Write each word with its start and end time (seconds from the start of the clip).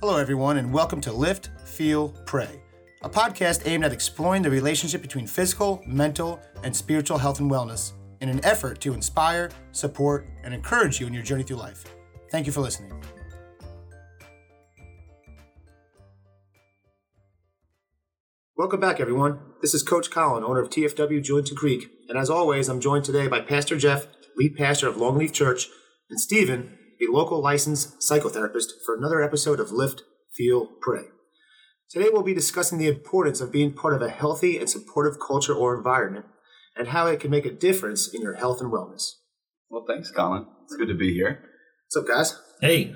Hello, 0.00 0.16
everyone, 0.16 0.56
and 0.56 0.72
welcome 0.72 0.98
to 1.02 1.12
Lift, 1.12 1.50
Feel, 1.62 2.08
Pray, 2.24 2.62
a 3.02 3.10
podcast 3.10 3.68
aimed 3.68 3.84
at 3.84 3.92
exploring 3.92 4.40
the 4.40 4.48
relationship 4.48 5.02
between 5.02 5.26
physical, 5.26 5.82
mental, 5.86 6.40
and 6.64 6.74
spiritual 6.74 7.18
health 7.18 7.38
and 7.38 7.50
wellness 7.50 7.92
in 8.22 8.30
an 8.30 8.42
effort 8.42 8.80
to 8.80 8.94
inspire, 8.94 9.50
support, 9.72 10.26
and 10.42 10.54
encourage 10.54 11.00
you 11.00 11.06
in 11.06 11.12
your 11.12 11.22
journey 11.22 11.42
through 11.42 11.58
life. 11.58 11.84
Thank 12.30 12.46
you 12.46 12.52
for 12.52 12.62
listening. 12.62 12.98
Welcome 18.56 18.80
back, 18.80 19.00
everyone. 19.00 19.38
This 19.60 19.74
is 19.74 19.82
Coach 19.82 20.10
Colin, 20.10 20.44
owner 20.44 20.62
of 20.62 20.70
TFW 20.70 21.22
Julington 21.22 21.56
Creek, 21.56 21.90
and 22.08 22.16
as 22.16 22.30
always, 22.30 22.70
I'm 22.70 22.80
joined 22.80 23.04
today 23.04 23.28
by 23.28 23.42
Pastor 23.42 23.76
Jeff, 23.76 24.06
lead 24.38 24.56
pastor 24.56 24.88
of 24.88 24.96
Longleaf 24.96 25.34
Church, 25.34 25.68
and 26.08 26.18
Stephen, 26.18 26.78
a 27.00 27.12
local 27.12 27.42
licensed 27.42 28.00
psychotherapist, 28.00 28.72
for 28.84 28.94
another 28.96 29.22
episode 29.22 29.60
of 29.60 29.72
Lift, 29.72 30.02
Feel, 30.32 30.66
Pray. 30.80 31.04
Today, 31.90 32.08
we'll 32.12 32.22
be 32.22 32.34
discussing 32.34 32.78
the 32.78 32.88
importance 32.88 33.40
of 33.40 33.50
being 33.50 33.72
part 33.72 33.94
of 33.94 34.02
a 34.02 34.10
healthy 34.10 34.58
and 34.58 34.68
supportive 34.68 35.18
culture 35.18 35.54
or 35.54 35.76
environment 35.76 36.26
and 36.76 36.88
how 36.88 37.06
it 37.06 37.20
can 37.20 37.30
make 37.30 37.46
a 37.46 37.50
difference 37.50 38.12
in 38.12 38.22
your 38.22 38.34
health 38.34 38.60
and 38.60 38.72
wellness. 38.72 39.14
Well, 39.68 39.84
thanks, 39.86 40.10
Colin. 40.10 40.46
It's 40.64 40.76
good 40.76 40.88
to 40.88 40.94
be 40.94 41.12
here. 41.14 41.42
What's 41.86 41.96
up, 41.96 42.16
guys? 42.16 42.40
Hey, 42.60 42.94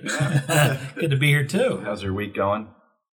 good 0.97 1.11
to 1.11 1.17
be 1.17 1.29
here 1.29 1.47
too. 1.47 1.81
How's 1.85 2.03
your 2.03 2.13
week 2.13 2.35
going? 2.35 2.69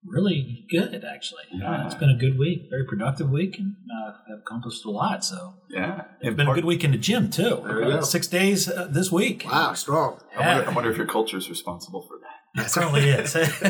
Really 0.05 0.65
good, 0.71 1.05
actually. 1.05 1.43
Yeah. 1.53 1.83
Uh, 1.83 1.87
it's 1.87 1.95
been 1.95 2.09
a 2.09 2.17
good 2.17 2.39
week, 2.39 2.69
very 2.71 2.87
productive 2.87 3.29
week, 3.29 3.59
and 3.59 3.75
uh, 3.95 4.13
I've 4.33 4.39
accomplished 4.41 4.85
a 4.87 4.91
lot. 4.91 5.23
So 5.25 5.55
Yeah. 5.69 6.05
it's 6.23 6.35
been 6.37 6.49
a 6.49 6.55
good 6.55 6.65
week 6.65 6.85
in 6.85 6.93
the 6.93 6.99
gym 6.99 7.29
too. 7.31 7.63
There 7.67 7.77
we 7.77 7.83
go. 7.83 8.01
Six 8.01 8.27
days 8.27 8.69
uh, 8.71 8.89
this 8.91 9.13
week. 9.13 9.45
Wow, 9.47 9.75
strong. 9.75 10.19
I 10.39 10.47
wonder, 10.55 10.71
I 10.71 10.75
wonder 10.75 10.91
if 10.91 10.97
your 10.97 11.07
culture 11.07 11.37
is 11.37 11.51
responsible 11.51 12.03
for 12.03 12.17
that. 12.19 12.63
It 12.65 12.71
certainly 12.71 13.09
is. 13.11 13.37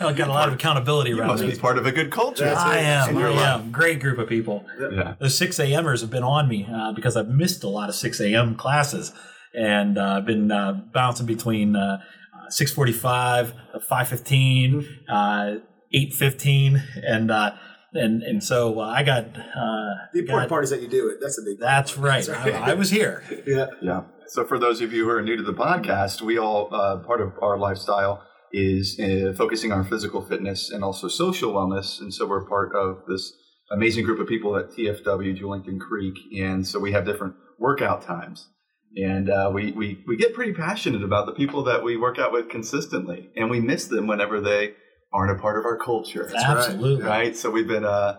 I've 0.00 0.14
got 0.16 0.28
a 0.28 0.32
lot 0.32 0.46
of 0.48 0.54
accountability 0.54 1.10
You 1.10 1.18
around 1.20 1.28
must 1.28 1.42
me. 1.42 1.50
be 1.52 1.58
part 1.58 1.78
of 1.78 1.86
a 1.86 1.90
good 1.92 2.10
culture. 2.12 2.44
That's 2.44 2.60
I 2.60 2.78
am. 2.78 3.16
I 3.16 3.28
life. 3.30 3.38
am. 3.40 3.72
Great 3.72 3.98
group 3.98 4.18
of 4.18 4.28
people. 4.28 4.64
Yeah. 4.78 5.14
Those 5.18 5.36
6 5.38 5.58
a.m.ers 5.58 6.02
have 6.02 6.10
been 6.10 6.22
on 6.22 6.48
me 6.48 6.68
uh, 6.72 6.92
because 6.92 7.16
I've 7.16 7.28
missed 7.28 7.64
a 7.64 7.68
lot 7.68 7.88
of 7.88 7.94
6 7.96 8.20
a.m. 8.20 8.54
classes. 8.56 9.12
And 9.54 9.98
uh, 9.98 10.18
I've 10.18 10.26
been 10.26 10.52
uh, 10.52 10.72
bouncing 10.92 11.26
between 11.26 11.74
uh, 11.74 11.80
uh, 11.80 12.04
645, 12.48 13.52
uh, 13.74 13.78
515, 13.80 14.88
uh, 15.08 15.54
815. 15.92 16.82
And, 17.06 17.30
uh, 17.30 17.52
and, 17.94 18.22
and 18.22 18.42
so 18.42 18.80
uh, 18.80 18.84
I 18.88 19.02
got. 19.02 19.26
Uh, 19.26 19.94
The 20.12 20.20
important 20.20 20.28
got- 20.44 20.48
part 20.48 20.64
is 20.64 20.70
that 20.70 20.80
you 20.82 20.88
do 20.88 21.08
it. 21.08 21.18
That's 21.20 21.36
the 21.36 21.42
big 21.42 21.58
That's 21.60 21.92
part. 21.92 22.04
right. 22.06 22.24
Sorry. 22.24 22.52
I, 22.54 22.70
I 22.70 22.74
was 22.74 22.90
here. 22.90 23.22
yeah. 23.46 23.66
Yeah. 23.82 24.02
So, 24.28 24.44
for 24.46 24.58
those 24.58 24.80
of 24.80 24.92
you 24.94 25.04
who 25.04 25.10
are 25.10 25.20
new 25.20 25.36
to 25.36 25.42
the 25.42 25.52
podcast, 25.52 26.22
we 26.22 26.38
all, 26.38 26.74
uh, 26.74 26.98
part 26.98 27.20
of 27.20 27.32
our 27.42 27.58
lifestyle 27.58 28.22
is 28.52 28.98
uh, 28.98 29.32
focusing 29.36 29.72
on 29.72 29.84
physical 29.84 30.22
fitness 30.22 30.70
and 30.70 30.82
also 30.82 31.08
social 31.08 31.52
wellness. 31.52 32.00
And 32.00 32.14
so, 32.14 32.26
we're 32.26 32.46
part 32.46 32.74
of 32.74 33.02
this 33.08 33.30
amazing 33.70 34.04
group 34.06 34.20
of 34.20 34.26
people 34.26 34.56
at 34.56 34.70
TFW, 34.70 35.38
Julington 35.38 35.78
Creek. 35.80 36.14
And 36.40 36.66
so, 36.66 36.78
we 36.80 36.92
have 36.92 37.04
different 37.04 37.34
workout 37.58 38.00
times. 38.02 38.48
And 38.96 39.30
uh, 39.30 39.50
we, 39.54 39.72
we, 39.72 40.04
we 40.06 40.16
get 40.16 40.34
pretty 40.34 40.52
passionate 40.52 41.02
about 41.02 41.26
the 41.26 41.32
people 41.32 41.64
that 41.64 41.82
we 41.82 41.96
work 41.96 42.18
out 42.18 42.32
with 42.32 42.48
consistently. 42.50 43.30
And 43.36 43.50
we 43.50 43.60
miss 43.60 43.86
them 43.86 44.06
whenever 44.06 44.40
they 44.40 44.74
aren't 45.12 45.30
a 45.38 45.40
part 45.40 45.58
of 45.58 45.64
our 45.64 45.76
culture. 45.78 46.30
right. 46.32 46.44
Absolutely. 46.44 47.04
Right? 47.04 47.36
So, 47.36 47.50
we've 47.50 47.66
been 47.68 47.84
uh, 47.84 48.18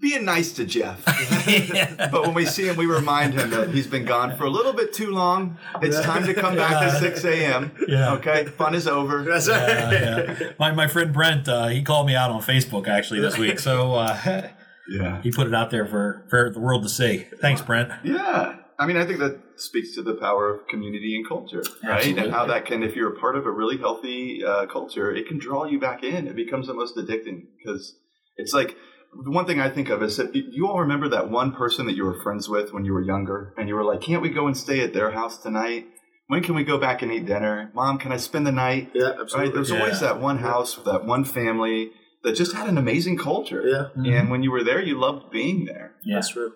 being 0.00 0.24
nice 0.24 0.52
to 0.54 0.64
Jeff. 0.64 1.04
But 2.12 2.22
when 2.22 2.34
we 2.34 2.46
see 2.46 2.68
him, 2.68 2.76
we 2.76 2.86
remind 2.86 3.34
him 3.34 3.50
that 3.50 3.70
he's 3.70 3.86
been 3.88 4.04
gone 4.04 4.36
for 4.36 4.44
a 4.44 4.50
little 4.50 4.72
bit 4.72 4.92
too 4.92 5.10
long. 5.10 5.58
It's 5.80 6.00
time 6.00 6.24
to 6.26 6.34
come 6.34 6.54
back 6.56 6.72
at 6.82 7.00
6 7.00 7.24
a.m. 7.24 7.72
Yeah. 7.88 8.12
Okay, 8.14 8.44
fun 8.46 8.74
is 8.74 8.86
over. 8.86 9.24
That's 9.24 9.48
Yeah, 9.48 9.84
right. 9.84 10.38
yeah. 10.40 10.50
My, 10.58 10.70
my 10.72 10.86
friend 10.86 11.12
Brent, 11.12 11.48
uh, 11.48 11.66
he 11.68 11.82
called 11.82 12.06
me 12.06 12.14
out 12.14 12.30
on 12.30 12.42
Facebook 12.42 12.86
actually 12.86 13.20
this 13.20 13.36
week. 13.38 13.58
So 13.58 13.94
uh, 13.94 14.48
Yeah. 14.88 15.20
he 15.22 15.30
put 15.32 15.46
it 15.46 15.54
out 15.54 15.70
there 15.70 15.86
for, 15.86 16.24
for 16.28 16.50
the 16.50 16.60
world 16.60 16.82
to 16.84 16.88
see. 16.88 17.26
Thanks, 17.40 17.60
Brent. 17.62 17.90
Yeah. 18.04 18.56
I 18.82 18.86
mean, 18.86 18.96
I 18.96 19.04
think 19.06 19.18
that 19.20 19.34
speaks 19.56 19.94
to 19.96 20.02
the 20.02 20.14
power 20.14 20.44
of 20.54 20.68
community 20.68 21.14
and 21.16 21.26
culture, 21.26 21.62
right? 21.82 21.98
Absolutely. 21.98 22.22
And 22.24 22.32
how 22.32 22.46
that 22.46 22.66
can, 22.66 22.82
if 22.82 22.96
you're 22.96 23.12
a 23.16 23.18
part 23.24 23.36
of 23.36 23.46
a 23.46 23.50
really 23.50 23.78
healthy 23.78 24.42
uh, 24.44 24.66
culture, 24.66 25.10
it 25.14 25.26
can 25.28 25.38
draw 25.38 25.64
you 25.64 25.78
back 25.80 26.02
in. 26.02 26.26
It 26.26 26.36
becomes 26.36 26.68
almost 26.68 26.96
addicting 26.96 27.38
because 27.58 27.94
it's 28.36 28.52
like 28.52 28.76
the 29.24 29.30
one 29.30 29.46
thing 29.46 29.60
I 29.60 29.70
think 29.76 29.88
of 29.90 30.02
is 30.02 30.16
that 30.16 30.34
you- 30.34 30.48
you 30.50 30.66
all 30.68 30.80
remember 30.80 31.08
that 31.10 31.30
one 31.30 31.52
person 31.52 31.86
that 31.86 31.94
you 31.98 32.04
were 32.04 32.18
friends 32.22 32.48
with 32.48 32.72
when 32.74 32.84
you 32.84 32.92
were 32.94 33.02
younger, 33.14 33.40
and 33.58 33.68
you 33.68 33.74
were 33.74 33.84
like, 33.84 34.00
"Can't 34.00 34.22
we 34.22 34.30
go 34.30 34.46
and 34.46 34.56
stay 34.56 34.80
at 34.80 34.92
their 34.94 35.10
house 35.10 35.36
tonight? 35.46 35.86
When 36.28 36.42
can 36.42 36.54
we 36.54 36.64
go 36.64 36.78
back 36.78 37.02
and 37.02 37.12
eat 37.12 37.26
dinner? 37.26 37.70
Mom, 37.74 37.98
can 37.98 38.10
I 38.10 38.16
spend 38.16 38.46
the 38.46 38.52
night?" 38.52 38.90
Yeah, 38.94 39.02
absolutely. 39.02 39.12
Right? 39.12 39.20
absolutely. 39.20 39.52
There's 39.54 39.72
always 39.80 40.00
that 40.00 40.18
one 40.20 40.38
house, 40.38 40.76
that 40.90 41.04
one 41.04 41.24
family 41.24 41.90
that 42.24 42.34
just 42.36 42.52
had 42.54 42.68
an 42.68 42.78
amazing 42.78 43.18
culture. 43.18 43.62
Yeah. 44.04 44.18
And 44.20 44.30
when 44.30 44.42
you 44.42 44.50
were 44.50 44.64
there, 44.64 44.80
you 44.80 44.98
loved 44.98 45.30
being 45.30 45.66
there. 45.66 45.88
Yeah. 46.04 46.16
That's 46.16 46.30
true. 46.30 46.52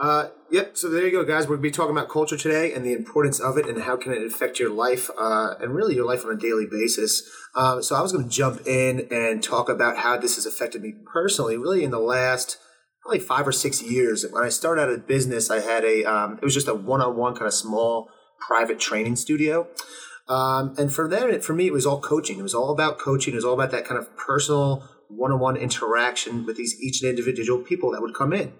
Uh, 0.00 0.28
yep. 0.50 0.78
So 0.78 0.88
there 0.88 1.04
you 1.04 1.12
go, 1.12 1.24
guys. 1.24 1.46
We're 1.46 1.56
gonna 1.56 1.62
be 1.62 1.70
talking 1.70 1.94
about 1.94 2.08
culture 2.08 2.36
today 2.36 2.72
and 2.72 2.86
the 2.86 2.94
importance 2.94 3.38
of 3.38 3.58
it 3.58 3.66
and 3.66 3.82
how 3.82 3.98
can 3.98 4.12
it 4.12 4.24
affect 4.24 4.58
your 4.58 4.70
life 4.70 5.10
uh, 5.20 5.56
and 5.60 5.74
really 5.74 5.94
your 5.94 6.06
life 6.06 6.24
on 6.24 6.32
a 6.32 6.38
daily 6.38 6.66
basis. 6.66 7.22
Um, 7.54 7.82
so 7.82 7.94
I 7.96 8.00
was 8.00 8.10
going 8.10 8.24
to 8.24 8.30
jump 8.30 8.66
in 8.66 9.08
and 9.10 9.42
talk 9.42 9.68
about 9.68 9.98
how 9.98 10.16
this 10.16 10.36
has 10.36 10.46
affected 10.46 10.82
me 10.82 10.94
personally, 11.12 11.58
really 11.58 11.84
in 11.84 11.90
the 11.90 11.98
last 11.98 12.56
probably 13.02 13.18
five 13.18 13.46
or 13.46 13.52
six 13.52 13.82
years. 13.82 14.24
When 14.30 14.42
I 14.42 14.48
started 14.48 14.82
out 14.82 14.92
a 14.92 14.98
business, 14.98 15.50
I 15.50 15.60
had 15.60 15.84
a 15.84 16.04
um, 16.04 16.38
it 16.40 16.44
was 16.44 16.54
just 16.54 16.68
a 16.68 16.74
one-on-one 16.74 17.34
kind 17.34 17.46
of 17.46 17.54
small 17.54 18.08
private 18.38 18.80
training 18.80 19.16
studio. 19.16 19.68
Um, 20.28 20.74
and 20.78 20.92
for 20.92 21.08
them, 21.08 21.40
for 21.40 21.52
me, 21.52 21.66
it 21.66 21.72
was 21.72 21.84
all 21.84 22.00
coaching. 22.00 22.38
It 22.38 22.42
was 22.42 22.54
all 22.54 22.70
about 22.70 22.98
coaching. 22.98 23.34
It 23.34 23.36
was 23.36 23.44
all 23.44 23.54
about 23.54 23.72
that 23.72 23.84
kind 23.84 23.98
of 23.98 24.16
personal 24.16 24.88
one-on-one 25.08 25.56
interaction 25.56 26.46
with 26.46 26.56
these 26.56 26.80
each 26.80 27.02
and 27.02 27.10
individual 27.10 27.60
people 27.60 27.90
that 27.90 28.00
would 28.00 28.14
come 28.14 28.32
in. 28.32 28.52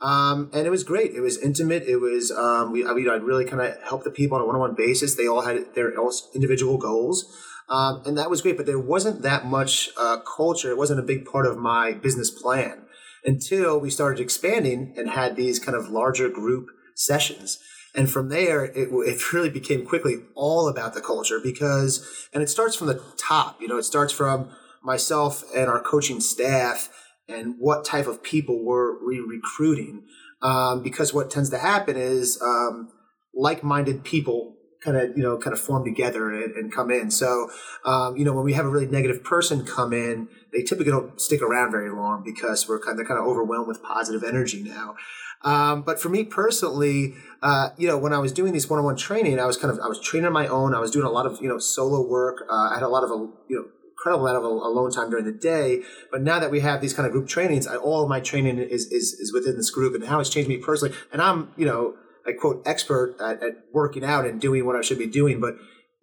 Um, 0.00 0.50
and 0.52 0.66
it 0.66 0.70
was 0.70 0.84
great. 0.84 1.12
It 1.14 1.20
was 1.20 1.38
intimate. 1.38 1.84
It 1.84 1.96
was 1.96 2.30
um, 2.30 2.72
we 2.72 2.86
I 2.86 2.92
mean 2.92 3.08
I'd 3.08 3.22
really 3.22 3.46
kind 3.46 3.62
of 3.62 3.82
help 3.82 4.04
the 4.04 4.10
people 4.10 4.36
on 4.36 4.42
a 4.42 4.46
one-on-one 4.46 4.74
basis. 4.74 5.14
They 5.14 5.26
all 5.26 5.42
had 5.42 5.74
their 5.74 5.92
individual 6.34 6.76
goals, 6.76 7.34
um, 7.68 8.02
and 8.04 8.18
that 8.18 8.28
was 8.28 8.42
great. 8.42 8.56
But 8.56 8.66
there 8.66 8.78
wasn't 8.78 9.22
that 9.22 9.46
much 9.46 9.88
uh, 9.96 10.18
culture. 10.18 10.70
It 10.70 10.76
wasn't 10.76 11.00
a 11.00 11.02
big 11.02 11.24
part 11.24 11.46
of 11.46 11.56
my 11.56 11.92
business 11.92 12.30
plan 12.30 12.82
until 13.24 13.80
we 13.80 13.90
started 13.90 14.20
expanding 14.20 14.94
and 14.96 15.10
had 15.10 15.34
these 15.34 15.58
kind 15.58 15.76
of 15.76 15.88
larger 15.88 16.28
group 16.28 16.68
sessions. 16.94 17.58
And 17.94 18.10
from 18.10 18.28
there, 18.28 18.64
it, 18.64 18.88
it 18.92 19.32
really 19.32 19.50
became 19.50 19.86
quickly 19.86 20.16
all 20.34 20.68
about 20.68 20.94
the 20.94 21.00
culture 21.00 21.40
because, 21.42 22.28
and 22.32 22.42
it 22.42 22.50
starts 22.50 22.76
from 22.76 22.86
the 22.86 23.02
top. 23.16 23.60
You 23.60 23.68
know, 23.68 23.78
it 23.78 23.84
starts 23.84 24.12
from 24.12 24.50
myself 24.82 25.42
and 25.54 25.68
our 25.68 25.80
coaching 25.80 26.20
staff 26.20 26.88
and 27.28 27.56
what 27.58 27.84
type 27.84 28.06
of 28.06 28.22
people 28.22 28.64
we're 28.64 28.92
re 29.04 29.20
recruiting. 29.20 30.04
Um, 30.42 30.82
because 30.82 31.14
what 31.14 31.30
tends 31.30 31.50
to 31.50 31.58
happen 31.58 31.96
is 31.96 32.40
um, 32.42 32.90
like-minded 33.34 34.04
people 34.04 34.56
kind 34.84 34.96
of 34.96 35.16
you 35.16 35.22
know 35.22 35.36
kind 35.38 35.52
of 35.52 35.60
form 35.60 35.84
together 35.84 36.30
and, 36.30 36.54
and 36.54 36.72
come 36.72 36.90
in. 36.90 37.10
So 37.10 37.50
um, 37.84 38.16
you 38.16 38.24
know 38.24 38.32
when 38.32 38.44
we 38.44 38.52
have 38.54 38.64
a 38.64 38.68
really 38.68 38.86
negative 38.86 39.24
person 39.24 39.64
come 39.64 39.92
in, 39.92 40.28
they 40.52 40.62
typically 40.62 40.92
don't 40.92 41.20
stick 41.20 41.42
around 41.42 41.70
very 41.70 41.90
long 41.90 42.22
because 42.24 42.68
we're 42.68 42.80
kind 42.80 42.98
of 43.00 43.06
kind 43.06 43.20
of 43.20 43.26
overwhelmed 43.26 43.68
with 43.68 43.82
positive 43.82 44.22
energy 44.22 44.62
now. 44.62 44.94
Um, 45.42 45.82
but 45.82 46.00
for 46.00 46.08
me 46.08 46.24
personally, 46.24 47.14
uh, 47.42 47.70
you 47.76 47.86
know, 47.86 47.98
when 47.98 48.12
I 48.12 48.18
was 48.18 48.32
doing 48.32 48.52
these 48.52 48.68
one-on-one 48.68 48.96
training, 48.96 49.38
I 49.38 49.46
was 49.46 49.56
kind 49.56 49.70
of 49.70 49.78
I 49.80 49.88
was 49.88 50.00
training 50.00 50.26
on 50.26 50.32
my 50.32 50.46
own. 50.46 50.74
I 50.74 50.80
was 50.80 50.90
doing 50.90 51.06
a 51.06 51.10
lot 51.10 51.26
of 51.26 51.38
you 51.40 51.48
know 51.48 51.58
solo 51.58 52.06
work. 52.06 52.44
Uh, 52.48 52.70
I 52.70 52.74
had 52.74 52.82
a 52.82 52.88
lot 52.88 53.04
of 53.04 53.10
you 53.10 53.56
know 53.56 53.64
incredible 54.06 54.26
amount 54.26 54.44
of 54.44 54.44
alone 54.44 54.90
time 54.90 55.10
during 55.10 55.24
the 55.24 55.32
day. 55.32 55.82
But 56.10 56.22
now 56.22 56.38
that 56.38 56.50
we 56.50 56.60
have 56.60 56.80
these 56.80 56.94
kind 56.94 57.06
of 57.06 57.12
group 57.12 57.28
trainings, 57.28 57.66
I, 57.66 57.76
all 57.76 58.08
my 58.08 58.20
training 58.20 58.58
is, 58.58 58.86
is 58.86 59.14
is 59.14 59.32
within 59.32 59.56
this 59.56 59.70
group, 59.70 59.94
and 59.94 60.04
how 60.04 60.20
it's 60.20 60.30
changed 60.30 60.48
me 60.48 60.58
personally. 60.58 60.94
And 61.12 61.20
I'm 61.20 61.52
you 61.56 61.66
know 61.66 61.94
a 62.26 62.32
quote 62.32 62.62
expert 62.66 63.16
at, 63.20 63.42
at 63.42 63.52
working 63.72 64.04
out 64.04 64.24
and 64.26 64.40
doing 64.40 64.66
what 64.66 64.76
I 64.76 64.82
should 64.82 64.98
be 64.98 65.06
doing, 65.06 65.40
but 65.40 65.54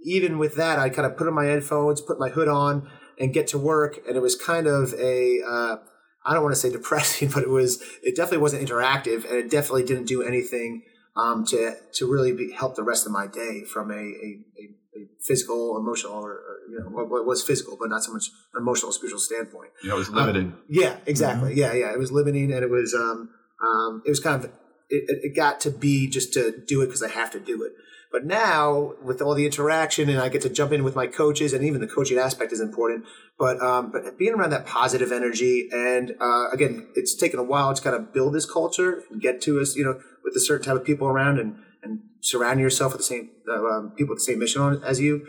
even 0.06 0.38
with 0.38 0.56
that, 0.56 0.80
I 0.80 0.90
kind 0.90 1.06
of 1.06 1.18
put 1.18 1.28
on 1.28 1.34
my 1.34 1.46
headphones, 1.46 2.02
put 2.02 2.20
my 2.20 2.30
hood 2.30 2.50
on, 2.50 2.90
and 3.18 3.34
get 3.34 3.48
to 3.48 3.58
work. 3.58 4.00
And 4.08 4.18
it 4.18 4.22
was 4.22 4.36
kind 4.36 4.68
of 4.68 4.94
a 4.96 5.42
uh, 5.42 5.78
I 6.26 6.34
don't 6.34 6.44
want 6.44 6.56
to 6.56 6.60
say 6.60 6.72
depressing, 6.80 7.30
but 7.30 7.44
it 7.44 7.50
was 7.50 7.82
it 8.02 8.16
definitely 8.16 8.40
wasn't 8.40 8.68
interactive, 8.68 9.26
and 9.26 9.36
it 9.36 9.50
definitely 9.50 9.84
didn't 9.86 10.06
do 10.06 10.22
anything 10.22 10.84
um, 11.16 11.46
to 11.48 11.76
to 11.94 12.12
really 12.12 12.34
be, 12.34 12.52
help 12.52 12.76
the 12.76 12.84
rest 12.84 13.06
of 13.06 13.12
my 13.12 13.28
day 13.28 13.64
from 13.64 13.92
a, 13.92 13.96
a, 13.96 14.46
a 14.60 14.83
physical, 15.24 15.78
emotional, 15.78 16.14
or, 16.14 16.31
or 16.31 16.58
you 16.70 16.80
know 16.80 16.86
what, 16.90 17.10
what 17.10 17.25
was 17.25 17.44
physical, 17.44 17.78
but 17.80 17.90
not 17.90 18.04
so 18.04 18.14
much 18.14 18.25
emotional, 18.58 18.92
spiritual 18.92 19.20
standpoint. 19.20 19.72
Yeah, 19.84 19.94
it 19.94 19.98
was 19.98 20.10
limited. 20.10 20.54
Yeah, 20.70 20.98
exactly. 21.06 21.54
Yeah, 21.56 21.74
yeah. 21.74 21.94
It 21.94 22.00
was 22.00 22.12
limiting, 22.12 22.52
and 22.52 22.64
it 22.64 22.70
was 22.70 22.94
um, 22.94 23.30
um, 23.66 24.04
it 24.06 24.10
was 24.10 24.20
kind 24.20 24.44
of 24.44 24.52
it, 24.90 25.06
it 25.08 25.20
it 25.24 25.36
got 25.36 25.60
to 25.62 25.72
be 25.72 26.10
just 26.10 26.34
to 26.34 26.64
do 26.68 26.81
it 26.81 26.88
because 26.88 27.04
I 27.04 27.10
have 27.10 27.31
to 27.31 27.40
do 27.40 27.64
it. 27.64 27.74
But 28.12 28.25
now 28.25 28.94
with 29.02 29.24
all 29.24 29.34
the 29.34 29.44
interaction, 29.46 30.08
and 30.08 30.20
I 30.20 30.30
get 30.30 30.44
to 30.44 30.50
jump 30.50 30.72
in 30.72 30.84
with 30.84 30.96
my 30.96 31.08
coaches, 31.08 31.52
and 31.52 31.64
even 31.64 31.81
the 31.81 31.88
coaching 31.88 32.20
aspect 32.20 32.54
is 32.54 32.60
important. 32.60 33.06
But 33.40 33.60
um, 33.60 33.92
but 33.92 34.20
being 34.20 34.34
around 34.34 34.52
that 34.52 34.68
positive 34.68 35.12
energy, 35.12 35.68
and 35.72 36.16
uh, 36.22 36.50
again, 36.52 36.90
it's 36.96 37.16
taken 37.16 37.40
a 37.40 37.44
while 37.44 37.74
to 37.74 37.81
kind 37.81 37.96
of 37.96 38.14
build 38.14 38.36
this 38.36 38.46
culture 38.46 39.02
and 39.10 39.20
get 39.20 39.42
to 39.42 39.60
us, 39.60 39.75
you 39.75 39.84
know, 39.84 40.00
with 40.24 40.36
a 40.36 40.40
certain 40.40 40.66
type 40.66 40.75
of 40.75 40.86
people 40.86 41.08
around, 41.08 41.40
and 41.40 41.56
and 41.84 42.00
surround 42.22 42.60
yourself 42.60 42.94
with 42.94 43.00
the 43.00 43.06
same 43.06 43.30
uh, 43.48 43.54
um, 43.54 43.92
people 43.98 44.14
with 44.14 44.20
the 44.20 44.32
same 44.32 44.40
mission 44.40 44.62
on, 44.62 44.84
as 44.84 45.00
you. 45.00 45.26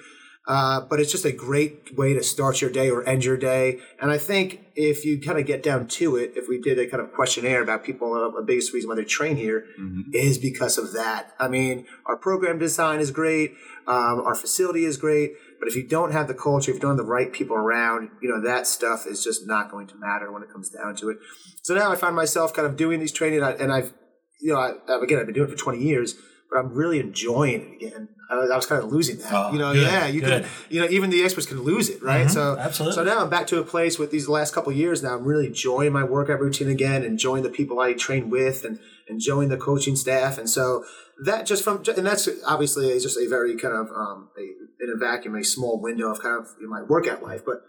Uh, 0.47 0.83
but 0.83 1.01
it's 1.01 1.11
just 1.11 1.25
a 1.25 1.33
great 1.33 1.97
way 1.97 2.13
to 2.13 2.23
start 2.23 2.61
your 2.61 2.71
day 2.71 2.91
or 2.91 3.07
end 3.09 3.25
your 3.25 3.37
day. 3.37 3.79
And 3.99 4.11
I 4.11 4.19
think 4.19 4.61
if 4.77 5.03
you 5.03 5.19
kind 5.19 5.39
of 5.39 5.47
get 5.47 5.63
down 5.63 5.87
to 5.87 6.17
it, 6.17 6.33
if 6.37 6.49
we 6.49 6.61
did 6.61 6.79
a 6.79 6.87
kind 6.87 7.03
of 7.03 7.15
questionnaire 7.15 7.63
about 7.63 7.83
people, 7.83 8.13
uh, 8.13 8.29
the 8.39 8.45
biggest 8.45 8.75
reason 8.75 8.91
why 8.91 8.97
they 8.97 9.05
train 9.05 9.37
here 9.37 9.65
is 10.13 10.37
because 10.37 10.77
of 10.77 10.93
that. 10.93 11.33
I 11.41 11.49
mean, 11.49 11.87
our 12.05 12.17
program 12.17 12.59
design 12.59 13.01
is 13.01 13.11
great, 13.11 13.55
um, 13.87 14.21
our 14.21 14.35
facility 14.35 14.85
is 14.85 14.99
great, 14.99 15.33
but 15.59 15.69
if 15.69 15.77
you 15.77 15.87
don't 15.87 16.13
have 16.13 16.29
the 16.29 16.35
culture, 16.35 16.71
if 16.71 16.77
you 16.77 16.81
don't 16.81 16.99
have 16.99 17.07
the 17.07 17.11
right 17.11 17.33
people 17.33 17.57
around, 17.57 18.11
you 18.21 18.29
know, 18.29 18.43
that 18.43 18.67
stuff 18.67 19.07
is 19.07 19.25
just 19.25 19.47
not 19.47 19.71
going 19.71 19.87
to 19.87 19.95
matter 19.97 20.31
when 20.31 20.43
it 20.43 20.53
comes 20.53 20.69
down 20.69 20.95
to 20.97 21.09
it. 21.09 21.19
So 21.63 21.75
now 21.75 21.91
I 21.91 21.97
find 21.97 22.15
myself 22.15 22.53
kind 22.53 22.67
of 22.67 22.77
doing 22.77 23.01
these 23.01 23.13
training, 23.13 23.43
and, 23.43 23.73
I've, 23.73 23.95
you 24.43 24.53
know, 24.53 24.59
I, 24.59 24.73
again, 25.03 25.19
I've 25.19 25.27
been 25.27 25.35
doing 25.35 25.49
it 25.49 25.53
for 25.53 25.57
20 25.57 25.79
years, 25.79 26.17
I'm 26.57 26.73
really 26.73 27.01
enjoying 27.01 27.61
it 27.63 27.75
again. 27.87 28.09
I, 28.31 28.37
was- 28.39 28.51
I 28.51 28.57
was 28.57 28.67
kind 28.67 28.83
of 28.83 28.91
losing 28.91 29.19
that, 29.19 29.33
Oh, 29.33 29.53
you 29.53 29.59
know. 29.59 29.73
good, 29.75 29.83
yeah, 29.83 30.07
you 30.07 30.21
good. 30.21 30.43
can, 30.45 30.51
you 30.71 30.81
know, 30.81 30.89
even 30.89 31.11
the 31.11 31.23
experts 31.23 31.47
can 31.47 31.61
lose 31.63 31.89
it, 31.91 32.03
right? 32.03 32.27
Mhm, 32.27 32.31
so, 32.31 32.57
absolutely. 32.59 32.95
so 32.97 33.05
now 33.05 33.21
I'm 33.21 33.29
back 33.31 33.47
to 33.49 33.59
a 33.61 33.63
place 33.65 33.99
with 33.99 34.11
these 34.11 34.29
last 34.29 34.55
couple 34.55 34.73
of 34.73 34.79
years. 34.79 35.03
Now 35.03 35.15
I'm 35.15 35.25
really 35.25 35.47
enjoying 35.47 35.93
my 35.93 36.05
workout 36.05 36.41
routine 36.41 36.69
again, 36.69 37.05
enjoying 37.05 37.43
the 37.43 37.51
people 37.51 37.81
I 37.81 37.93
train 37.93 38.31
with, 38.31 38.65
and 38.65 38.79
enjoying 39.09 39.51
the 39.51 39.57
coaching 39.59 39.95
staff. 39.95 40.39
And 40.39 40.49
so 40.49 40.85
that 41.25 41.45
just 41.47 41.63
from, 41.63 41.83
and 41.97 42.07
that's 42.07 42.29
obviously 42.47 42.99
just 42.99 43.19
a 43.19 43.29
very 43.29 43.57
kind 43.57 43.75
of 43.75 43.89
um, 43.95 44.31
a, 44.39 44.43
in 44.85 44.91
a 44.91 44.97
vacuum, 44.97 45.35
a 45.37 45.45
small 45.45 45.81
window 45.81 46.11
of 46.11 46.21
kind 46.21 46.41
of 46.41 46.49
my 46.63 46.83
workout 46.83 47.23
life, 47.23 47.43
but 47.45 47.61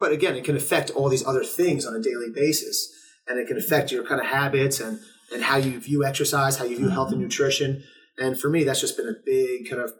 but 0.00 0.12
again, 0.12 0.36
it 0.36 0.44
can 0.44 0.56
affect 0.56 0.90
all 0.90 1.08
these 1.08 1.26
other 1.26 1.42
things 1.44 1.84
on 1.84 1.94
a 1.94 2.00
daily 2.00 2.30
basis, 2.34 2.88
and 3.26 3.38
it 3.38 3.46
can 3.48 3.56
affect 3.58 3.90
your 3.92 4.04
kind 4.06 4.20
of 4.20 4.26
habits 4.28 4.80
and 4.80 5.00
and 5.34 5.42
how 5.42 5.56
you 5.58 5.78
view 5.78 6.04
exercise, 6.04 6.56
how 6.56 6.64
you 6.64 6.76
view 6.78 6.88
health 6.88 7.12
and 7.12 7.20
nutrition. 7.20 7.84
And 8.20 8.38
for 8.38 8.48
me, 8.50 8.64
that's 8.64 8.80
just 8.80 8.96
been 8.96 9.08
a 9.08 9.16
big 9.24 9.68
kind 9.70 9.82
of 9.82 9.92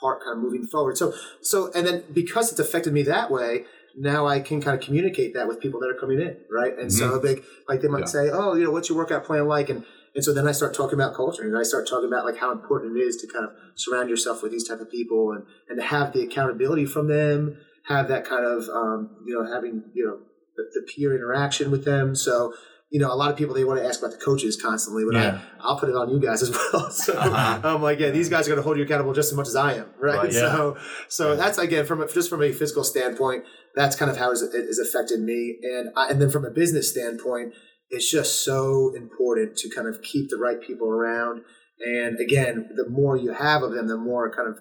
part, 0.00 0.22
kind 0.22 0.36
of 0.36 0.42
moving 0.42 0.66
forward. 0.66 0.96
So 0.96 1.12
so 1.42 1.70
and 1.72 1.86
then 1.86 2.04
because 2.12 2.50
it's 2.50 2.60
affected 2.60 2.92
me 2.92 3.02
that 3.04 3.30
way, 3.30 3.64
now 3.96 4.26
I 4.26 4.40
can 4.40 4.60
kind 4.60 4.78
of 4.78 4.84
communicate 4.84 5.34
that 5.34 5.46
with 5.48 5.60
people 5.60 5.80
that 5.80 5.88
are 5.88 5.98
coming 5.98 6.20
in, 6.20 6.36
right? 6.50 6.76
And 6.78 6.92
so 6.92 7.20
like 7.22 7.44
like 7.68 7.80
they 7.80 7.88
might 7.88 8.00
Yeah. 8.00 8.06
say, 8.06 8.30
oh, 8.32 8.54
you 8.54 8.64
know, 8.64 8.70
what's 8.70 8.88
your 8.88 8.98
workout 8.98 9.24
plan 9.24 9.46
like? 9.46 9.68
And 9.68 9.84
and 10.14 10.24
so 10.24 10.32
then 10.32 10.46
I 10.46 10.52
start 10.52 10.74
talking 10.74 10.94
about 10.94 11.14
culture, 11.14 11.42
and 11.42 11.56
I 11.58 11.64
start 11.64 11.88
talking 11.88 12.06
about 12.06 12.24
like 12.24 12.36
how 12.36 12.52
important 12.52 12.96
it 12.96 13.00
is 13.00 13.16
to 13.16 13.26
kind 13.26 13.44
of 13.44 13.50
surround 13.74 14.08
yourself 14.08 14.42
with 14.42 14.52
these 14.52 14.66
type 14.68 14.80
of 14.80 14.90
people, 14.90 15.32
and 15.32 15.44
and 15.68 15.78
to 15.80 15.84
have 15.84 16.12
the 16.12 16.22
accountability 16.22 16.86
from 16.86 17.08
them, 17.08 17.56
have 17.88 18.08
that 18.08 18.24
kind 18.24 18.44
of 18.44 18.68
um, 18.68 19.10
you 19.26 19.34
know 19.34 19.52
having 19.52 19.82
you 19.92 20.04
know 20.06 20.18
the, 20.56 20.64
the 20.74 20.86
peer 20.86 21.14
interaction 21.16 21.70
with 21.72 21.84
them. 21.84 22.14
So 22.14 22.54
you 22.94 23.00
know, 23.00 23.12
a 23.12 23.18
lot 23.22 23.28
of 23.32 23.36
people 23.36 23.54
they 23.56 23.64
want 23.64 23.80
to 23.80 23.84
ask 23.84 23.98
about 24.00 24.12
the 24.12 24.24
coaches 24.24 24.54
constantly, 24.60 25.02
but 25.04 25.14
Yeah. 25.20 25.40
I, 25.60 25.66
I'll 25.66 25.78
put 25.80 25.88
it 25.88 25.96
on 25.96 26.10
you 26.10 26.20
guys 26.20 26.40
as 26.42 26.50
well. 26.56 26.88
So 27.04 27.12
Uh-huh. 27.14 27.60
I'm 27.74 27.82
like, 27.82 27.98
yeah, 27.98 28.10
these 28.10 28.28
guys 28.28 28.46
are 28.46 28.50
going 28.52 28.62
to 28.62 28.62
hold 28.62 28.76
you 28.78 28.84
accountable 28.84 29.12
just 29.12 29.32
as 29.32 29.36
much 29.36 29.48
as 29.48 29.56
I 29.56 29.70
am, 29.80 29.86
right? 29.98 30.16
Right. 30.16 30.32
Yeah. 30.38 30.52
So 30.54 30.76
so 31.08 31.24
that's 31.36 31.58
again 31.58 31.84
from 31.86 32.00
a, 32.02 32.06
just 32.06 32.30
from 32.30 32.42
a 32.42 32.52
physical 32.52 32.84
standpoint, 32.84 33.40
that's 33.74 33.96
kind 33.96 34.10
of 34.12 34.16
how 34.16 34.30
it 34.30 34.38
has 34.70 34.78
affected 34.78 35.18
me, 35.20 35.40
and 35.62 35.84
I, 35.96 36.02
and 36.10 36.22
then 36.22 36.30
from 36.30 36.44
a 36.44 36.50
business 36.62 36.86
standpoint, 36.94 37.52
it's 37.90 38.08
just 38.18 38.44
so 38.44 38.92
important 39.02 39.56
to 39.60 39.66
kind 39.76 39.88
of 39.88 40.00
keep 40.10 40.30
the 40.30 40.36
right 40.46 40.60
people 40.68 40.88
around. 40.88 41.42
And 41.84 42.20
again, 42.20 42.54
the 42.76 42.88
more 42.88 43.16
you 43.16 43.32
have 43.32 43.64
of 43.64 43.72
them, 43.74 43.88
the 43.88 43.96
more 43.96 44.22
it 44.28 44.36
kind 44.36 44.48
of 44.48 44.56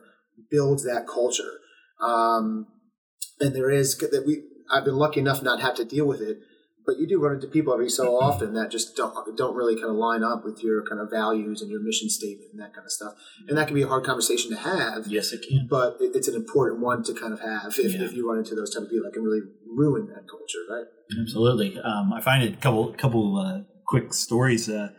builds 0.49 0.83
that 0.85 1.03
culture. 1.07 1.53
Um, 2.01 2.65
and 3.39 3.55
there 3.55 3.69
is 3.69 3.95
that 3.99 4.23
we 4.25 4.33
I've 4.73 4.85
been 4.85 4.95
lucky 5.05 5.19
enough 5.19 5.43
not 5.43 5.61
have 5.61 5.75
to 5.75 5.85
deal 5.85 6.07
with 6.07 6.21
it, 6.21 6.37
but 6.85 6.97
you 6.99 7.07
do 7.07 7.19
run 7.19 7.35
into 7.35 7.47
people 7.47 7.73
every 7.73 7.89
so 7.89 8.17
often 8.19 8.53
that 8.53 8.69
just 8.71 8.95
don't 8.95 9.13
don't 9.37 9.55
really 9.55 9.75
kind 9.75 9.89
of 9.89 9.95
line 9.95 10.23
up 10.23 10.43
with 10.43 10.63
your 10.63 10.83
kind 10.85 10.99
of 11.01 11.09
values 11.09 11.61
and 11.61 11.69
your 11.71 11.81
mission 11.81 12.09
statement 12.09 12.49
and 12.51 12.59
that 12.61 12.73
kind 12.73 12.85
of 12.85 12.91
stuff. 12.91 13.13
And 13.47 13.57
that 13.57 13.67
can 13.67 13.75
be 13.75 13.83
a 13.83 13.87
hard 13.87 14.03
conversation 14.05 14.51
to 14.51 14.57
have 14.57 15.07
Yes, 15.07 15.31
it 15.31 15.45
can. 15.47 15.67
but 15.69 15.97
it, 15.99 16.15
it's 16.15 16.27
an 16.27 16.35
important 16.35 16.81
one 16.81 17.03
to 17.03 17.13
kind 17.13 17.33
of 17.33 17.39
have 17.41 17.77
if, 17.79 17.93
Yeah. 17.93 18.03
if 18.03 18.13
you 18.13 18.27
run 18.29 18.39
into 18.39 18.55
those 18.55 18.73
type 18.73 18.83
of 18.83 18.89
people 18.89 19.05
that 19.05 19.13
can 19.13 19.23
really 19.23 19.41
ruin 19.75 20.07
that 20.07 20.27
culture, 20.29 20.59
right? 20.69 20.85
Absolutely. 21.21 21.79
Um, 21.79 22.11
I 22.13 22.21
find 22.21 22.43
a 22.43 22.55
couple 22.57 22.93
couple 22.93 23.37
uh, 23.37 23.61
quick 23.87 24.13
stories. 24.13 24.69
Uh, 24.69 24.89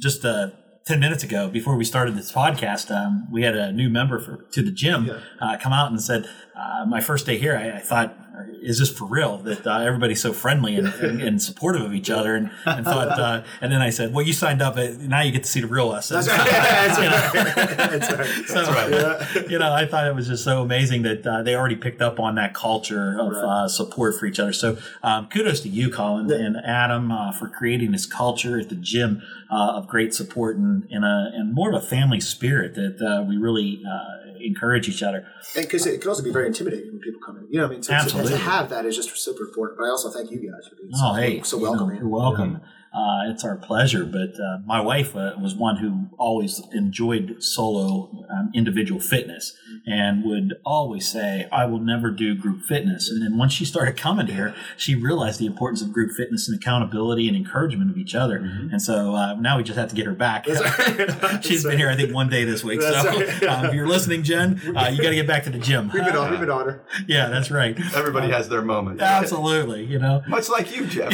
just 0.00 0.24
uh, 0.24 0.50
ten 0.86 1.00
minutes 1.00 1.22
ago, 1.22 1.48
before 1.48 1.76
we 1.76 1.84
started 1.84 2.16
this 2.16 2.32
podcast, 2.32 2.90
um, 2.90 3.28
we 3.32 3.42
had 3.42 3.54
a 3.56 3.72
new 3.72 3.88
member 3.88 4.18
for 4.18 4.46
to 4.52 4.62
the 4.62 4.72
gym 4.72 5.06
Yeah. 5.06 5.20
uh, 5.40 5.56
come 5.58 5.72
out 5.72 5.90
and 5.90 6.00
said, 6.00 6.26
uh, 6.56 6.84
"My 6.86 7.00
first 7.00 7.26
day 7.26 7.38
here, 7.38 7.56
I, 7.56 7.78
I 7.78 7.80
thought." 7.80 8.16
Is 8.62 8.78
this 8.78 8.90
for 8.90 9.06
real? 9.06 9.38
That 9.38 9.66
uh, 9.66 9.78
everybody's 9.80 10.20
so 10.20 10.32
friendly 10.32 10.76
and, 10.76 10.88
and, 10.88 11.20
and 11.20 11.42
supportive 11.42 11.82
of 11.82 11.94
each 11.94 12.10
other, 12.10 12.34
and, 12.34 12.50
and 12.66 12.84
thought, 12.84 13.08
uh, 13.18 13.42
and 13.60 13.72
then 13.72 13.80
I 13.82 13.90
said, 13.90 14.12
"Well, 14.14 14.24
you 14.24 14.32
signed 14.32 14.62
up. 14.62 14.76
Now 14.76 15.20
you 15.22 15.32
get 15.32 15.44
to 15.44 15.48
see 15.50 15.60
the 15.60 15.66
real 15.66 15.90
us." 15.90 16.08
That's 16.08 16.28
right. 16.28 16.38
That's 16.50 16.98
You 16.98 17.04
know? 17.04 17.44
right. 17.44 17.90
That's 17.90 18.12
right. 18.12 18.48
So, 18.48 18.88
Yeah. 18.88 19.42
you 19.48 19.58
know, 19.58 19.72
I 19.72 19.86
thought 19.86 20.06
it 20.06 20.14
was 20.14 20.28
just 20.28 20.44
so 20.44 20.62
amazing 20.62 21.02
that 21.02 21.26
uh, 21.26 21.42
they 21.42 21.54
already 21.54 21.76
picked 21.76 22.02
up 22.02 22.18
on 22.20 22.34
that 22.36 22.54
culture 22.54 23.18
of 23.18 23.32
Right. 23.32 23.64
uh, 23.64 23.68
support 23.68 24.18
for 24.18 24.26
each 24.26 24.38
other. 24.38 24.52
So, 24.52 24.76
um, 25.02 25.28
kudos 25.28 25.60
to 25.60 25.68
you, 25.68 25.90
Colin 25.90 26.30
and 26.30 26.56
Adam, 26.64 27.10
uh, 27.12 27.32
for 27.32 27.48
creating 27.48 27.92
this 27.92 28.06
culture 28.06 28.58
at 28.60 28.68
the 28.68 28.74
gym 28.76 29.22
uh, 29.50 29.72
of 29.76 29.86
great 29.88 30.14
support 30.14 30.56
and 30.56 30.86
and, 30.90 31.04
a, 31.04 31.30
and 31.34 31.54
more 31.54 31.68
of 31.70 31.74
a 31.82 31.84
family 31.86 32.20
spirit 32.20 32.74
that 32.74 33.00
uh, 33.00 33.22
we 33.28 33.36
really 33.36 33.82
uh, 33.88 34.28
encourage 34.40 34.88
each 34.88 35.02
other. 35.02 35.26
And 35.56 35.64
because 35.64 35.86
it 35.86 36.00
can 36.00 36.08
also 36.08 36.22
be 36.22 36.32
very 36.32 36.46
intimidating 36.46 36.90
when 36.92 37.00
people 37.00 37.20
come 37.24 37.36
in. 37.38 37.46
You 37.50 37.58
know, 37.58 37.64
what 37.64 37.70
I 37.70 37.74
mean, 37.74 37.82
so, 37.82 37.92
so 37.92 37.96
Absolutely. 37.96 38.31
To 38.32 38.38
have 38.38 38.70
that 38.70 38.84
is 38.86 38.96
just 38.96 39.16
super 39.16 39.44
important. 39.44 39.78
But 39.78 39.84
I 39.84 39.90
also 39.90 40.10
thank 40.10 40.30
you 40.30 40.38
guys 40.38 40.68
for 40.68 40.76
being 40.76 40.90
Oh, 40.94 41.14
so, 41.14 41.20
hey, 41.20 41.42
so 41.42 41.58
you 41.58 41.64
know, 41.64 41.90
you're 41.90 42.08
welcome. 42.08 42.60
Uh, 42.94 43.30
it's 43.30 43.44
our 43.44 43.56
pleasure. 43.56 44.04
But 44.04 44.34
uh, 44.40 44.58
my 44.66 44.80
wife 44.80 45.16
uh, 45.16 45.32
was 45.40 45.54
one 45.54 45.76
who 45.76 46.06
always 46.18 46.60
enjoyed 46.72 47.36
solo 47.42 48.26
um, 48.30 48.50
individual 48.54 49.00
fitness 49.00 49.56
and 49.86 50.24
would 50.24 50.54
always 50.64 51.10
say, 51.10 51.48
I 51.50 51.66
will 51.66 51.80
never 51.80 52.10
do 52.10 52.34
group 52.34 52.62
fitness. 52.62 53.10
And 53.10 53.22
then 53.22 53.38
once 53.38 53.52
she 53.52 53.64
started 53.64 53.96
coming 53.96 54.26
here, 54.26 54.54
she 54.76 54.94
realized 54.94 55.40
the 55.40 55.46
importance 55.46 55.82
of 55.82 55.92
group 55.92 56.12
fitness 56.12 56.48
and 56.48 56.58
accountability 56.58 57.28
and 57.28 57.36
encouragement 57.36 57.90
of 57.90 57.96
each 57.96 58.14
other. 58.14 58.36
And 58.36 58.80
so 58.80 59.14
uh, 59.14 59.34
now 59.34 59.56
we 59.56 59.62
just 59.62 59.78
have 59.78 59.88
to 59.88 59.94
get 59.94 60.06
her 60.06 60.14
back. 60.14 60.46
Right. 60.62 61.44
She's 61.44 61.64
been 61.64 61.78
here, 61.78 61.88
I 61.88 61.96
think, 61.96 62.14
one 62.14 62.28
day 62.28 62.44
this 62.44 62.62
week. 62.64 62.80
That's 62.80 63.02
so 63.02 63.20
right. 63.20 63.42
um, 63.48 63.66
if 63.66 63.74
you're 63.74 63.86
listening, 63.86 64.22
Jen, 64.22 64.60
uh, 64.76 64.88
you 64.92 65.02
got 65.02 65.10
to 65.10 65.14
get 65.14 65.26
back 65.26 65.44
to 65.44 65.50
the 65.50 65.58
gym. 65.58 65.90
We've 65.92 66.04
been 66.04 66.16
on, 66.16 66.30
we've 66.30 66.40
been 66.40 66.50
on 66.50 66.66
her. 66.66 66.84
yeah, 67.08 67.28
that's 67.28 67.50
right. 67.50 67.78
Everybody 67.94 68.30
has 68.30 68.48
their 68.48 68.62
moment. 68.62 69.00
Absolutely. 69.00 69.84
You 69.84 69.98
know, 69.98 70.22
Much 70.28 70.48
like 70.48 70.74
you, 70.74 70.86
Jeff. 70.86 71.12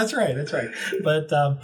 That's 0.00 0.14
right. 0.14 0.34
That's 0.34 0.52
right. 0.52 0.70
But 1.02 1.32
um, 1.32 1.58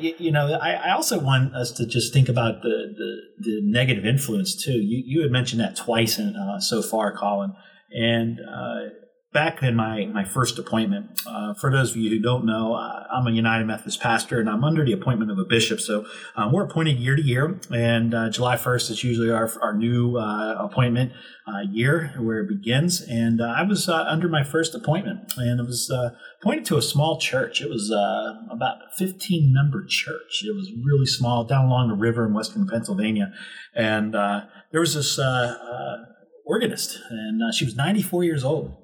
you, 0.00 0.14
you 0.18 0.32
know, 0.32 0.52
I, 0.54 0.72
I 0.72 0.90
also 0.92 1.18
want 1.18 1.54
us 1.54 1.72
to 1.72 1.86
just 1.86 2.12
think 2.12 2.28
about 2.28 2.62
the 2.62 2.94
the, 2.96 3.20
the 3.38 3.60
negative 3.62 4.04
influence 4.04 4.54
too. 4.54 4.78
You 4.78 5.02
you 5.04 5.22
had 5.22 5.30
mentioned 5.30 5.60
that 5.60 5.76
twice 5.76 6.18
in, 6.18 6.36
uh, 6.36 6.60
so 6.60 6.82
far, 6.82 7.16
Colin, 7.16 7.54
and. 7.90 8.40
Uh, 8.40 8.80
Back 9.36 9.62
in 9.62 9.76
my, 9.76 10.06
my 10.06 10.24
first 10.24 10.58
appointment, 10.58 11.20
uh, 11.26 11.52
for 11.52 11.70
those 11.70 11.90
of 11.90 11.98
you 11.98 12.08
who 12.08 12.18
don't 12.18 12.46
know, 12.46 12.72
uh, 12.72 13.06
I'm 13.12 13.26
a 13.26 13.30
United 13.30 13.66
Methodist 13.66 14.00
pastor 14.00 14.40
and 14.40 14.48
I'm 14.48 14.64
under 14.64 14.82
the 14.82 14.94
appointment 14.94 15.30
of 15.30 15.38
a 15.38 15.44
bishop. 15.44 15.78
So 15.78 16.06
um, 16.36 16.52
we're 16.52 16.64
appointed 16.64 16.98
year 16.98 17.16
to 17.16 17.20
year, 17.20 17.60
and 17.70 18.14
uh, 18.14 18.30
July 18.30 18.56
1st 18.56 18.92
is 18.92 19.04
usually 19.04 19.30
our, 19.30 19.50
our 19.60 19.74
new 19.74 20.16
uh, 20.16 20.54
appointment 20.58 21.12
uh, 21.46 21.60
year 21.70 22.14
where 22.18 22.38
it 22.38 22.48
begins. 22.48 23.02
And 23.02 23.42
uh, 23.42 23.52
I 23.54 23.62
was 23.62 23.90
under 23.90 24.26
my 24.26 24.42
first 24.42 24.74
appointment, 24.74 25.34
and 25.36 25.60
it 25.60 25.66
was 25.66 25.92
appointed 26.40 26.64
to 26.66 26.78
a 26.78 26.82
small 26.82 27.20
church. 27.20 27.60
It 27.60 27.68
was 27.68 27.90
about 27.90 28.78
a 28.90 28.96
15 28.96 29.52
member 29.52 29.84
church. 29.86 30.44
It 30.46 30.54
was 30.54 30.72
really 30.82 31.04
small, 31.04 31.44
down 31.44 31.66
along 31.66 31.88
the 31.88 31.94
river 31.94 32.24
in 32.24 32.32
western 32.32 32.66
Pennsylvania. 32.66 33.34
And 33.74 34.14
there 34.14 34.80
was 34.80 34.94
this 34.94 35.20
organist, 36.46 36.98
and 37.10 37.54
she 37.54 37.66
was 37.66 37.76
94 37.76 38.24
years 38.24 38.42
old. 38.42 38.78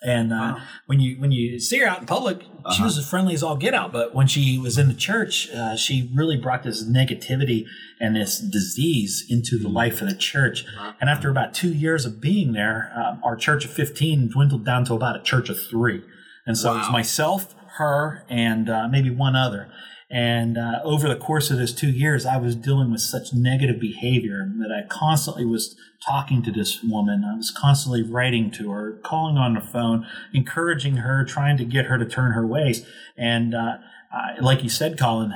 And 0.00 0.32
uh, 0.32 0.58
when 0.86 1.00
you 1.00 1.16
when 1.20 1.32
you 1.32 1.58
see 1.58 1.78
her 1.80 1.86
out 1.88 1.98
in 1.98 2.06
public, 2.06 2.42
she 2.42 2.46
Uh-huh. 2.64 2.84
was 2.84 2.98
as 2.98 3.08
friendly 3.10 3.34
as 3.34 3.42
all 3.42 3.56
get 3.56 3.74
out. 3.74 3.92
But 3.92 4.14
when 4.14 4.28
she 4.28 4.56
was 4.56 4.78
in 4.78 4.86
the 4.86 4.94
church, 4.94 5.50
uh, 5.50 5.74
she 5.76 6.08
really 6.14 6.36
brought 6.36 6.62
this 6.62 6.84
negativity 6.88 7.66
and 8.00 8.14
this 8.14 8.38
disease 8.38 9.24
into 9.28 9.58
the 9.58 9.68
life 9.68 10.00
of 10.00 10.08
the 10.08 10.14
church. 10.14 10.64
And 11.00 11.10
after 11.10 11.28
about 11.30 11.52
two 11.52 11.72
years 11.72 12.04
of 12.06 12.20
being 12.20 12.52
there, 12.52 12.92
um, 12.94 13.20
our 13.24 13.34
church 13.34 13.64
of 13.64 13.72
fifteen 13.72 14.28
dwindled 14.28 14.64
down 14.64 14.84
to 14.84 14.94
about 14.94 15.16
a 15.16 15.22
church 15.22 15.48
of 15.48 15.58
three. 15.60 16.02
And 16.46 16.56
so 16.56 16.74
it 16.74 16.78
was 16.78 16.90
myself, 16.90 17.54
her, 17.78 18.24
and 18.28 18.70
uh, 18.70 18.86
maybe 18.88 19.10
one 19.10 19.34
other. 19.36 19.68
And 20.10 20.56
uh, 20.56 20.80
over 20.84 21.06
the 21.06 21.16
course 21.16 21.50
of 21.50 21.58
those 21.58 21.74
two 21.74 21.90
years, 21.90 22.24
I 22.24 22.38
was 22.38 22.56
dealing 22.56 22.90
with 22.90 23.02
such 23.02 23.34
negative 23.34 23.78
behavior 23.78 24.50
that 24.58 24.72
I 24.72 24.86
constantly 24.88 25.44
was 25.44 25.76
talking 26.04 26.42
to 26.44 26.52
this 26.52 26.82
woman. 26.82 27.24
I 27.24 27.36
was 27.36 27.50
constantly 27.50 28.02
writing 28.02 28.50
to 28.52 28.70
her, 28.70 28.98
calling 29.04 29.36
on 29.36 29.54
the 29.54 29.60
phone, 29.60 30.06
encouraging 30.32 30.98
her, 30.98 31.24
trying 31.24 31.58
to 31.58 31.64
get 31.64 31.86
her 31.86 31.98
to 31.98 32.06
turn 32.06 32.32
her 32.32 32.46
ways. 32.46 32.86
And 33.18 33.54
uh, 33.54 33.78
I, 34.10 34.40
like 34.40 34.62
you 34.62 34.70
said, 34.70 34.98
Colin, 34.98 35.34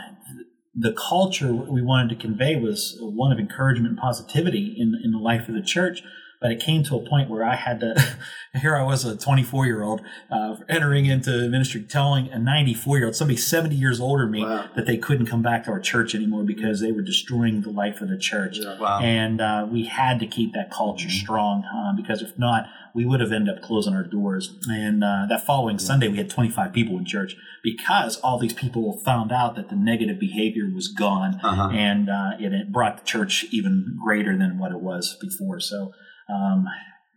the 0.74 0.94
culture 0.94 1.52
we 1.52 1.82
wanted 1.82 2.08
to 2.08 2.22
convey 2.26 2.56
was 2.56 2.96
one 3.00 3.30
of 3.30 3.38
encouragement 3.38 3.90
and 3.90 3.98
positivity 3.98 4.74
in, 4.78 4.98
in 5.04 5.12
the 5.12 5.18
life 5.18 5.48
of 5.48 5.54
the 5.54 5.62
church. 5.62 6.02
But 6.42 6.50
it 6.50 6.60
came 6.60 6.82
to 6.84 6.96
a 6.96 7.08
point 7.08 7.30
where 7.30 7.44
I 7.44 7.54
had 7.56 7.80
to. 7.80 8.16
here 8.60 8.76
I 8.76 8.82
was, 8.82 9.04
a 9.06 9.16
24 9.16 9.64
year 9.64 9.82
old, 9.82 10.02
uh, 10.30 10.56
entering 10.68 11.06
into 11.06 11.48
ministry, 11.48 11.82
telling 11.82 12.28
a 12.30 12.38
94 12.38 12.98
year 12.98 13.06
old, 13.06 13.16
somebody 13.16 13.38
70 13.38 13.74
years 13.74 13.98
older 14.00 14.24
than 14.24 14.30
me, 14.32 14.42
Wow. 14.44 14.68
that 14.76 14.84
they 14.86 14.98
couldn't 14.98 15.24
come 15.26 15.40
back 15.42 15.64
to 15.64 15.70
our 15.70 15.80
church 15.80 16.14
anymore 16.14 16.42
because 16.44 16.80
they 16.80 16.92
were 16.92 17.00
destroying 17.00 17.62
the 17.62 17.70
life 17.70 18.02
of 18.02 18.08
the 18.10 18.18
church. 18.18 18.58
Yeah. 18.58 18.78
Wow. 18.78 19.00
And 19.00 19.40
uh, 19.40 19.66
we 19.70 19.84
had 19.86 20.20
to 20.20 20.26
keep 20.26 20.52
that 20.52 20.70
culture 20.70 21.08
strong 21.08 21.64
uh, 21.64 21.92
because 21.96 22.20
if 22.20 22.38
not, 22.38 22.66
we 22.94 23.06
would 23.06 23.20
have 23.20 23.32
ended 23.32 23.56
up 23.56 23.62
closing 23.62 23.94
our 23.94 24.02
doors. 24.02 24.54
And 24.68 25.02
uh, 25.02 25.24
that 25.30 25.46
following 25.46 25.78
Sunday, 25.78 26.08
we 26.08 26.18
had 26.18 26.28
25 26.28 26.74
people 26.74 26.98
in 26.98 27.06
church 27.06 27.36
because 27.64 28.18
all 28.20 28.38
these 28.38 28.52
people 28.52 28.98
found 29.02 29.32
out 29.32 29.56
that 29.56 29.70
the 29.70 29.76
negative 29.76 30.18
behavior 30.20 30.64
was 30.74 30.88
gone 30.88 31.40
Uh-huh. 31.42 31.70
and 31.72 32.10
uh, 32.10 32.32
it, 32.38 32.52
it 32.52 32.70
brought 32.70 32.98
the 32.98 33.04
church 33.04 33.46
even 33.50 33.96
greater 34.04 34.36
than 34.36 34.58
what 34.58 34.72
it 34.72 34.80
was 34.80 35.16
before. 35.22 35.58
So, 35.58 35.94
um, 36.28 36.66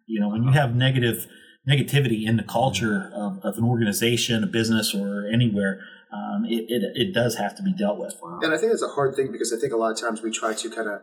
you 0.07 0.19
know, 0.19 0.29
when 0.29 0.43
you 0.43 0.51
have 0.51 0.75
negative 0.75 1.27
negativity 1.67 2.27
in 2.27 2.37
the 2.37 2.43
culture 2.43 3.11
of, 3.15 3.39
of 3.43 3.57
an 3.57 3.63
organization, 3.63 4.43
a 4.43 4.47
business, 4.47 4.93
or 4.93 5.27
anywhere, 5.27 5.79
um, 6.13 6.45
it, 6.45 6.65
it, 6.69 6.83
it 6.95 7.13
does 7.13 7.37
have 7.37 7.55
to 7.57 7.63
be 7.63 7.73
dealt 7.73 7.97
with. 7.97 8.15
And 8.43 8.53
I 8.53 8.57
think 8.57 8.71
it's 8.71 8.83
a 8.83 8.89
hard 8.89 9.15
thing 9.15 9.31
because 9.31 9.51
I 9.51 9.59
think 9.59 9.73
a 9.73 9.77
lot 9.77 9.91
of 9.91 9.99
times 9.99 10.21
we 10.21 10.29
try 10.31 10.53
to 10.53 10.69
kind 10.69 10.87
of 10.87 11.01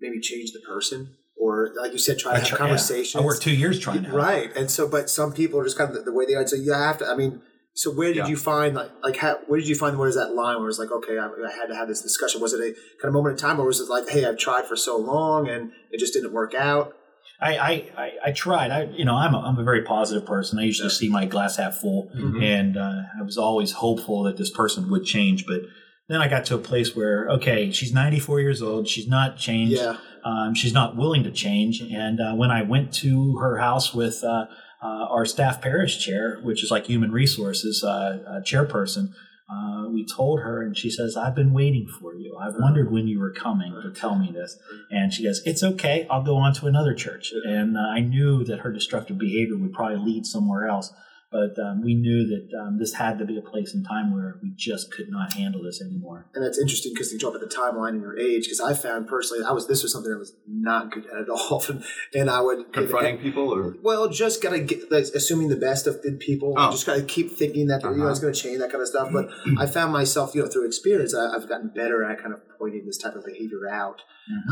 maybe 0.00 0.20
change 0.20 0.52
the 0.52 0.60
person 0.60 1.14
or, 1.40 1.70
like 1.80 1.92
you 1.92 1.98
said, 1.98 2.18
try 2.18 2.32
to 2.32 2.38
have 2.40 2.48
try- 2.48 2.56
yeah. 2.56 2.58
conversations. 2.58 3.22
I 3.22 3.24
worked 3.24 3.42
two 3.42 3.54
years 3.54 3.78
trying 3.78 4.02
to. 4.02 4.10
Right. 4.10 4.54
And 4.56 4.70
so, 4.70 4.88
but 4.88 5.08
some 5.08 5.32
people 5.32 5.60
are 5.60 5.64
just 5.64 5.78
kind 5.78 5.90
of 5.90 5.96
the, 5.96 6.10
the 6.10 6.12
way 6.12 6.26
they 6.26 6.34
are. 6.34 6.46
So 6.46 6.56
you 6.56 6.72
have 6.72 6.98
to, 6.98 7.06
I 7.06 7.14
mean, 7.14 7.40
so 7.74 7.92
where 7.92 8.08
did 8.08 8.16
Yeah. 8.16 8.26
you 8.26 8.36
find, 8.36 8.74
like, 8.74 8.90
like 9.04 9.16
how, 9.16 9.38
where 9.46 9.60
did 9.60 9.68
you 9.68 9.76
find, 9.76 9.96
where 9.96 10.08
is 10.08 10.16
that 10.16 10.34
line 10.34 10.58
where 10.58 10.68
it's 10.68 10.78
like, 10.80 10.90
okay, 10.90 11.18
I, 11.18 11.26
I 11.26 11.52
had 11.52 11.66
to 11.68 11.76
have 11.76 11.86
this 11.86 12.02
discussion? 12.02 12.40
Was 12.40 12.52
it 12.52 12.60
a 12.60 12.72
kind 13.00 13.04
of 13.04 13.12
moment 13.12 13.34
in 13.34 13.38
time 13.38 13.60
or 13.60 13.64
was 13.64 13.80
it 13.80 13.88
like, 13.88 14.08
hey, 14.08 14.24
I've 14.26 14.36
tried 14.36 14.66
for 14.66 14.76
so 14.76 14.98
long 14.98 15.48
and 15.48 15.70
it 15.92 16.00
just 16.00 16.12
didn't 16.12 16.32
work 16.32 16.52
out? 16.52 16.94
I, 17.42 17.56
I, 17.56 17.70
I, 17.96 18.10
I 18.26 18.32
tried. 18.32 18.70
I, 18.70 18.82
you 18.92 19.04
know, 19.04 19.16
I'm 19.16 19.34
a, 19.34 19.38
I'm 19.40 19.58
a 19.58 19.64
very 19.64 19.82
positive 19.82 20.26
person. 20.26 20.58
I 20.58 20.62
usually 20.64 20.90
see 20.90 21.08
my 21.08 21.24
glass 21.24 21.56
half 21.56 21.76
full, 21.76 22.10
Mhm. 22.14 22.42
and 22.42 22.76
uh, 22.76 23.02
I 23.18 23.22
was 23.22 23.38
always 23.38 23.72
hopeful 23.72 24.22
that 24.24 24.36
this 24.36 24.50
person 24.50 24.90
would 24.90 25.04
change. 25.04 25.46
But 25.46 25.62
then 26.08 26.20
I 26.20 26.28
got 26.28 26.44
to 26.46 26.54
a 26.54 26.58
place 26.58 26.94
where, 26.94 27.28
okay, 27.30 27.70
she's 27.70 27.92
94 27.94 28.40
years 28.40 28.60
old. 28.60 28.88
She's 28.88 29.06
not 29.08 29.38
changed. 29.38 29.76
Yeah. 29.80 29.96
Um, 30.24 30.54
she's 30.54 30.74
not 30.74 30.96
willing 30.96 31.22
to 31.24 31.30
change. 31.30 31.80
And 31.80 32.20
uh, 32.20 32.34
when 32.34 32.50
I 32.50 32.62
went 32.62 32.92
to 32.94 33.38
her 33.38 33.56
house 33.58 33.94
with 33.94 34.22
uh, 34.22 34.44
uh, 34.82 34.86
our 34.86 35.24
staff 35.24 35.62
parish 35.62 35.98
chair, 36.04 36.40
which 36.42 36.62
is 36.62 36.70
like 36.70 36.84
human 36.86 37.10
resources 37.10 37.82
uh, 37.82 38.18
uh, 38.28 38.40
chairperson, 38.42 39.12
uh, 39.52 39.88
we 39.88 40.06
told 40.06 40.40
her, 40.40 40.62
and 40.62 40.76
she 40.76 40.90
says, 40.90 41.16
"I've 41.16 41.34
been 41.34 41.52
waiting 41.52 41.86
for 41.86 42.14
you. 42.14 42.36
I've 42.36 42.54
wondered 42.56 42.92
when 42.92 43.08
you 43.08 43.18
were 43.18 43.32
coming 43.32 43.72
to 43.82 43.90
tell 43.90 44.16
me 44.16 44.30
this." 44.32 44.56
And 44.90 45.12
she 45.12 45.24
goes, 45.24 45.42
"It's 45.44 45.62
okay. 45.62 46.06
I'll 46.08 46.22
go 46.22 46.36
on 46.36 46.54
to 46.54 46.66
another 46.66 46.94
church." 46.94 47.32
And 47.44 47.76
uh, 47.76 47.80
I 47.80 48.00
knew 48.00 48.44
that 48.44 48.60
her 48.60 48.72
destructive 48.72 49.18
behavior 49.18 49.56
would 49.56 49.72
probably 49.72 49.98
lead 49.98 50.26
somewhere 50.26 50.68
else. 50.68 50.92
But 51.30 51.56
um, 51.62 51.82
we 51.84 51.94
knew 51.94 52.26
that 52.26 52.58
um, 52.58 52.78
this 52.78 52.94
had 52.94 53.18
to 53.20 53.24
be 53.24 53.38
a 53.38 53.40
place 53.42 53.72
and 53.72 53.86
time 53.86 54.12
where 54.12 54.38
we 54.42 54.50
just 54.56 54.90
could 54.92 55.08
not 55.10 55.34
handle 55.34 55.62
this 55.62 55.80
anymore. 55.80 56.26
And 56.34 56.44
that's 56.44 56.58
interesting 56.58 56.92
because 56.92 57.12
you 57.12 57.20
talk 57.20 57.36
about 57.36 57.48
the 57.48 57.54
timeline 57.54 57.90
and 57.90 58.00
your 58.02 58.18
age. 58.18 58.44
Because 58.44 58.60
I 58.60 58.74
found 58.74 59.06
personally, 59.06 59.44
I 59.44 59.52
was 59.52 59.68
this 59.68 59.84
was 59.84 59.92
something 59.92 60.12
I 60.12 60.18
was 60.18 60.34
not 60.48 60.90
good 60.90 61.06
at 61.06 61.20
at 61.20 61.28
all, 61.28 61.62
and 62.14 62.28
I 62.28 62.40
would 62.40 62.72
Confronting 62.72 63.18
people 63.18 63.54
or 63.54 63.76
Well, 63.82 64.08
just 64.08 64.42
gotta 64.42 64.58
get 64.60 64.90
like, 64.90 65.04
assuming 65.14 65.48
the 65.48 65.56
best 65.56 65.86
of 65.86 66.02
the 66.02 66.12
people. 66.12 66.54
Oh. 66.56 66.70
Just 66.72 66.86
gotta 66.86 67.02
keep 67.02 67.30
thinking 67.30 67.68
that 67.68 67.82
you 67.82 67.90
know 67.90 67.96
Uh-huh. 68.02 68.10
it's 68.10 68.20
gonna 68.20 68.32
change 68.34 68.58
that 68.58 68.70
kind 68.70 68.82
of 68.82 68.88
stuff. 68.88 69.10
But 69.12 69.28
I 69.58 69.66
found 69.66 69.92
myself, 69.92 70.34
you 70.34 70.42
know, 70.42 70.48
through 70.48 70.66
experience, 70.66 71.14
I, 71.14 71.34
I've 71.34 71.48
gotten 71.48 71.68
better 71.68 72.02
at 72.04 72.20
kind 72.20 72.32
of 72.34 72.40
pointing 72.58 72.86
this 72.86 72.98
type 72.98 73.14
of 73.14 73.24
behavior 73.24 73.68
out, 73.70 74.02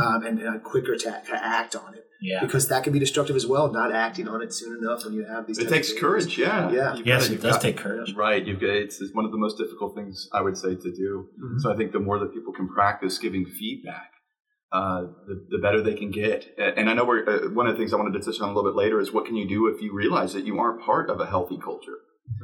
um, 0.01 0.25
and, 0.25 0.39
and 0.39 0.49
I'm 0.49 0.61
quicker 0.61 0.95
to, 0.97 1.11
to 1.11 1.35
act 1.35 1.75
on 1.77 1.95
it 1.95 2.05
Yeah. 2.21 2.41
because 2.43 2.69
that 2.69 2.83
can 2.85 2.93
be 2.93 2.99
destructive 2.99 3.37
as 3.37 3.47
well. 3.47 3.71
Not 3.73 3.95
acting 3.95 4.27
on 4.29 4.43
it 4.43 4.53
soon 4.53 4.79
enough 4.83 5.05
when 5.05 5.15
you 5.15 5.25
have 5.25 5.47
these. 5.47 5.59
it 5.59 5.69
takes 5.69 5.93
courage. 5.93 6.37
Yeah. 6.39 6.71
Yeah. 6.71 6.95
You've 6.97 7.07
Yes, 7.07 7.23
gotta- 7.29 7.35
it 7.39 7.43
does 7.43 7.53
got- 7.53 7.63
take 7.63 7.77
courage. 7.77 8.15
Right. 8.15 8.45
You've 8.47 8.61
got, 8.61 8.71
it's, 8.71 9.01
it's 9.01 9.15
one 9.15 9.25
of 9.25 9.31
the 9.31 9.39
most 9.39 9.57
difficult 9.59 9.95
things 9.95 10.29
I 10.33 10.41
would 10.43 10.57
say 10.57 10.75
to 10.75 10.91
do. 10.93 11.29
Mhm. 11.43 11.61
So 11.61 11.73
I 11.73 11.77
think 11.77 11.93
the 11.93 12.01
more 12.01 12.19
that 12.19 12.35
people 12.35 12.53
can 12.53 12.69
practice 12.69 13.19
giving 13.19 13.45
feedback, 13.47 14.11
uh, 14.73 15.03
the, 15.27 15.47
the 15.51 15.59
better 15.59 15.81
they 15.81 15.95
can 15.95 16.11
get. 16.11 16.47
And 16.59 16.91
I 16.91 16.95
know 16.95 17.05
we're, 17.05 17.25
uh, 17.29 17.51
one 17.55 17.67
of 17.67 17.73
the 17.75 17.79
things 17.79 17.93
I 17.95 17.97
wanted 17.97 18.19
to 18.21 18.25
touch 18.31 18.41
on 18.41 18.49
a 18.51 18.53
little 18.55 18.71
bit 18.71 18.77
later 18.77 19.01
is 19.01 19.13
what 19.13 19.25
can 19.25 19.37
you 19.37 19.49
do 19.49 19.69
if 19.69 19.81
you 19.81 19.95
realize 19.95 20.33
that 20.35 20.45
you 20.45 20.59
aren't 20.59 20.83
part 20.83 21.09
of 21.11 21.21
a 21.21 21.27
healthy 21.27 21.57
culture? 21.59 21.99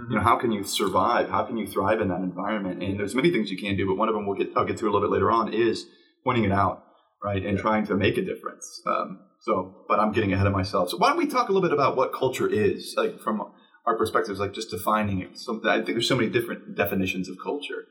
You 0.08 0.16
know, 0.16 0.22
how 0.22 0.36
can 0.36 0.50
you 0.50 0.64
survive? 0.64 1.28
How 1.28 1.44
can 1.44 1.58
you 1.58 1.66
thrive 1.66 2.00
in 2.00 2.08
that 2.08 2.20
environment? 2.20 2.82
And 2.82 2.98
there's 2.98 3.14
many 3.14 3.30
things 3.30 3.50
you 3.50 3.58
can 3.58 3.76
do, 3.76 3.86
but 3.86 3.96
one 3.96 4.08
of 4.08 4.14
them 4.14 4.26
we'll 4.26 4.36
get, 4.38 4.50
I'll 4.56 4.64
get 4.64 4.78
to 4.78 4.84
a 4.84 4.90
little 4.90 5.02
bit 5.02 5.10
later 5.10 5.30
on 5.30 5.52
is 5.52 5.84
pointing 6.24 6.44
it 6.44 6.52
out, 6.52 6.82
right? 7.22 7.44
And 7.44 7.58
trying 7.58 7.86
to 7.88 7.94
make 7.94 8.16
a 8.16 8.22
difference. 8.22 8.80
Um, 8.86 9.18
so, 9.44 9.84
but 9.88 10.00
I'm 10.00 10.12
getting 10.12 10.32
ahead 10.32 10.46
of 10.46 10.54
myself. 10.54 10.88
So 10.88 10.96
why 10.96 11.08
don't 11.08 11.18
we 11.18 11.26
talk 11.26 11.50
a 11.50 11.52
little 11.52 11.68
bit 11.68 11.74
about 11.74 11.96
what 11.96 12.14
culture 12.14 12.48
is, 12.48 12.94
like 12.96 13.20
from 13.20 13.42
our 13.84 13.94
perspectives, 13.94 14.40
like 14.40 14.54
just 14.54 14.70
defining 14.70 15.20
it. 15.20 15.38
So 15.38 15.60
I 15.68 15.74
think 15.76 15.88
there's 15.88 16.08
so 16.08 16.16
many 16.16 16.30
different 16.30 16.74
definitions 16.74 17.28
of 17.28 17.36
culture. 17.42 17.84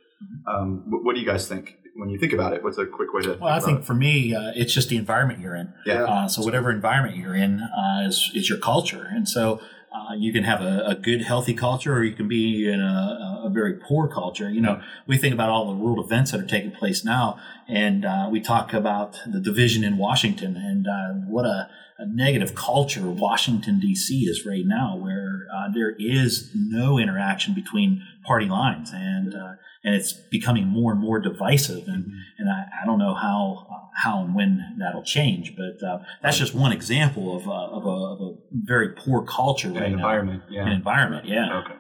Um, 0.48 0.86
what, 0.90 1.04
what 1.04 1.14
do 1.14 1.22
you 1.22 1.28
guys 1.28 1.48
think 1.48 1.76
when 1.96 2.10
you 2.10 2.18
think 2.18 2.34
about 2.34 2.54
it? 2.54 2.64
What's 2.64 2.80
a 2.80 2.88
quick 2.88 3.14
way 3.14 3.22
to? 3.22 3.38
Well, 3.40 3.54
I 3.54 3.60
think 3.60 3.82
it? 3.82 3.86
for 3.86 3.94
me, 3.94 4.34
uh, 4.34 4.52
it's 4.56 4.74
just 4.74 4.90
the 4.90 4.98
environment 4.98 5.42
you're 5.42 5.56
in. 5.56 5.72
yeah. 5.86 6.06
Uh, 6.06 6.28
so 6.28 6.42
whatever 6.42 6.72
environment 6.72 7.18
you're 7.18 7.36
in 7.36 7.62
uh, 7.62 8.08
is, 8.08 8.32
is 8.34 8.50
your 8.50 8.58
culture, 8.58 9.08
and 9.08 9.30
so 9.30 9.62
uh, 9.94 10.14
you 10.16 10.34
can 10.34 10.44
have 10.44 10.62
a, 10.62 10.84
a 10.88 10.96
good, 10.96 11.22
healthy 11.22 11.54
culture, 11.54 11.94
or 11.96 12.04
you 12.04 12.16
can 12.16 12.28
be 12.28 12.68
in 12.68 12.82
a, 12.82 13.44
a 13.46 13.50
very 13.50 13.74
poor 13.76 14.08
culture. 14.08 14.50
You 14.50 14.62
know, 14.62 14.82
we 15.06 15.18
think 15.18 15.34
about 15.34 15.50
all 15.50 15.68
the 15.68 15.78
world 15.78 16.04
events 16.04 16.32
that 16.32 16.40
are 16.40 16.48
taking 16.48 16.72
place 16.72 17.06
now, 17.06 17.40
and 17.68 18.04
uh, 18.04 18.28
we 18.32 18.42
talk 18.42 18.74
about 18.74 19.20
the 19.28 19.40
division 19.40 19.84
in 19.84 19.98
Washington 19.98 20.58
and 20.58 20.88
uh, 20.88 21.26
what 21.28 21.46
a, 21.46 21.70
a 22.00 22.08
negative 22.08 22.56
culture 22.56 23.08
Washington 23.08 23.80
D.C. 23.80 24.22
is 24.22 24.46
right 24.46 24.66
now, 24.66 24.96
where 24.96 25.48
uh, 25.56 25.70
there 25.72 25.96
is 26.00 26.50
no 26.56 26.98
interaction 26.98 27.54
between 27.54 28.02
party 28.26 28.48
lines, 28.48 28.92
and 28.92 29.36
uh, 29.36 29.54
and 29.84 29.96
it's 29.96 30.14
becoming 30.32 30.68
more 30.68 30.92
and 30.94 31.02
more 31.02 31.20
divisive, 31.20 31.88
and 31.88 32.06
and 32.38 32.50
I, 32.50 32.66
I 32.82 32.86
don't 32.86 33.00
know 33.00 33.14
how 33.14 33.68
uh, 33.70 33.88
how 33.96 34.24
and 34.24 34.34
when 34.36 34.78
that'll 34.80 35.04
change, 35.04 35.56
but 35.56 35.86
uh, 35.88 36.00
that's 36.22 36.38
just 36.38 36.56
one 36.56 36.72
example 36.72 37.36
of, 37.36 37.48
uh, 37.48 37.52
of, 37.52 37.86
a, 37.86 37.90
of 37.90 38.22
a 38.22 38.36
very 38.54 38.90
poor 38.90 39.24
culture 39.24 39.68
An 39.68 39.74
right 39.76 39.90
now. 39.90 39.96
environment. 39.96 40.44
Yeah. 40.50 40.66
An 40.66 40.72
environment, 40.72 41.28
yeah. 41.28 41.60
Okay. 41.60 41.76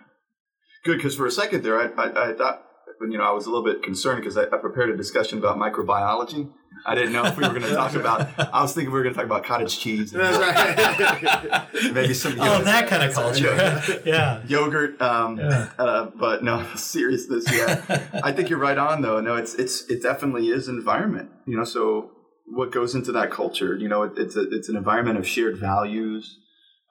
Good, 0.85 0.97
because 0.97 1.15
for 1.15 1.25
a 1.25 1.31
second 1.31 1.63
there, 1.63 1.79
I, 1.79 1.85
I, 2.01 2.31
I 2.31 2.33
thought, 2.33 2.61
you 3.09 3.17
know, 3.17 3.23
I 3.23 3.31
was 3.31 3.45
a 3.45 3.49
little 3.49 3.63
bit 3.63 3.81
concerned 3.83 4.21
because 4.21 4.37
I, 4.37 4.43
I 4.43 4.57
prepared 4.57 4.89
a 4.89 4.97
discussion 4.97 5.37
about 5.37 5.57
microbiology. 5.57 6.51
I 6.85 6.95
didn't 6.95 7.13
know 7.13 7.23
if 7.25 7.37
we 7.37 7.43
were 7.43 7.49
going 7.49 7.61
to 7.63 7.73
talk 7.75 7.93
about. 7.95 8.27
I 8.53 8.61
was 8.61 8.73
thinking 8.73 8.91
we 8.91 8.97
were 8.99 9.03
going 9.03 9.13
to 9.15 9.17
talk 9.19 9.25
about 9.25 9.43
cottage 9.45 9.79
cheese, 9.79 10.13
and 10.13 10.21
That's 10.21 10.37
right. 10.37 11.93
maybe 11.93 12.13
some 12.13 12.33
Oh, 12.39 12.61
that 12.63 12.87
kind 12.87 13.03
of 13.03 13.13
culture. 13.13 14.01
yeah. 14.05 14.41
yogurt. 14.47 15.01
Um, 15.01 15.37
Yeah. 15.39 15.69
uh, 15.79 16.09
but 16.15 16.43
no, 16.43 16.65
seriousness. 16.75 17.45
Yeah, 17.51 17.81
I 18.23 18.31
think 18.31 18.49
you're 18.49 18.59
right 18.59 18.77
on 18.77 19.01
though. 19.01 19.19
No, 19.21 19.35
it's 19.35 19.53
it's 19.55 19.89
it 19.89 20.01
definitely 20.01 20.47
is 20.49 20.67
environment. 20.67 21.29
You 21.45 21.57
know, 21.57 21.63
so 21.63 22.11
what 22.47 22.71
goes 22.71 22.95
into 22.95 23.11
that 23.13 23.31
culture? 23.31 23.75
You 23.77 23.87
know, 23.87 24.03
it, 24.03 24.13
it's 24.17 24.35
a, 24.35 24.41
it's 24.51 24.69
an 24.69 24.75
environment 24.75 25.17
of 25.17 25.27
shared 25.27 25.57
values. 25.57 26.37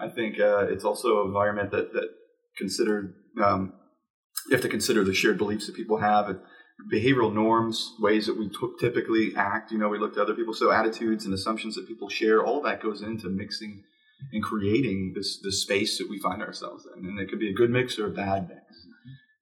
I 0.00 0.08
think 0.08 0.40
uh, 0.40 0.66
it's 0.68 0.84
also 0.84 1.20
an 1.22 1.26
environment 1.28 1.70
that 1.72 1.92
that 1.92 2.08
considered. 2.56 3.14
um, 3.42 3.74
you 4.48 4.56
have 4.56 4.62
to 4.62 4.68
consider 4.68 5.04
the 5.04 5.14
shared 5.14 5.38
beliefs 5.38 5.66
that 5.66 5.76
people 5.76 5.98
have, 5.98 6.28
and 6.28 6.40
behavioral 6.90 7.32
norms, 7.32 7.94
ways 8.00 8.26
that 8.26 8.38
we 8.38 8.48
t- 8.48 8.56
typically 8.80 9.34
act. 9.36 9.70
You 9.72 9.78
know, 9.78 9.88
we 9.88 9.98
look 9.98 10.14
to 10.14 10.22
other 10.22 10.34
people, 10.34 10.54
so 10.54 10.70
attitudes 10.70 11.24
and 11.24 11.34
assumptions 11.34 11.74
that 11.76 11.86
people 11.86 12.08
share. 12.08 12.42
All 12.44 12.62
that 12.62 12.82
goes 12.82 13.02
into 13.02 13.28
mixing 13.28 13.84
and 14.32 14.42
creating 14.42 15.12
this 15.14 15.38
this 15.42 15.60
space 15.62 15.98
that 15.98 16.08
we 16.08 16.18
find 16.18 16.42
ourselves 16.42 16.86
in, 16.96 17.04
and 17.06 17.18
it 17.18 17.28
could 17.28 17.38
be 17.40 17.50
a 17.50 17.54
good 17.54 17.70
mix 17.70 17.98
or 17.98 18.06
a 18.06 18.10
bad 18.10 18.48
mix. 18.48 18.60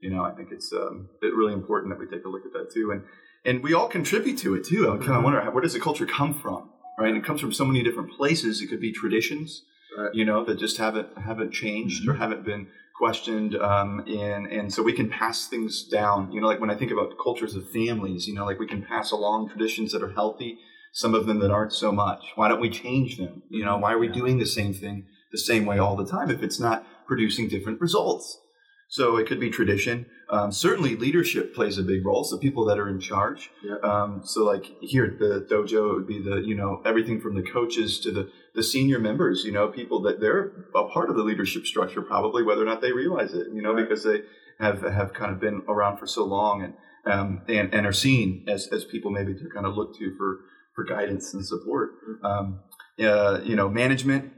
You 0.00 0.10
know, 0.10 0.24
I 0.24 0.30
think 0.32 0.48
it's 0.50 0.72
um, 0.72 1.08
it 1.22 1.34
really 1.34 1.52
important 1.52 1.92
that 1.92 2.00
we 2.00 2.06
take 2.06 2.24
a 2.24 2.28
look 2.28 2.46
at 2.46 2.52
that 2.54 2.72
too, 2.72 2.90
and 2.90 3.02
and 3.44 3.62
we 3.62 3.74
all 3.74 3.88
contribute 3.88 4.38
to 4.38 4.54
it 4.54 4.64
too. 4.64 4.90
I 4.90 4.96
kind 4.96 5.12
of 5.12 5.22
wonder 5.24 5.40
where 5.50 5.62
does 5.62 5.74
the 5.74 5.80
culture 5.80 6.06
come 6.06 6.32
from, 6.34 6.70
right? 6.98 7.08
And 7.08 7.16
it 7.18 7.24
comes 7.24 7.40
from 7.40 7.52
so 7.52 7.64
many 7.64 7.82
different 7.82 8.10
places. 8.12 8.60
It 8.62 8.68
could 8.68 8.80
be 8.80 8.92
traditions, 8.92 9.62
Right. 9.98 10.14
you 10.14 10.24
know, 10.24 10.44
that 10.44 10.58
just 10.58 10.78
haven't 10.78 11.08
haven't 11.18 11.52
changed 11.52 12.08
or 12.08 12.14
haven't 12.14 12.44
been 12.44 12.68
questioned, 13.00 13.56
um, 13.56 14.00
and 14.06 14.46
and 14.46 14.72
so 14.72 14.82
we 14.82 14.92
can 14.92 15.08
pass 15.08 15.48
things 15.48 15.82
down. 15.82 16.30
You 16.32 16.40
know, 16.40 16.46
like 16.46 16.60
when 16.60 16.70
I 16.70 16.76
think 16.76 16.92
about 16.92 17.14
cultures 17.22 17.54
of 17.56 17.68
families, 17.70 18.26
you 18.28 18.34
know, 18.34 18.44
like 18.44 18.60
we 18.60 18.66
can 18.74 18.82
pass 18.82 19.10
along 19.10 19.48
traditions 19.48 19.92
that 19.92 20.02
are 20.02 20.12
healthy, 20.12 20.58
some 20.92 21.14
of 21.14 21.26
them 21.26 21.38
that 21.40 21.50
aren't 21.50 21.72
so 21.72 21.90
much. 21.92 22.22
Why 22.36 22.48
don't 22.48 22.60
we 22.60 22.70
change 22.70 23.16
them? 23.16 23.42
You 23.48 23.64
know, 23.64 23.78
why 23.78 23.92
are 23.94 23.98
we 23.98 24.08
Yeah. 24.08 24.20
doing 24.20 24.38
the 24.38 24.46
same 24.58 24.74
thing 24.74 25.06
the 25.32 25.38
same 25.38 25.64
way 25.64 25.78
all 25.78 25.96
the 25.96 26.04
time 26.04 26.28
if 26.30 26.42
it's 26.42 26.60
not 26.60 26.84
producing 27.06 27.48
different 27.48 27.80
results? 27.80 28.39
So 28.92 29.16
it 29.18 29.28
could 29.28 29.38
be 29.38 29.50
tradition. 29.50 30.06
Um, 30.30 30.50
certainly, 30.50 30.96
leadership 30.96 31.54
plays 31.54 31.78
a 31.78 31.82
big 31.84 32.04
role. 32.04 32.24
So 32.24 32.36
people 32.38 32.64
that 32.66 32.78
are 32.78 32.88
in 32.88 32.98
charge. 32.98 33.50
Yeah. 33.64 33.76
Um, 33.88 34.22
so 34.24 34.44
like 34.44 34.64
here 34.80 35.04
at 35.04 35.18
the 35.20 35.46
dojo, 35.48 35.90
it 35.90 35.94
would 35.94 36.06
be 36.08 36.20
the 36.20 36.38
you 36.44 36.56
know 36.56 36.82
everything 36.84 37.20
from 37.20 37.36
the 37.36 37.42
coaches 37.42 38.00
to 38.00 38.10
the 38.10 38.28
the 38.56 38.64
senior 38.64 38.98
members. 38.98 39.44
You 39.44 39.52
know, 39.52 39.68
people 39.68 40.02
that 40.02 40.20
they're 40.20 40.66
a 40.74 40.88
part 40.88 41.08
of 41.08 41.14
the 41.16 41.22
leadership 41.22 41.66
structure, 41.66 42.02
probably 42.02 42.42
whether 42.42 42.62
or 42.62 42.66
not 42.66 42.80
they 42.80 42.92
realize 42.92 43.32
it. 43.32 43.46
You 43.54 43.62
know, 43.62 43.72
Right. 43.74 43.88
because 43.88 44.02
they 44.04 44.22
have 44.58 44.82
have 44.82 45.14
kind 45.14 45.30
of 45.32 45.38
been 45.40 45.62
around 45.68 45.98
for 45.98 46.06
so 46.08 46.24
long 46.24 46.62
and 46.64 46.74
um, 47.06 47.42
and 47.48 47.72
and 47.72 47.86
are 47.86 47.92
seen 47.92 48.44
as 48.48 48.66
as 48.72 48.84
people 48.84 49.12
maybe 49.12 49.34
to 49.34 49.48
kind 49.54 49.66
of 49.66 49.76
look 49.76 49.96
to 49.98 50.14
for 50.18 50.40
for 50.74 50.82
guidance 50.84 51.32
and 51.32 51.46
support. 51.46 51.90
Um, 52.24 52.60
uh, 53.00 53.38
you 53.44 53.54
know, 53.54 53.68
management 53.68 54.32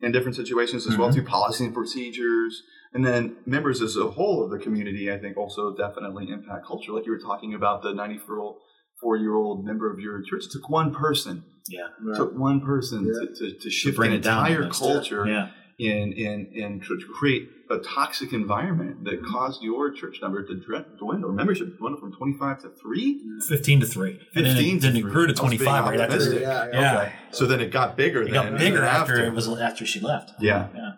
in 0.00 0.12
different 0.12 0.36
situations 0.36 0.86
as 0.86 0.96
well 0.98 1.10
Mhm. 1.10 1.14
too, 1.16 1.22
policy 1.22 1.64
and 1.64 1.74
procedures, 1.74 2.62
and 2.92 3.04
then 3.04 3.36
members 3.46 3.80
as 3.80 3.96
a 3.96 4.08
whole 4.10 4.44
of 4.44 4.50
the 4.50 4.58
community. 4.58 5.10
I 5.10 5.18
think 5.18 5.36
also 5.36 5.74
definitely 5.76 6.28
impact 6.30 6.66
culture. 6.66 6.92
Like 6.92 7.06
you 7.06 7.12
were 7.12 7.18
talking 7.18 7.54
about 7.54 7.82
the 7.82 7.92
ninety-four 7.94 9.16
year 9.16 9.34
old 9.34 9.64
member 9.64 9.90
of 9.92 9.98
your 9.98 10.20
church. 10.22 10.44
It 10.46 10.50
took 10.52 10.68
one 10.68 10.92
person. 10.94 11.44
Yeah. 11.68 11.88
It 12.12 12.16
took 12.16 12.36
one 12.36 12.60
person 12.60 13.06
Yeah. 13.06 13.26
to, 13.26 13.34
to, 13.52 13.58
to 13.58 13.70
shift 13.70 13.96
bring 13.96 14.10
an 14.10 14.16
entire 14.18 14.68
culture 14.68 15.26
Yeah. 15.26 15.50
and 15.80 16.12
and 16.14 16.46
and 16.54 16.82
to 16.82 16.98
create 17.18 17.48
a 17.70 17.78
toxic 17.78 18.32
environment 18.32 19.04
that 19.04 19.24
caused 19.24 19.62
your 19.62 19.92
church 19.92 20.18
number 20.22 20.44
to 20.46 20.54
dwindle. 20.98 21.32
Membership 21.32 21.78
dwindled 21.78 22.00
from 22.00 22.12
twenty 22.12 22.36
five 22.38 22.60
to 22.62 22.70
three. 22.70 23.20
15 23.48 23.80
to 23.80 23.86
3. 23.86 24.20
And 24.34 24.46
then 24.46 24.56
15 24.56 24.76
it, 24.76 24.80
to 24.80 24.86
then 24.86 24.96
it 24.96 25.00
three. 25.00 25.10
grew 25.10 25.26
to 25.26 25.40
I 25.40 25.42
was 25.42 25.50
being 25.50 25.58
25 25.58 25.84
right 25.84 26.00
after. 26.00 26.02
optimistic. 26.14 26.40
Yeah, 26.42 26.66
yeah. 26.72 26.80
Yeah. 26.80 26.98
Okay. 27.00 27.12
So 27.32 27.46
then 27.46 27.60
it 27.60 27.70
got 27.70 27.96
bigger. 27.96 28.22
It 28.22 28.32
then 28.32 28.34
got 28.34 28.58
bigger 28.58 28.80
then 28.80 28.84
after, 28.84 29.24
it 29.24 29.32
was 29.32 29.48
after 29.48 29.84
she 29.86 30.00
left. 30.00 30.32
Yeah. 30.40 30.68
Yeah. 30.74 30.90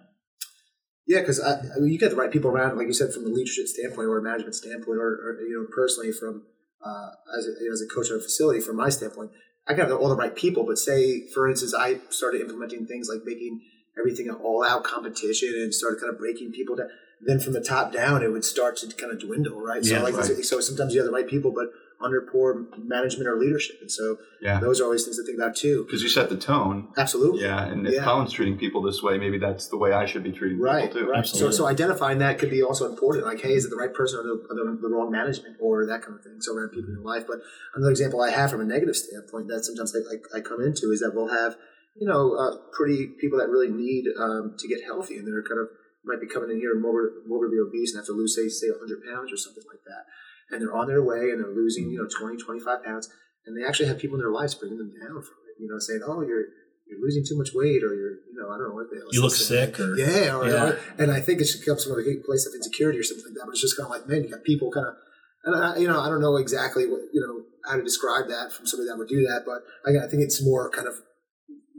Yeah, 1.06 1.20
because 1.20 1.40
I, 1.40 1.52
I 1.52 1.78
mean, 1.78 1.92
you 1.92 1.98
get 1.98 2.10
the 2.10 2.16
right 2.16 2.32
people 2.32 2.50
around, 2.50 2.76
like 2.76 2.88
you 2.88 2.92
said, 2.92 3.12
from 3.12 3.22
the 3.24 3.30
leadership 3.30 3.66
standpoint 3.68 4.08
or 4.08 4.18
a 4.18 4.22
management 4.22 4.56
standpoint, 4.56 4.98
or, 4.98 5.06
or 5.06 5.40
you 5.40 5.54
know, 5.54 5.66
personally 5.74 6.10
from 6.12 6.42
uh, 6.84 7.10
as 7.38 7.46
a, 7.46 7.52
as 7.72 7.80
a 7.80 7.86
coach 7.86 8.10
of 8.10 8.16
a 8.16 8.20
facility, 8.20 8.60
from 8.60 8.76
my 8.76 8.88
standpoint, 8.88 9.30
I 9.68 9.74
got 9.74 9.90
all 9.92 10.08
the 10.08 10.16
right 10.16 10.34
people. 10.34 10.64
But 10.66 10.78
say, 10.78 11.28
for 11.32 11.48
instance, 11.48 11.74
I 11.74 12.00
started 12.10 12.40
implementing 12.40 12.86
things 12.86 13.08
like 13.08 13.24
making 13.24 13.60
everything 13.98 14.28
an 14.28 14.34
all-out 14.36 14.84
competition 14.84 15.54
and 15.56 15.72
started 15.74 16.00
kind 16.00 16.12
of 16.12 16.18
breaking 16.18 16.52
people 16.52 16.76
down. 16.76 16.88
Then 17.20 17.40
from 17.40 17.54
the 17.54 17.62
top 17.62 17.92
down, 17.92 18.22
it 18.22 18.30
would 18.30 18.44
start 18.44 18.76
to 18.78 18.86
kind 18.94 19.10
of 19.10 19.18
dwindle, 19.18 19.58
right? 19.60 19.82
Yeah, 19.82 19.98
so 19.98 20.04
like, 20.04 20.14
right. 20.14 20.44
so 20.44 20.60
sometimes 20.60 20.92
you 20.94 21.00
have 21.00 21.06
the 21.06 21.14
right 21.14 21.26
people, 21.26 21.50
but 21.50 21.68
under 21.98 22.20
poor 22.20 22.66
management 22.76 23.26
or 23.26 23.38
leadership, 23.38 23.76
and 23.80 23.90
so 23.90 24.18
Yeah. 24.42 24.60
those 24.60 24.82
are 24.82 24.84
always 24.84 25.04
things 25.04 25.16
to 25.16 25.24
think 25.24 25.38
about 25.38 25.56
too. 25.56 25.84
Because 25.84 26.02
you 26.02 26.10
set 26.10 26.28
the 26.28 26.36
tone. 26.36 26.88
Absolutely. 26.98 27.40
Yeah. 27.40 27.64
And 27.64 27.86
if 27.86 27.94
Yeah. 27.94 28.04
Colin's 28.04 28.32
treating 28.34 28.58
people 28.58 28.82
this 28.82 29.02
way, 29.02 29.16
maybe 29.16 29.38
that's 29.38 29.68
the 29.68 29.78
way 29.78 29.92
I 29.92 30.04
should 30.04 30.22
be 30.22 30.30
treating 30.30 30.58
Right, 30.58 30.88
people 30.88 31.00
too. 31.00 31.06
right. 31.08 31.18
Absolutely. 31.20 31.52
So, 31.52 31.62
so 31.62 31.66
identifying 31.66 32.18
that 32.18 32.38
could 32.38 32.50
be 32.50 32.62
also 32.62 32.86
important. 32.86 33.24
Like, 33.24 33.40
hey, 33.40 33.54
is 33.54 33.64
it 33.64 33.70
the 33.70 33.76
right 33.76 33.94
person 33.94 34.18
or 34.20 34.24
the, 34.24 34.46
or 34.50 34.54
the, 34.54 34.78
the 34.82 34.88
wrong 34.88 35.10
management 35.10 35.56
or 35.58 35.86
that 35.86 36.02
kind 36.02 36.18
of 36.18 36.22
thing? 36.22 36.36
So 36.40 36.54
around 36.54 36.68
people 36.68 36.90
in 36.90 36.96
your 36.96 37.02
life. 37.02 37.24
But 37.26 37.38
another 37.74 37.92
example 37.92 38.20
I 38.20 38.28
have 38.30 38.50
from 38.50 38.60
a 38.60 38.66
negative 38.66 38.94
standpoint 38.94 39.48
that 39.48 39.64
sometimes 39.64 39.96
I, 39.96 40.36
I, 40.36 40.38
I 40.38 40.40
come 40.42 40.60
into 40.60 40.90
is 40.92 41.00
that 41.00 41.12
we'll 41.14 41.28
have, 41.28 41.56
you 41.98 42.06
know, 42.06 42.34
uh, 42.36 42.56
pretty 42.76 43.08
people 43.20 43.38
that 43.38 43.48
really 43.48 43.70
need 43.70 44.04
um, 44.18 44.54
to 44.58 44.68
get 44.68 44.84
healthy 44.84 45.16
and 45.16 45.26
they're 45.26 45.42
kind 45.42 45.60
of 45.60 45.68
might 46.04 46.20
be 46.20 46.28
coming 46.28 46.50
in 46.50 46.58
here 46.60 46.78
morbid, 46.78 47.26
morbidly 47.26 47.58
obese 47.58 47.92
and 47.92 47.98
have 47.98 48.06
to 48.06 48.12
lose, 48.12 48.36
say, 48.36 48.46
say 48.48 48.70
100 48.70 49.02
pounds 49.02 49.32
or 49.32 49.36
something 49.36 49.64
like 49.66 49.82
that. 49.90 50.06
And 50.50 50.62
they're 50.62 50.76
on 50.76 50.86
their 50.86 51.02
way 51.02 51.34
and 51.34 51.42
they're 51.42 51.50
losing, 51.50 51.90
you 51.90 51.98
know, 51.98 52.06
20, 52.06 52.38
25 52.38 52.84
pounds. 52.84 53.10
And 53.44 53.58
they 53.58 53.66
actually 53.66 53.88
have 53.88 53.98
people 53.98 54.14
in 54.14 54.22
their 54.22 54.30
lives 54.30 54.54
bringing 54.54 54.78
them 54.78 54.92
down 54.94 55.18
from 55.18 55.38
it, 55.50 55.58
you 55.58 55.66
know, 55.66 55.78
saying, 55.82 56.02
oh, 56.06 56.22
you're, 56.22 56.46
you're 56.86 57.02
losing 57.02 57.26
too 57.26 57.34
much 57.36 57.50
weight 57.54 57.82
or 57.82 57.90
you're, 57.90 58.22
you 58.30 58.38
know, 58.38 58.54
I 58.54 58.58
don't 58.58 58.70
know 58.70 58.78
what 58.78 58.86
they 58.90 59.02
You 59.10 59.22
look 59.22 59.34
sick 59.34 59.80
or. 59.80 59.98
Yeah, 59.98 60.38
or, 60.38 60.46
Yeah. 60.46 60.64
or- 60.70 60.78
and 60.98 61.10
I 61.10 61.18
think 61.20 61.40
it 61.40 61.46
should 61.50 61.66
come 61.66 61.78
from 61.78 61.98
a 61.98 62.02
place 62.22 62.46
of 62.46 62.54
insecurity 62.54 62.98
or 63.00 63.02
something 63.02 63.26
like 63.26 63.34
that. 63.34 63.46
But 63.46 63.58
it's 63.58 63.62
just 63.66 63.76
kind 63.76 63.90
of 63.90 63.90
like, 63.90 64.06
man, 64.06 64.22
you 64.22 64.30
got 64.30 64.44
people 64.46 64.70
kind 64.70 64.86
of, 64.86 64.94
and 65.42 65.54
I, 65.58 65.76
you 65.78 65.88
know, 65.88 65.98
I 65.98 66.08
don't 66.08 66.20
know 66.20 66.36
exactly 66.36 66.86
what 66.86 67.02
you 67.12 67.20
know 67.22 67.42
how 67.70 67.76
to 67.76 67.82
describe 67.82 68.26
that 68.28 68.52
from 68.52 68.66
somebody 68.66 68.88
that 68.90 68.98
would 68.98 69.08
do 69.08 69.22
that, 69.26 69.42
but 69.46 69.62
again, 69.88 70.02
I 70.02 70.10
think 70.10 70.22
it's 70.22 70.44
more 70.44 70.70
kind 70.70 70.86
of 70.86 70.94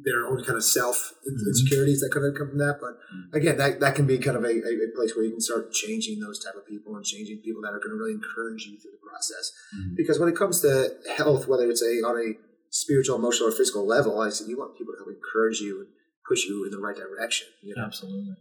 their 0.08 0.24
own 0.32 0.40
kind 0.48 0.56
of 0.56 0.64
self 0.64 1.12
Mm-hmm. 1.28 1.50
insecurities 1.52 2.00
that 2.00 2.10
could 2.16 2.24
have 2.24 2.40
come 2.40 2.50
from 2.56 2.62
that. 2.64 2.80
But 2.80 2.96
again, 3.38 3.58
that 3.60 3.82
that 3.84 3.94
can 4.00 4.08
be 4.08 4.18
kind 4.18 4.38
of 4.40 4.44
a, 4.48 4.54
a, 4.70 4.72
a 4.88 4.96
place 4.96 5.12
where 5.14 5.26
you 5.28 5.32
can 5.36 5.44
start 5.44 5.74
changing 5.76 6.22
those 6.24 6.40
type 6.40 6.56
of 6.56 6.64
people 6.66 6.96
and 6.96 7.04
changing 7.04 7.44
people 7.44 7.62
that 7.64 7.76
are 7.76 7.84
going 7.84 7.92
to 7.92 8.00
really 8.00 8.16
encourage 8.16 8.64
you 8.64 8.80
through 8.80 8.96
the 8.96 9.04
process. 9.04 9.52
Mhm. 9.76 9.98
Because 10.00 10.18
when 10.20 10.30
it 10.32 10.38
comes 10.40 10.62
to 10.64 10.72
health, 11.20 11.48
whether 11.52 11.68
it's 11.70 11.84
a 11.84 11.94
on 12.08 12.16
a 12.16 12.40
spiritual, 12.72 13.18
emotional, 13.20 13.50
or 13.50 13.52
physical 13.52 13.86
level, 13.86 14.22
I 14.22 14.30
said 14.30 14.48
you 14.48 14.58
want 14.58 14.78
people 14.80 14.94
to 14.96 15.00
help 15.04 15.12
encourage 15.12 15.60
you 15.60 15.74
and 15.84 15.90
push 16.30 16.46
you 16.48 16.64
in 16.64 16.72
the 16.72 16.80
right 16.80 16.96
direction. 16.96 17.48
You 17.62 17.76
know? 17.76 17.86
Absolutely. 17.92 18.36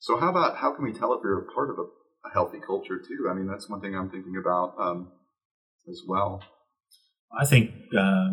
So 0.00 0.18
how 0.18 0.28
about 0.30 0.56
how 0.56 0.74
can 0.74 0.84
we 0.84 0.92
tell 0.92 1.12
if 1.14 1.20
you're 1.24 1.40
a 1.48 1.52
part 1.52 1.70
of 1.70 1.78
a, 1.78 1.86
a 2.28 2.30
healthy 2.32 2.60
culture 2.60 2.98
too? 2.98 3.28
I 3.30 3.34
mean, 3.34 3.46
that's 3.46 3.68
one 3.68 3.80
thing 3.80 3.94
I'm 3.96 4.10
thinking 4.10 4.36
about 4.36 4.74
um, 4.78 5.12
as 5.88 6.00
well. 6.06 6.42
I 7.38 7.44
think 7.44 7.70
uh, 7.96 8.28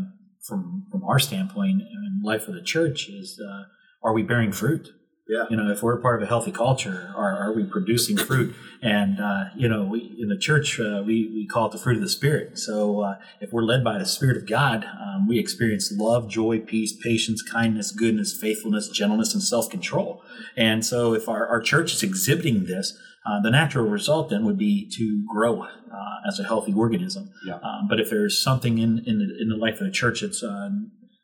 from 0.45 0.85
from 0.91 1.03
our 1.03 1.19
standpoint 1.19 1.81
and 1.81 2.23
life 2.23 2.47
of 2.47 2.53
the 2.53 2.61
church 2.61 3.09
is 3.09 3.39
uh, 3.39 3.63
are 4.03 4.13
we 4.13 4.23
bearing 4.23 4.51
fruit? 4.51 4.89
Yeah. 5.27 5.45
You 5.49 5.57
know, 5.57 5.71
if 5.71 5.81
we're 5.81 5.99
part 5.99 6.21
of 6.21 6.27
a 6.27 6.29
healthy 6.29 6.51
culture, 6.51 7.11
are, 7.17 7.35
are 7.35 7.51
we 7.51 7.63
producing 7.63 8.15
fruit? 8.15 8.55
And 8.83 9.19
uh, 9.19 9.45
you 9.55 9.67
know, 9.67 9.83
we 9.83 10.15
in 10.19 10.29
the 10.29 10.37
church 10.37 10.79
uh, 10.79 11.01
we 11.05 11.31
we 11.33 11.47
call 11.47 11.67
it 11.67 11.71
the 11.71 11.79
fruit 11.79 11.95
of 11.95 12.03
the 12.03 12.09
spirit. 12.09 12.59
So 12.59 13.01
uh, 13.01 13.15
if 13.41 13.51
we're 13.51 13.63
led 13.63 13.83
by 13.83 13.97
the 13.97 14.05
Spirit 14.05 14.37
of 14.37 14.47
God, 14.47 14.85
um, 14.85 15.27
we 15.27 15.39
experience 15.39 15.91
love, 15.91 16.29
joy, 16.29 16.59
peace, 16.59 16.93
patience, 16.93 17.41
kindness, 17.41 17.91
goodness, 17.91 18.37
faithfulness, 18.39 18.89
gentleness, 18.89 19.33
and 19.33 19.41
self 19.41 19.69
control. 19.69 20.21
And 20.55 20.85
so, 20.85 21.15
if 21.15 21.27
our, 21.27 21.47
our 21.47 21.59
church 21.59 21.93
is 21.93 22.03
exhibiting 22.03 22.65
this, 22.65 22.95
uh, 23.25 23.41
the 23.41 23.49
natural 23.51 23.85
result 23.87 24.29
then 24.29 24.45
would 24.45 24.57
be 24.57 24.89
to 24.97 25.25
grow 25.33 25.63
uh, 25.63 25.67
as 26.27 26.39
a 26.39 26.43
healthy 26.43 26.73
organism. 26.73 27.29
Yeah. 27.45 27.55
Um, 27.55 27.87
but 27.89 27.99
if 27.99 28.09
there's 28.09 28.41
something 28.41 28.77
in 28.77 28.99
in 29.05 29.19
the, 29.19 29.27
in 29.41 29.49
the 29.49 29.57
life 29.57 29.75
of 29.81 29.87
the 29.87 29.91
church 29.91 30.21
that's 30.21 30.43
uh, 30.43 30.69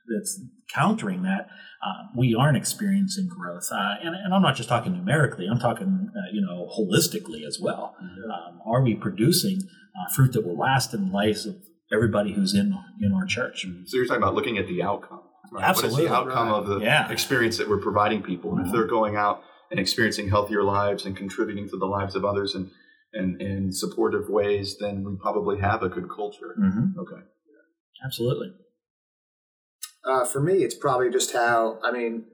that's 0.07 0.41
countering 0.73 1.23
that, 1.23 1.47
uh, 1.85 2.07
we 2.15 2.35
aren't 2.35 2.57
experiencing 2.57 3.27
growth. 3.27 3.67
Uh, 3.71 3.95
and, 4.03 4.15
and 4.15 4.33
I'm 4.33 4.41
not 4.41 4.55
just 4.55 4.69
talking 4.69 4.93
numerically; 4.93 5.47
I'm 5.47 5.59
talking 5.59 6.09
uh, 6.15 6.29
you 6.33 6.41
know 6.41 6.67
holistically 6.77 7.45
as 7.45 7.59
well. 7.61 7.95
Um, 7.99 8.59
are 8.65 8.81
we 8.81 8.95
producing 8.95 9.59
uh, 9.95 10.13
fruit 10.13 10.33
that 10.33 10.45
will 10.45 10.57
last 10.57 10.93
in 10.93 11.07
the 11.07 11.13
lives 11.13 11.45
of 11.45 11.55
everybody 11.93 12.33
who's 12.33 12.53
in 12.55 12.73
in 13.01 13.13
our 13.13 13.25
church? 13.25 13.65
So 13.85 13.97
you're 13.97 14.05
talking 14.05 14.23
about 14.23 14.35
looking 14.35 14.57
at 14.57 14.67
the 14.67 14.81
outcome. 14.81 15.21
Right? 15.51 15.65
Absolutely. 15.65 15.95
What 15.95 16.03
is 16.03 16.09
the 16.09 16.15
outcome 16.15 16.47
Right. 16.47 16.57
of 16.59 16.67
the 16.67 16.79
Yeah. 16.79 17.11
experience 17.11 17.57
that 17.57 17.67
we're 17.67 17.81
providing 17.81 18.21
people? 18.23 18.55
And 18.55 18.65
if 18.65 18.71
they're 18.71 18.87
going 18.87 19.17
out 19.17 19.43
and 19.71 19.79
experiencing 19.79 20.29
healthier 20.29 20.63
lives 20.63 21.05
and 21.05 21.15
contributing 21.15 21.67
to 21.69 21.77
the 21.77 21.85
lives 21.85 22.15
of 22.15 22.25
others 22.25 22.53
in, 22.53 22.69
in, 23.13 23.41
in 23.41 23.71
supportive 23.71 24.29
ways, 24.29 24.77
then 24.79 25.03
we 25.03 25.15
probably 25.15 25.59
have 25.59 25.81
a 25.81 25.89
good 25.89 26.09
culture. 26.09 26.55
Mm-hmm. 26.59 26.99
Okay. 26.99 27.21
Absolutely. 28.05 28.53
Uh, 30.03 30.25
for 30.25 30.41
me, 30.41 30.63
it's 30.63 30.75
probably 30.75 31.09
just 31.09 31.31
how 31.33 31.79
I 31.83 31.91
mean, 31.91 32.25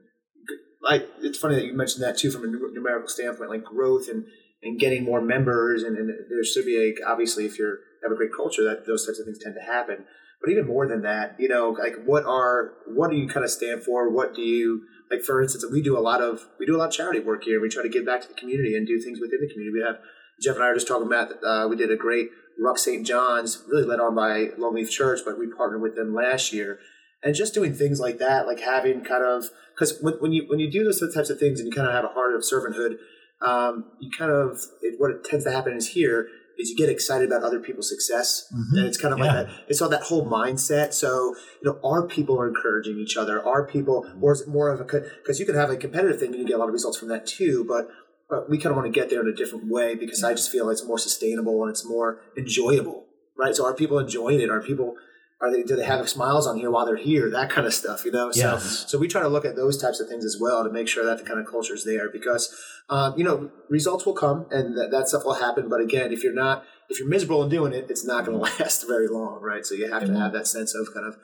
like 0.82 1.08
it's 1.20 1.38
funny 1.38 1.56
that 1.56 1.64
you 1.64 1.74
mentioned 1.74 2.02
that 2.02 2.16
too 2.16 2.30
from 2.30 2.44
a 2.44 2.46
numerical 2.46 3.08
standpoint, 3.08 3.50
like 3.50 3.64
growth 3.64 4.08
and 4.08 4.24
and 4.62 4.80
getting 4.80 5.04
more 5.04 5.20
members, 5.20 5.82
and, 5.82 5.96
and 5.96 6.08
there 6.08 6.44
should 6.44 6.64
be 6.64 6.76
a 6.76 7.08
obviously 7.08 7.44
if 7.44 7.58
you 7.58 7.76
have 8.02 8.10
a 8.10 8.16
great 8.16 8.30
culture 8.34 8.64
that 8.64 8.86
those 8.86 9.06
types 9.06 9.18
of 9.20 9.26
things 9.26 9.38
tend 9.42 9.54
to 9.54 9.72
happen. 9.72 10.04
But 10.40 10.50
even 10.50 10.66
more 10.66 10.86
than 10.86 11.02
that, 11.02 11.36
you 11.38 11.48
know, 11.48 11.70
like 11.70 11.94
what 12.06 12.24
are 12.24 12.72
what 12.86 13.10
do 13.10 13.16
you 13.16 13.28
kind 13.28 13.44
of 13.44 13.50
stand 13.50 13.82
for? 13.82 14.10
What 14.10 14.34
do 14.34 14.42
you 14.42 14.82
like? 15.10 15.22
For 15.22 15.42
instance, 15.42 15.64
we 15.70 15.82
do 15.82 15.98
a 15.98 16.00
lot 16.00 16.20
of 16.20 16.46
we 16.58 16.66
do 16.66 16.76
a 16.76 16.78
lot 16.78 16.88
of 16.88 16.94
charity 16.94 17.20
work 17.20 17.44
here. 17.44 17.60
We 17.60 17.68
try 17.68 17.82
to 17.82 17.88
give 17.88 18.06
back 18.06 18.22
to 18.22 18.28
the 18.28 18.34
community 18.34 18.74
and 18.76 18.86
do 18.86 19.00
things 19.00 19.20
within 19.20 19.40
the 19.40 19.48
community. 19.48 19.78
We 19.78 19.84
have 19.86 19.98
Jeff 20.42 20.56
and 20.56 20.64
I 20.64 20.68
are 20.68 20.74
just 20.74 20.88
talking 20.88 21.06
about. 21.06 21.32
Uh, 21.44 21.68
we 21.68 21.76
did 21.76 21.90
a 21.90 21.96
great 21.96 22.28
Ruck 22.60 22.78
St. 22.78 23.06
John's, 23.06 23.62
really 23.68 23.84
led 23.84 24.00
on 24.00 24.14
by 24.14 24.46
Longleaf 24.58 24.90
Church, 24.90 25.20
but 25.24 25.38
we 25.38 25.46
partnered 25.46 25.80
with 25.80 25.94
them 25.94 26.14
last 26.14 26.52
year 26.52 26.80
and 27.22 27.34
just 27.34 27.54
doing 27.54 27.74
things 27.74 28.00
like 28.00 28.18
that, 28.18 28.46
like 28.46 28.60
having 28.60 29.04
kind 29.04 29.24
of 29.24 29.50
because 29.74 29.98
when, 30.00 30.14
when 30.14 30.32
you 30.32 30.44
when 30.48 30.58
you 30.58 30.70
do 30.70 30.84
those 30.84 31.00
types 31.14 31.30
of 31.30 31.38
things 31.38 31.60
and 31.60 31.68
you 31.68 31.72
kind 31.72 31.86
of 31.86 31.94
have 31.94 32.04
a 32.04 32.08
heart 32.08 32.34
of 32.34 32.42
servanthood, 32.42 32.96
um, 33.40 33.84
you 34.00 34.10
kind 34.16 34.30
of 34.30 34.60
it, 34.82 34.94
what 34.98 35.10
it 35.10 35.24
tends 35.24 35.44
to 35.44 35.50
happen 35.50 35.72
is 35.72 35.88
here 35.88 36.28
is 36.58 36.70
you 36.70 36.76
get 36.76 36.88
excited 36.88 37.28
about 37.28 37.42
other 37.44 37.60
people's 37.60 37.88
success, 37.88 38.44
Mhm. 38.52 38.78
and 38.78 38.86
it's 38.86 38.98
kind 38.98 39.14
of 39.14 39.20
Yeah. 39.20 39.26
like 39.26 39.46
that. 39.46 39.54
It's 39.68 39.80
all 39.80 39.88
that 39.88 40.02
whole 40.02 40.26
mindset. 40.26 40.92
So 40.92 41.34
you 41.62 41.70
know, 41.70 41.78
are 41.84 42.06
people 42.06 42.38
are 42.40 42.48
encouraging 42.48 42.98
each 42.98 43.16
other? 43.16 43.40
Are 43.42 43.64
people, 43.66 44.06
or 44.20 44.32
is 44.32 44.40
it 44.42 44.48
more 44.48 44.68
of 44.70 44.80
a 44.80 44.84
because 44.84 45.38
you 45.40 45.46
can 45.46 45.54
have 45.54 45.70
a 45.70 45.76
competitive 45.76 46.18
thing 46.20 46.30
and 46.32 46.38
you 46.40 46.46
get 46.46 46.56
a 46.56 46.58
lot 46.58 46.68
of 46.68 46.72
results 46.74 46.98
from 46.98 47.08
that 47.08 47.26
too, 47.26 47.64
but. 47.64 47.88
But 48.30 48.50
we 48.50 48.58
kind 48.58 48.72
of 48.72 48.76
want 48.76 48.92
to 48.92 49.00
get 49.00 49.08
there 49.08 49.22
in 49.22 49.26
a 49.26 49.32
different 49.34 49.68
way 49.70 49.94
because 49.94 50.22
I 50.22 50.34
just 50.34 50.50
feel 50.50 50.68
it's 50.68 50.84
more 50.84 50.98
sustainable 50.98 51.62
and 51.62 51.70
it's 51.70 51.82
more 51.82 52.20
enjoyable, 52.36 53.06
right? 53.38 53.56
So 53.56 53.64
are 53.64 53.72
people 53.72 53.98
enjoying 53.98 54.38
it? 54.42 54.50
Are 54.50 54.60
people 54.60 54.96
are 55.40 55.52
they 55.52 55.62
do 55.62 55.76
they 55.76 55.84
have 55.84 56.08
smiles 56.08 56.46
on 56.46 56.56
here 56.58 56.70
while 56.70 56.84
they're 56.84 56.96
here? 56.96 57.30
That 57.30 57.48
kind 57.50 57.66
of 57.66 57.72
stuff, 57.74 58.04
you 58.04 58.10
know. 58.10 58.32
So 58.32 58.40
Yes. 58.40 58.84
so 58.88 58.98
we 58.98 59.06
try 59.08 59.22
to 59.22 59.28
look 59.28 59.44
at 59.44 59.54
those 59.56 59.80
types 59.80 60.00
of 60.00 60.08
things 60.08 60.24
as 60.24 60.36
well 60.40 60.64
to 60.64 60.70
make 60.70 60.88
sure 60.88 61.04
that 61.04 61.18
the 61.18 61.24
kind 61.24 61.38
of 61.38 61.46
culture 61.46 61.74
is 61.74 61.84
there 61.84 62.10
because 62.10 62.54
um, 62.90 63.14
you 63.16 63.24
know 63.24 63.50
results 63.68 64.04
will 64.04 64.14
come 64.14 64.46
and 64.50 64.76
that, 64.76 64.90
that 64.90 65.08
stuff 65.08 65.24
will 65.24 65.34
happen. 65.34 65.68
But 65.68 65.80
again, 65.80 66.12
if 66.12 66.24
you're 66.24 66.34
not 66.34 66.64
if 66.88 66.98
you're 66.98 67.08
miserable 67.08 67.42
in 67.44 67.50
doing 67.50 67.72
it, 67.72 67.86
it's 67.88 68.04
not 68.04 68.24
going 68.24 68.38
to 68.44 68.44
last 68.62 68.86
very 68.88 69.06
long, 69.08 69.40
right? 69.40 69.64
So 69.64 69.74
you 69.74 69.90
have 69.92 70.04
to 70.06 70.14
have 70.18 70.32
that 70.32 70.46
sense 70.46 70.74
of 70.74 70.92
kind 70.92 71.06
of 71.06 71.16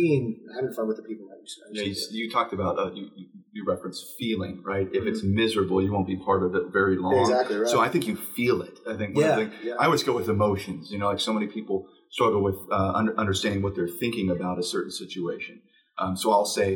being 0.00 0.22
having 0.54 0.72
fun 0.76 0.86
with 0.90 0.98
the 1.00 1.02
people 1.10 1.26
that 1.28 1.38
Yeah, 1.72 1.82
you. 1.84 1.94
you, 2.10 2.24
you 2.24 2.30
talked 2.36 2.52
about 2.58 2.78
uh, 2.78 2.90
you, 2.98 3.04
you- 3.16 3.32
you 3.56 3.64
referenced 3.66 4.04
feeling, 4.18 4.54
right? 4.72 4.86
If 4.98 5.04
it's 5.10 5.22
Mm-hmm. 5.22 5.34
miserable, 5.42 5.78
you 5.84 5.90
won't 5.94 6.06
be 6.14 6.18
part 6.28 6.42
of 6.46 6.54
it 6.58 6.64
very 6.80 6.96
long. 6.98 7.18
Exactly 7.20 7.56
right. 7.56 7.70
So 7.72 7.80
I 7.80 7.88
think 7.88 8.06
you 8.06 8.14
feel 8.14 8.60
it. 8.68 8.76
I 8.86 8.94
think 8.98 9.16
Yeah, 9.16 9.28
of 9.30 9.36
the 9.38 9.44
thing, 9.46 9.52
yeah. 9.68 9.74
I 9.80 9.86
always 9.86 10.02
go 10.08 10.14
with 10.20 10.28
emotions. 10.28 10.90
You 10.92 10.98
know, 10.98 11.08
like 11.12 11.20
so 11.28 11.32
many 11.32 11.46
people 11.58 11.76
struggle 12.10 12.42
with 12.48 12.58
uh, 12.70 12.92
under, 12.98 13.12
understanding 13.18 13.62
what 13.62 13.74
they're 13.74 13.94
thinking 14.04 14.28
about 14.36 14.58
a 14.58 14.62
certain 14.74 14.90
situation. 14.90 15.54
Um, 15.98 16.12
so 16.18 16.26
I'll 16.34 16.44
say, 16.60 16.68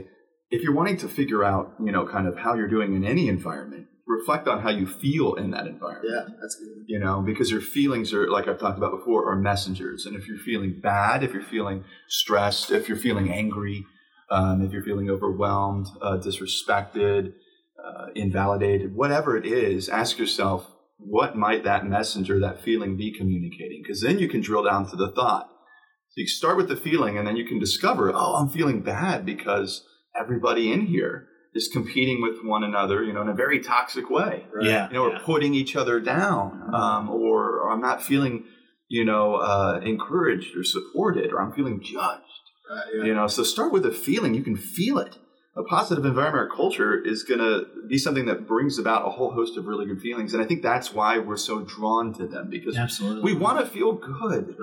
if 0.50 0.62
you're 0.62 0.74
wanting 0.80 0.96
to 1.04 1.08
figure 1.20 1.42
out, 1.52 1.74
you 1.86 1.92
know, 1.92 2.04
kind 2.16 2.26
of 2.30 2.34
how 2.44 2.54
you're 2.54 2.72
doing 2.76 2.90
in 2.98 3.04
any 3.04 3.28
environment, 3.28 3.84
reflect 4.10 4.48
on 4.48 4.60
how 4.60 4.70
you 4.70 4.86
feel 4.86 5.34
in 5.34 5.50
that 5.52 5.66
environment. 5.66 6.06
yeah, 6.12 6.34
that's 6.40 6.56
good. 6.56 6.84
You 6.86 6.98
know, 6.98 7.22
because 7.22 7.50
your 7.50 7.60
feelings 7.60 8.12
are, 8.12 8.28
like 8.28 8.48
I've 8.48 8.58
talked 8.58 8.78
about 8.78 8.90
before, 8.90 9.30
are 9.30 9.36
messengers. 9.36 10.06
And 10.06 10.16
if 10.16 10.26
you're 10.26 10.38
feeling 10.38 10.80
bad, 10.80 11.22
if 11.22 11.32
you're 11.32 11.42
feeling 11.42 11.84
stressed, 12.08 12.70
if 12.70 12.88
you're 12.88 12.98
feeling 12.98 13.32
angry, 13.32 13.86
um, 14.30 14.62
if 14.62 14.72
you're 14.72 14.82
feeling 14.82 15.08
overwhelmed, 15.10 15.86
uh, 16.02 16.18
disrespected, 16.18 17.32
uh, 17.82 18.06
invalidated, 18.14 18.94
whatever 18.94 19.36
it 19.36 19.46
is, 19.46 19.88
ask 19.88 20.18
yourself, 20.18 20.70
what 20.98 21.36
might 21.36 21.64
that 21.64 21.86
messenger, 21.86 22.38
that 22.40 22.60
feeling 22.60 22.96
be 22.96 23.12
communicating? 23.12 23.82
Because 23.82 24.02
then 24.02 24.18
you 24.18 24.28
can 24.28 24.40
drill 24.40 24.64
down 24.64 24.88
to 24.90 24.96
the 24.96 25.10
thought. 25.12 25.48
So 26.10 26.20
you 26.20 26.26
start 26.26 26.56
with 26.56 26.68
the 26.68 26.76
feeling 26.76 27.16
and 27.16 27.26
then 27.26 27.36
you 27.36 27.46
can 27.46 27.58
discover, 27.58 28.12
oh, 28.14 28.34
I'm 28.34 28.48
feeling 28.48 28.82
bad 28.82 29.24
because 29.24 29.84
everybody 30.18 30.72
in 30.72 30.86
here 30.86 31.28
is 31.54 31.68
competing 31.68 32.22
with 32.22 32.44
one 32.44 32.62
another, 32.62 33.02
you 33.02 33.12
know, 33.12 33.22
in 33.22 33.28
a 33.28 33.34
very 33.34 33.60
toxic 33.60 34.08
way. 34.10 34.44
Right? 34.54 34.66
Yeah. 34.66 34.88
You 34.88 34.94
know, 34.94 35.08
yeah. 35.08 35.16
or 35.16 35.20
putting 35.20 35.54
each 35.54 35.76
other 35.76 36.00
down, 36.00 36.70
um, 36.72 37.10
or, 37.10 37.60
or, 37.60 37.70
I'm 37.70 37.80
not 37.80 38.02
feeling, 38.02 38.44
you 38.88 39.04
know, 39.04 39.34
uh, 39.34 39.80
encouraged 39.84 40.56
or 40.56 40.62
supported, 40.62 41.32
or 41.32 41.40
I'm 41.40 41.52
feeling 41.52 41.80
judged. 41.82 42.22
Uh, 42.70 42.80
yeah. 42.94 43.04
You 43.04 43.14
know, 43.14 43.26
so 43.26 43.42
start 43.42 43.72
with 43.72 43.84
a 43.84 43.90
feeling. 43.90 44.34
You 44.34 44.44
can 44.44 44.56
feel 44.56 44.98
it. 44.98 45.16
A 45.56 45.64
positive 45.64 46.04
environment 46.04 46.48
or 46.48 46.56
culture 46.56 47.02
is 47.02 47.24
going 47.24 47.40
to 47.40 47.66
be 47.88 47.98
something 47.98 48.26
that 48.26 48.46
brings 48.46 48.78
about 48.78 49.04
a 49.04 49.10
whole 49.10 49.32
host 49.32 49.58
of 49.58 49.66
really 49.66 49.84
good 49.84 50.00
feelings, 50.00 50.32
and 50.32 50.40
I 50.42 50.46
think 50.46 50.62
that's 50.62 50.94
why 50.94 51.18
we're 51.18 51.36
so 51.36 51.62
drawn 51.62 52.14
to 52.14 52.26
them 52.28 52.48
because 52.48 52.76
Absolutely. 52.76 53.22
we 53.32 53.36
want 53.36 53.58
to 53.58 53.66
feel 53.66 53.94
good. 53.94 54.56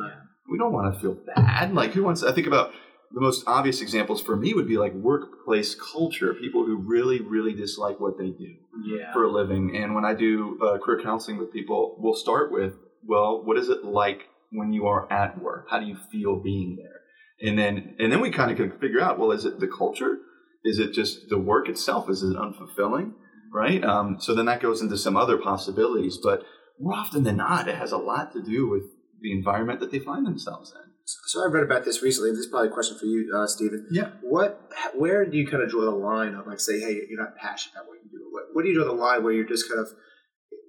We 0.50 0.58
don't 0.58 0.72
want 0.72 0.94
to 0.94 1.00
feel 1.00 1.18
bad. 1.36 1.74
Like 1.74 1.92
who 1.92 2.04
wants? 2.04 2.22
To 2.22 2.30
I 2.30 2.32
think 2.32 2.48
about 2.48 2.72
the 3.12 3.22
most 3.22 3.44
obvious 3.48 3.82
examples 3.82 4.22
for 4.22 4.36
me 4.36 4.54
would 4.54 4.68
be 4.68 4.78
like 4.78 4.94
workplace 4.94 5.76
culture, 5.76 6.34
people 6.34 6.66
who 6.66 6.76
really, 6.78 7.22
really 7.22 7.54
dislike 7.54 8.00
what 8.00 8.18
they 8.18 8.30
do 8.30 8.56
yeah. 8.86 9.14
for 9.14 9.24
a 9.24 9.32
living. 9.32 9.76
And 9.76 9.96
when 9.96 10.06
I 10.06 10.14
do 10.14 10.60
uh, 10.62 10.78
career 10.80 11.02
counseling 11.02 11.38
with 11.38 11.54
people, 11.54 11.96
we'll 12.00 12.16
start 12.16 12.52
with, 12.52 12.74
well, 13.06 13.44
what 13.44 13.58
is 13.58 13.70
it 13.70 13.86
like 13.86 14.24
when 14.52 14.74
you 14.74 14.88
are 14.88 15.12
at 15.12 15.42
work? 15.42 15.68
How 15.70 15.80
do 15.80 15.86
you 15.86 15.98
feel 16.12 16.42
being 16.42 16.78
there? 16.78 17.02
And 17.48 17.58
then, 17.58 17.96
and 18.00 18.12
then 18.12 18.20
we 18.20 18.32
kind 18.32 18.52
of 18.52 18.58
can 18.58 18.78
figure 18.80 19.02
out, 19.02 19.20
well, 19.20 19.32
is 19.32 19.46
it 19.46 19.60
the 19.60 19.68
culture? 19.68 20.18
Is 20.64 20.80
it 20.80 20.92
just 20.92 21.30
the 21.30 21.38
work 21.38 21.70
itself? 21.70 22.10
Is 22.10 22.24
it 22.24 22.36
unfulfilling? 22.36 23.14
Right? 23.54 23.84
Um, 23.84 24.18
so 24.20 24.36
then 24.36 24.48
that 24.48 24.62
goes 24.62 24.82
into 24.82 24.98
some 24.98 25.16
other 25.16 25.38
possibilities. 25.38 26.18
But 26.22 26.44
more 26.80 26.94
often 26.94 27.24
than 27.24 27.38
not, 27.38 27.68
it 27.68 27.76
has 27.76 27.92
a 27.92 27.98
lot 27.98 28.34
to 28.34 28.44
do 28.44 28.70
with 28.70 28.84
the 29.22 29.32
environment 29.32 29.80
that 29.80 29.92
they 29.92 30.00
find 30.00 30.26
themselves 30.26 30.74
in. 30.76 30.92
So 31.08 31.42
I 31.42 31.48
read 31.48 31.64
about 31.64 31.86
this 31.86 32.04
recently. 32.04 32.32
This 32.32 32.40
is 32.40 32.48
probably 32.48 32.68
a 32.68 32.72
question 32.72 32.98
for 33.00 33.06
you, 33.06 33.32
uh, 33.34 33.48
Stephen. 33.48 33.88
Yeah. 33.90 34.12
What? 34.22 34.70
Where 34.94 35.26
do 35.26 35.38
you 35.38 35.48
kind 35.48 35.64
of 35.64 35.70
draw 35.70 35.86
the 35.86 35.92
line 35.92 36.36
of 36.36 36.48
like 36.48 36.60
say, 36.60 36.82
hey, 36.82 37.00
you're 37.10 37.20
not 37.20 37.38
passionate 37.38 37.76
about 37.76 37.88
what 37.88 38.00
you 38.04 38.12
do? 38.12 38.28
What, 38.30 38.44
what 38.52 38.64
do 38.64 38.68
you 38.68 38.76
draw 38.76 38.84
the 38.84 38.92
line 38.92 39.24
where 39.24 39.32
you're 39.32 39.48
just 39.48 39.70
kind 39.70 39.80
of 39.80 39.88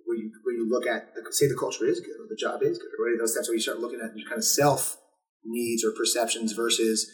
where 0.07 0.17
you 0.17 0.31
where 0.45 0.55
you 0.55 0.69
look 0.69 0.87
at 0.87 1.13
the, 1.15 1.33
say 1.33 1.49
the 1.49 1.59
culture 1.59 1.85
is 1.87 2.01
good 2.01 2.15
or 2.21 2.29
the 2.29 2.37
job 2.37 2.63
is 2.63 2.79
good 2.79 2.89
or 2.99 3.09
any 3.09 3.15
of 3.15 3.21
those 3.21 3.33
steps 3.33 3.49
where 3.49 3.57
you 3.57 3.61
start 3.61 3.81
looking 3.81 4.01
at 4.01 4.17
your 4.17 4.29
kind 4.29 4.39
of 4.39 4.45
self 4.45 4.97
needs 5.45 5.85
or 5.85 5.93
perceptions 5.93 6.53
versus 6.53 7.11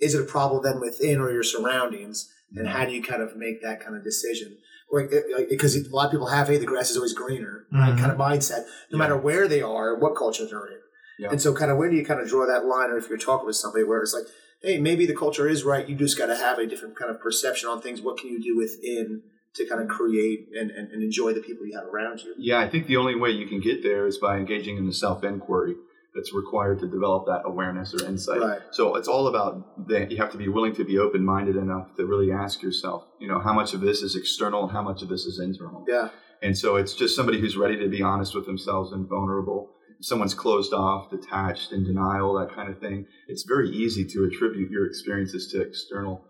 is 0.00 0.14
it 0.14 0.20
a 0.20 0.24
problem 0.24 0.62
then 0.64 0.80
within 0.80 1.20
or 1.20 1.30
your 1.30 1.42
surroundings 1.42 2.28
and 2.56 2.68
how 2.68 2.84
do 2.84 2.92
you 2.92 3.02
kind 3.02 3.22
of 3.22 3.36
make 3.36 3.62
that 3.62 3.80
kind 3.80 3.96
of 3.96 4.04
decision 4.04 4.56
like, 4.92 5.10
because 5.48 5.76
a 5.76 5.88
lot 5.90 6.06
of 6.06 6.10
people 6.12 6.28
have 6.28 6.48
hey 6.48 6.58
the 6.58 6.66
grass 6.66 6.90
is 6.90 6.96
always 6.96 7.14
greener 7.14 7.66
mm-hmm. 7.72 7.98
kind 7.98 8.12
of 8.12 8.18
mindset 8.18 8.64
no 8.90 8.92
yeah. 8.92 8.98
matter 8.98 9.16
where 9.16 9.48
they 9.48 9.62
are 9.62 9.98
what 9.98 10.16
culture 10.16 10.46
they're 10.46 10.66
in 10.66 10.78
yeah. 11.18 11.30
And 11.30 11.40
so, 11.40 11.54
kind 11.54 11.70
of, 11.70 11.76
where 11.76 11.90
do 11.90 11.96
you 11.96 12.04
kind 12.04 12.20
of 12.20 12.28
draw 12.28 12.46
that 12.46 12.64
line, 12.64 12.90
or 12.90 12.98
if 12.98 13.08
you're 13.08 13.18
talking 13.18 13.46
with 13.46 13.56
somebody 13.56 13.84
where 13.84 14.00
it's 14.00 14.14
like, 14.14 14.24
hey, 14.62 14.78
maybe 14.80 15.06
the 15.06 15.14
culture 15.14 15.48
is 15.48 15.64
right, 15.64 15.88
you 15.88 15.94
just 15.94 16.18
got 16.18 16.26
to 16.26 16.36
have 16.36 16.58
a 16.58 16.66
different 16.66 16.96
kind 16.96 17.10
of 17.10 17.20
perception 17.20 17.68
on 17.68 17.80
things. 17.80 18.00
What 18.00 18.18
can 18.18 18.30
you 18.30 18.42
do 18.42 18.56
within 18.56 19.22
to 19.54 19.66
kind 19.66 19.80
of 19.80 19.88
create 19.88 20.48
and, 20.58 20.70
and, 20.70 20.90
and, 20.90 21.02
enjoy 21.02 21.32
the 21.32 21.40
people 21.40 21.64
you 21.64 21.76
have 21.78 21.86
around 21.86 22.20
you? 22.20 22.34
Yeah, 22.36 22.58
I 22.58 22.68
think 22.68 22.86
the 22.86 22.96
only 22.96 23.14
way 23.14 23.30
you 23.30 23.46
can 23.46 23.60
get 23.60 23.82
there 23.82 24.06
is 24.06 24.18
by 24.18 24.38
engaging 24.38 24.76
in 24.76 24.86
the 24.86 24.92
self 24.92 25.22
inquiry 25.22 25.74
that's 26.14 26.32
required 26.32 26.78
to 26.78 26.88
develop 26.88 27.26
that 27.26 27.42
awareness 27.44 27.92
or 27.92 28.06
insight. 28.06 28.40
Right. 28.40 28.60
So 28.70 28.94
it's 28.96 29.08
all 29.08 29.26
about 29.26 29.88
that 29.88 30.10
you 30.10 30.16
have 30.18 30.30
to 30.32 30.38
be 30.38 30.48
willing 30.48 30.74
to 30.76 30.84
be 30.84 30.98
open 30.98 31.24
minded 31.24 31.56
enough 31.56 31.94
to 31.96 32.06
really 32.06 32.30
ask 32.32 32.62
yourself, 32.62 33.04
you 33.18 33.28
know, 33.28 33.40
how 33.40 33.52
much 33.52 33.74
of 33.74 33.80
this 33.80 34.00
is 34.02 34.14
external 34.14 34.62
and 34.62 34.72
how 34.72 34.82
much 34.82 35.02
of 35.02 35.08
this 35.08 35.24
is 35.24 35.40
internal. 35.40 35.84
Yeah. 35.88 36.10
And 36.42 36.56
so 36.56 36.76
it's 36.76 36.94
just 36.94 37.16
somebody 37.16 37.40
who's 37.40 37.56
ready 37.56 37.76
to 37.78 37.88
be 37.88 38.02
honest 38.02 38.34
with 38.34 38.46
themselves 38.46 38.92
and 38.92 39.08
vulnerable 39.08 39.73
someone's 40.04 40.34
closed 40.34 40.72
off, 40.72 41.10
detached, 41.10 41.72
in 41.72 41.84
denial, 41.84 42.34
that 42.34 42.54
kind 42.54 42.70
of 42.70 42.78
thing, 42.78 43.06
it's 43.26 43.44
very 43.44 43.70
easy 43.70 44.04
to 44.04 44.24
attribute 44.24 44.70
your 44.70 44.86
experiences 44.86 45.48
to 45.48 45.62
external 45.62 46.24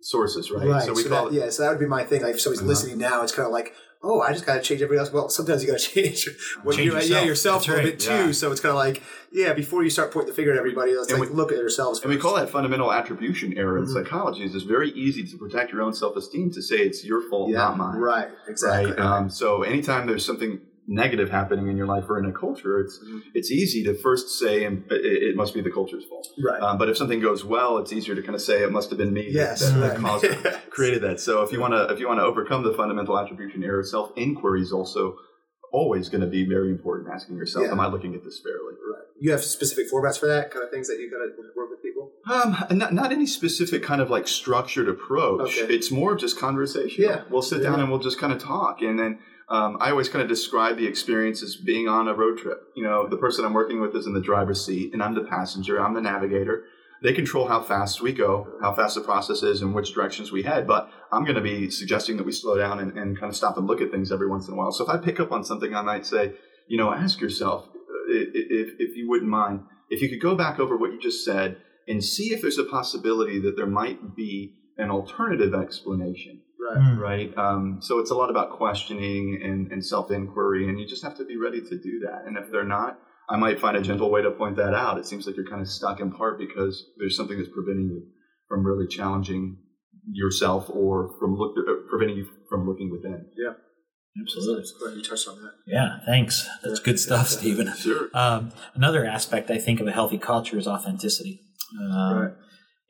sources, 0.00 0.50
right? 0.50 0.66
Right. 0.66 0.82
So 0.82 0.92
we 0.92 1.02
so 1.04 1.08
call 1.08 1.24
that, 1.30 1.36
it, 1.36 1.40
yeah. 1.40 1.50
So 1.50 1.62
that 1.62 1.70
would 1.70 1.78
be 1.78 1.86
my 1.86 2.04
thing. 2.04 2.22
Like 2.22 2.34
if 2.34 2.40
somebody's 2.40 2.60
uh-huh. 2.60 2.68
listening 2.68 2.98
now, 2.98 3.22
it's 3.22 3.32
kind 3.32 3.46
of 3.46 3.52
like, 3.52 3.72
oh, 4.02 4.20
I 4.20 4.32
just 4.32 4.46
got 4.46 4.54
to 4.54 4.62
change 4.62 4.82
everybody 4.82 4.98
else. 4.98 5.12
Well, 5.12 5.28
sometimes 5.28 5.62
you 5.62 5.70
got 5.70 5.78
to 5.78 5.86
change 5.94 6.28
what 6.64 6.74
change 6.74 6.86
you 6.86 6.94
yourself. 6.94 7.10
yeah 7.10 7.22
yourself 7.22 7.62
That's 7.62 7.68
a 7.68 7.70
little 7.70 7.90
right. 7.90 7.98
bit 7.98 8.00
too. 8.00 8.26
Yeah. 8.26 8.32
So 8.32 8.50
it's 8.50 8.60
kind 8.60 8.70
of 8.70 8.78
like 8.78 9.02
yeah, 9.32 9.52
before 9.52 9.84
you 9.84 9.90
start 9.90 10.12
pointing 10.12 10.30
the 10.30 10.34
finger 10.34 10.52
at 10.52 10.58
everybody, 10.58 10.96
let's 10.96 11.12
like 11.12 11.20
we, 11.20 11.28
look 11.28 11.52
at 11.52 11.58
yourselves. 11.58 12.00
First. 12.00 12.06
And 12.06 12.14
we 12.14 12.20
call 12.20 12.34
that 12.34 12.50
fundamental 12.50 12.92
attribution 12.92 13.56
error 13.56 13.78
mm-hmm. 13.80 13.96
in 13.96 14.04
psychology. 14.04 14.42
Is 14.42 14.54
it's 14.54 14.64
very 14.64 14.90
easy 14.90 15.24
to 15.24 15.36
protect 15.38 15.70
your 15.72 15.82
own 15.82 15.94
self 15.94 16.16
esteem 16.16 16.50
to 16.52 16.62
say 16.62 16.78
it's 16.78 17.04
your 17.04 17.28
fault, 17.30 17.50
yeah, 17.50 17.58
not 17.58 17.76
mine. 17.76 17.98
Right. 17.98 18.28
Exactly. 18.48 18.92
Right. 18.92 18.98
Um, 18.98 19.30
so 19.30 19.62
anytime 19.62 20.06
there's 20.06 20.24
something 20.24 20.60
negative 20.90 21.30
happening 21.30 21.68
in 21.68 21.76
your 21.76 21.86
life 21.86 22.04
or 22.08 22.18
in 22.18 22.26
a 22.26 22.32
culture, 22.32 22.80
it's 22.80 22.98
mm-hmm. 22.98 23.20
it's 23.32 23.50
easy 23.50 23.84
to 23.84 23.94
first 23.94 24.38
say 24.38 24.64
it, 24.64 24.82
it, 24.90 25.36
must 25.36 25.54
be 25.54 25.60
the 25.60 25.70
culture's 25.70 26.04
fault. 26.04 26.26
Right. 26.42 26.60
Um, 26.60 26.78
but 26.78 26.88
if 26.88 26.96
something 26.96 27.20
goes 27.20 27.44
well, 27.44 27.78
it's 27.78 27.92
easier 27.92 28.16
to 28.16 28.22
kind 28.22 28.34
of 28.34 28.42
say 28.42 28.62
it 28.64 28.72
must 28.72 28.90
have 28.90 28.98
been 28.98 29.12
me 29.12 29.28
yes, 29.30 29.60
that, 29.60 29.80
right. 29.80 29.94
that 29.94 30.00
caused 30.00 30.24
it, 30.46 30.70
created 30.70 31.02
that. 31.02 31.20
So 31.20 31.42
if 31.42 31.52
you 31.52 31.60
want 31.60 31.74
to 31.74 31.84
if 31.94 32.00
you 32.00 32.08
want 32.08 32.18
to 32.18 32.24
overcome 32.24 32.64
the 32.64 32.74
fundamental 32.74 33.16
attribution 33.16 33.62
error, 33.62 33.84
self 33.84 34.10
inquiry 34.16 34.62
is 34.62 34.72
also 34.72 35.14
always 35.72 36.08
going 36.08 36.22
to 36.22 36.26
be 36.26 36.46
very 36.46 36.70
important. 36.70 37.08
Asking 37.14 37.36
yourself, 37.36 37.66
yeah. 37.66 37.72
am 37.72 37.78
I 37.78 37.86
looking 37.86 38.16
at 38.16 38.24
this 38.24 38.40
fairly? 38.42 38.74
Right. 38.92 39.04
You 39.20 39.30
have 39.30 39.44
specific 39.44 39.86
formats 39.92 40.18
for 40.18 40.26
that 40.26 40.50
kind 40.50 40.64
of 40.64 40.72
things 40.72 40.88
that 40.88 40.98
you 40.98 41.08
got 41.08 41.18
to 41.18 41.30
work 41.56 41.70
with 41.70 41.82
people. 41.82 42.10
Um, 42.28 42.76
not 42.76 42.92
not 42.92 43.12
any 43.12 43.26
specific 43.26 43.84
kind 43.84 44.00
of 44.00 44.10
like 44.10 44.26
structured 44.26 44.88
approach. 44.88 45.56
Okay. 45.56 45.72
It's 45.72 45.92
more 45.92 46.16
just 46.16 46.36
conversation. 46.36 47.04
Yeah. 47.04 47.22
We'll 47.30 47.42
sit 47.42 47.62
yeah. 47.62 47.70
down 47.70 47.78
and 47.78 47.90
we'll 47.90 48.00
just 48.00 48.18
kind 48.18 48.32
of 48.32 48.42
talk, 48.42 48.82
and 48.82 48.98
then 48.98 49.20
um, 49.50 49.78
I 49.80 49.90
always 49.90 50.08
kind 50.08 50.22
of 50.22 50.28
describe 50.28 50.76
the 50.76 50.86
experience 50.86 51.42
as 51.42 51.56
being 51.56 51.88
on 51.88 52.06
a 52.06 52.14
road 52.14 52.38
trip. 52.38 52.62
You 52.76 52.84
know, 52.84 53.08
the 53.08 53.16
person 53.16 53.44
I'm 53.44 53.52
working 53.52 53.80
with 53.80 53.94
is 53.96 54.06
in 54.06 54.12
the 54.12 54.20
driver's 54.20 54.64
seat, 54.64 54.92
and 54.92 55.02
I'm 55.02 55.14
the 55.14 55.24
passenger. 55.24 55.80
I'm 55.80 55.94
the 55.94 56.00
navigator. 56.00 56.64
They 57.02 57.12
control 57.12 57.48
how 57.48 57.62
fast 57.62 58.00
we 58.00 58.12
go, 58.12 58.46
how 58.60 58.74
fast 58.74 58.94
the 58.94 59.00
process 59.00 59.42
is, 59.42 59.62
and 59.62 59.74
which 59.74 59.92
directions 59.92 60.30
we 60.30 60.42
head. 60.42 60.66
But 60.66 60.90
I'm 61.10 61.24
going 61.24 61.36
to 61.36 61.40
be 61.40 61.70
suggesting 61.70 62.16
that 62.18 62.26
we 62.26 62.32
slow 62.32 62.58
down 62.58 62.78
and, 62.78 62.96
and 62.96 63.18
kind 63.18 63.30
of 63.30 63.36
stop 63.36 63.56
and 63.56 63.66
look 63.66 63.80
at 63.80 63.90
things 63.90 64.12
every 64.12 64.28
once 64.28 64.46
in 64.46 64.54
a 64.54 64.56
while. 64.56 64.70
So 64.70 64.84
if 64.84 64.90
I 64.90 64.98
pick 64.98 65.18
up 65.18 65.32
on 65.32 65.42
something, 65.42 65.74
I 65.74 65.82
might 65.82 66.06
say, 66.06 66.34
you 66.68 66.76
know, 66.76 66.92
ask 66.92 67.20
yourself 67.20 67.66
if, 68.08 68.74
if 68.78 68.96
you 68.96 69.08
wouldn't 69.08 69.30
mind, 69.30 69.64
if 69.88 70.02
you 70.02 70.08
could 70.08 70.20
go 70.20 70.36
back 70.36 70.60
over 70.60 70.76
what 70.76 70.92
you 70.92 71.00
just 71.00 71.24
said 71.24 71.56
and 71.88 72.04
see 72.04 72.32
if 72.34 72.42
there's 72.42 72.58
a 72.58 72.64
possibility 72.64 73.40
that 73.40 73.56
there 73.56 73.66
might 73.66 74.14
be 74.14 74.54
an 74.76 74.90
alternative 74.90 75.54
explanation. 75.54 76.42
Mm. 76.76 76.98
Right. 76.98 77.36
Um, 77.36 77.78
so 77.80 77.98
it's 77.98 78.10
a 78.10 78.14
lot 78.14 78.30
about 78.30 78.50
questioning 78.50 79.40
and, 79.42 79.70
and 79.72 79.84
self 79.84 80.10
inquiry, 80.10 80.68
and 80.68 80.78
you 80.78 80.86
just 80.86 81.02
have 81.04 81.16
to 81.16 81.24
be 81.24 81.36
ready 81.36 81.60
to 81.60 81.78
do 81.78 82.00
that. 82.06 82.22
And 82.26 82.36
if 82.36 82.50
they're 82.50 82.64
not, 82.64 82.98
I 83.28 83.36
might 83.36 83.60
find 83.60 83.76
a 83.76 83.80
gentle 83.80 84.10
way 84.10 84.22
to 84.22 84.30
point 84.30 84.56
that 84.56 84.74
out. 84.74 84.98
It 84.98 85.06
seems 85.06 85.26
like 85.26 85.36
you're 85.36 85.48
kind 85.48 85.60
of 85.60 85.68
stuck 85.68 86.00
in 86.00 86.12
part 86.12 86.38
because 86.38 86.84
there's 86.98 87.16
something 87.16 87.36
that's 87.36 87.50
preventing 87.52 87.88
you 87.88 88.02
from 88.48 88.66
really 88.66 88.88
challenging 88.88 89.58
yourself 90.10 90.68
or 90.68 91.14
from 91.20 91.36
look, 91.36 91.54
uh, 91.56 91.88
preventing 91.88 92.16
you 92.16 92.26
from 92.48 92.66
looking 92.66 92.90
within. 92.90 93.26
Yeah. 93.36 93.52
Absolutely. 94.20 94.64
Glad 94.80 94.96
you 94.96 95.02
touched 95.02 95.28
on 95.28 95.40
that. 95.42 95.52
Yeah, 95.66 96.00
thanks. 96.04 96.48
That's 96.64 96.80
good 96.80 96.98
stuff, 96.98 97.28
Stephen. 97.28 97.72
Sure. 97.76 98.08
Um, 98.12 98.50
another 98.74 99.06
aspect 99.06 99.50
I 99.50 99.58
think 99.58 99.80
of 99.80 99.86
a 99.86 99.92
healthy 99.92 100.18
culture 100.18 100.58
is 100.58 100.66
authenticity. 100.66 101.42
Um, 101.80 102.18
right. 102.18 102.32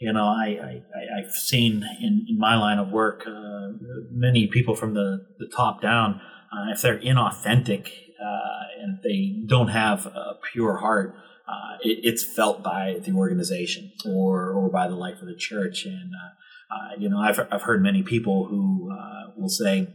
You 0.00 0.14
know, 0.14 0.24
I, 0.24 0.58
I, 0.64 1.18
I've 1.18 1.32
seen 1.32 1.86
in, 2.00 2.24
in 2.26 2.38
my 2.38 2.56
line 2.56 2.78
of 2.78 2.88
work 2.88 3.24
uh, 3.26 3.68
many 4.10 4.46
people 4.46 4.74
from 4.74 4.94
the, 4.94 5.26
the 5.38 5.46
top 5.54 5.82
down, 5.82 6.22
uh, 6.50 6.72
if 6.72 6.80
they're 6.80 6.98
inauthentic 6.98 7.88
uh, 8.18 8.80
and 8.80 8.98
they 9.04 9.42
don't 9.46 9.68
have 9.68 10.06
a 10.06 10.38
pure 10.52 10.78
heart, 10.78 11.14
uh, 11.46 11.76
it, 11.82 11.98
it's 12.02 12.24
felt 12.24 12.62
by 12.62 12.98
the 13.04 13.12
organization 13.12 13.92
or, 14.06 14.54
or 14.54 14.70
by 14.70 14.88
the 14.88 14.94
life 14.94 15.20
of 15.20 15.28
the 15.28 15.36
church. 15.36 15.84
And, 15.84 16.12
uh, 16.14 16.74
uh, 16.74 16.96
you 16.98 17.10
know, 17.10 17.18
I've, 17.18 17.38
I've 17.52 17.62
heard 17.62 17.82
many 17.82 18.02
people 18.02 18.46
who 18.48 18.90
will 19.36 19.50
say, 19.50 19.86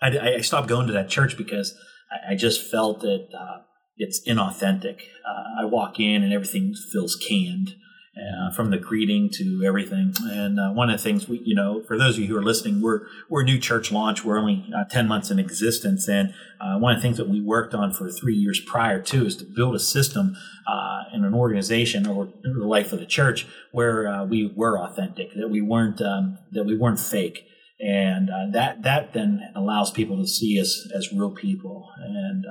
I, 0.00 0.36
I, 0.36 0.40
stopped 0.42 0.68
going 0.68 0.86
to 0.86 0.92
that 0.92 1.08
church 1.08 1.36
because 1.36 1.74
I, 2.08 2.34
I 2.34 2.36
just 2.36 2.70
felt 2.70 3.00
that 3.00 3.26
it's 3.96 4.20
inauthentic. 4.28 5.00
I 5.60 5.64
walk 5.64 5.98
in 5.98 6.22
and 6.22 6.32
everything 6.32 6.72
feels 6.92 7.16
canned 7.16 7.74
uh, 8.14 8.50
from 8.54 8.70
the 8.70 8.76
greeting 8.76 9.30
to 9.30 9.64
everything. 9.64 10.14
And 10.24 10.60
uh, 10.60 10.70
one 10.72 10.90
of 10.90 10.98
the 10.98 11.02
things 11.02 11.28
we, 11.28 11.38
you 11.44 11.54
know, 11.54 11.82
for 11.82 11.96
those 11.96 12.16
of 12.16 12.22
you 12.22 12.28
who 12.28 12.36
are 12.36 12.42
listening, 12.42 12.82
we're 12.82 13.06
we're 13.30 13.40
a 13.40 13.44
new 13.44 13.58
church 13.58 13.90
launch. 13.90 14.22
We're 14.22 14.38
only 14.38 14.66
uh, 14.76 14.84
ten 14.84 15.08
months 15.08 15.30
in 15.30 15.38
existence, 15.38 16.08
and 16.08 16.34
uh, 16.60 16.78
one 16.78 16.94
of 16.94 16.98
the 16.98 17.02
things 17.02 17.16
that 17.16 17.28
we 17.28 17.40
worked 17.40 17.74
on 17.74 17.92
for 17.92 18.10
three 18.10 18.34
years 18.34 18.60
prior 18.60 19.00
to 19.00 19.24
is 19.24 19.36
to 19.36 19.44
build 19.44 19.74
a 19.74 19.78
system 19.78 20.36
uh, 20.66 21.04
in 21.14 21.24
an 21.24 21.32
organization 21.32 22.06
or 22.06 22.28
the 22.42 22.66
life 22.66 22.92
of 22.92 23.00
the 23.00 23.06
church 23.06 23.46
where 23.72 24.06
uh, 24.06 24.24
we 24.24 24.52
were 24.54 24.78
authentic, 24.78 25.32
that 25.34 25.48
we 25.48 25.62
weren't 25.62 26.02
um, 26.02 26.38
that 26.52 26.64
we 26.64 26.76
weren't 26.76 27.00
fake. 27.00 27.46
And 27.80 28.28
that 28.52 28.84
that 28.84 29.12
then 29.12 29.40
allows 29.56 29.90
people 29.90 30.16
to 30.18 30.26
see 30.28 30.60
us 30.60 30.88
as 30.94 31.12
real 31.12 31.32
people, 31.32 31.88
and 31.98 32.44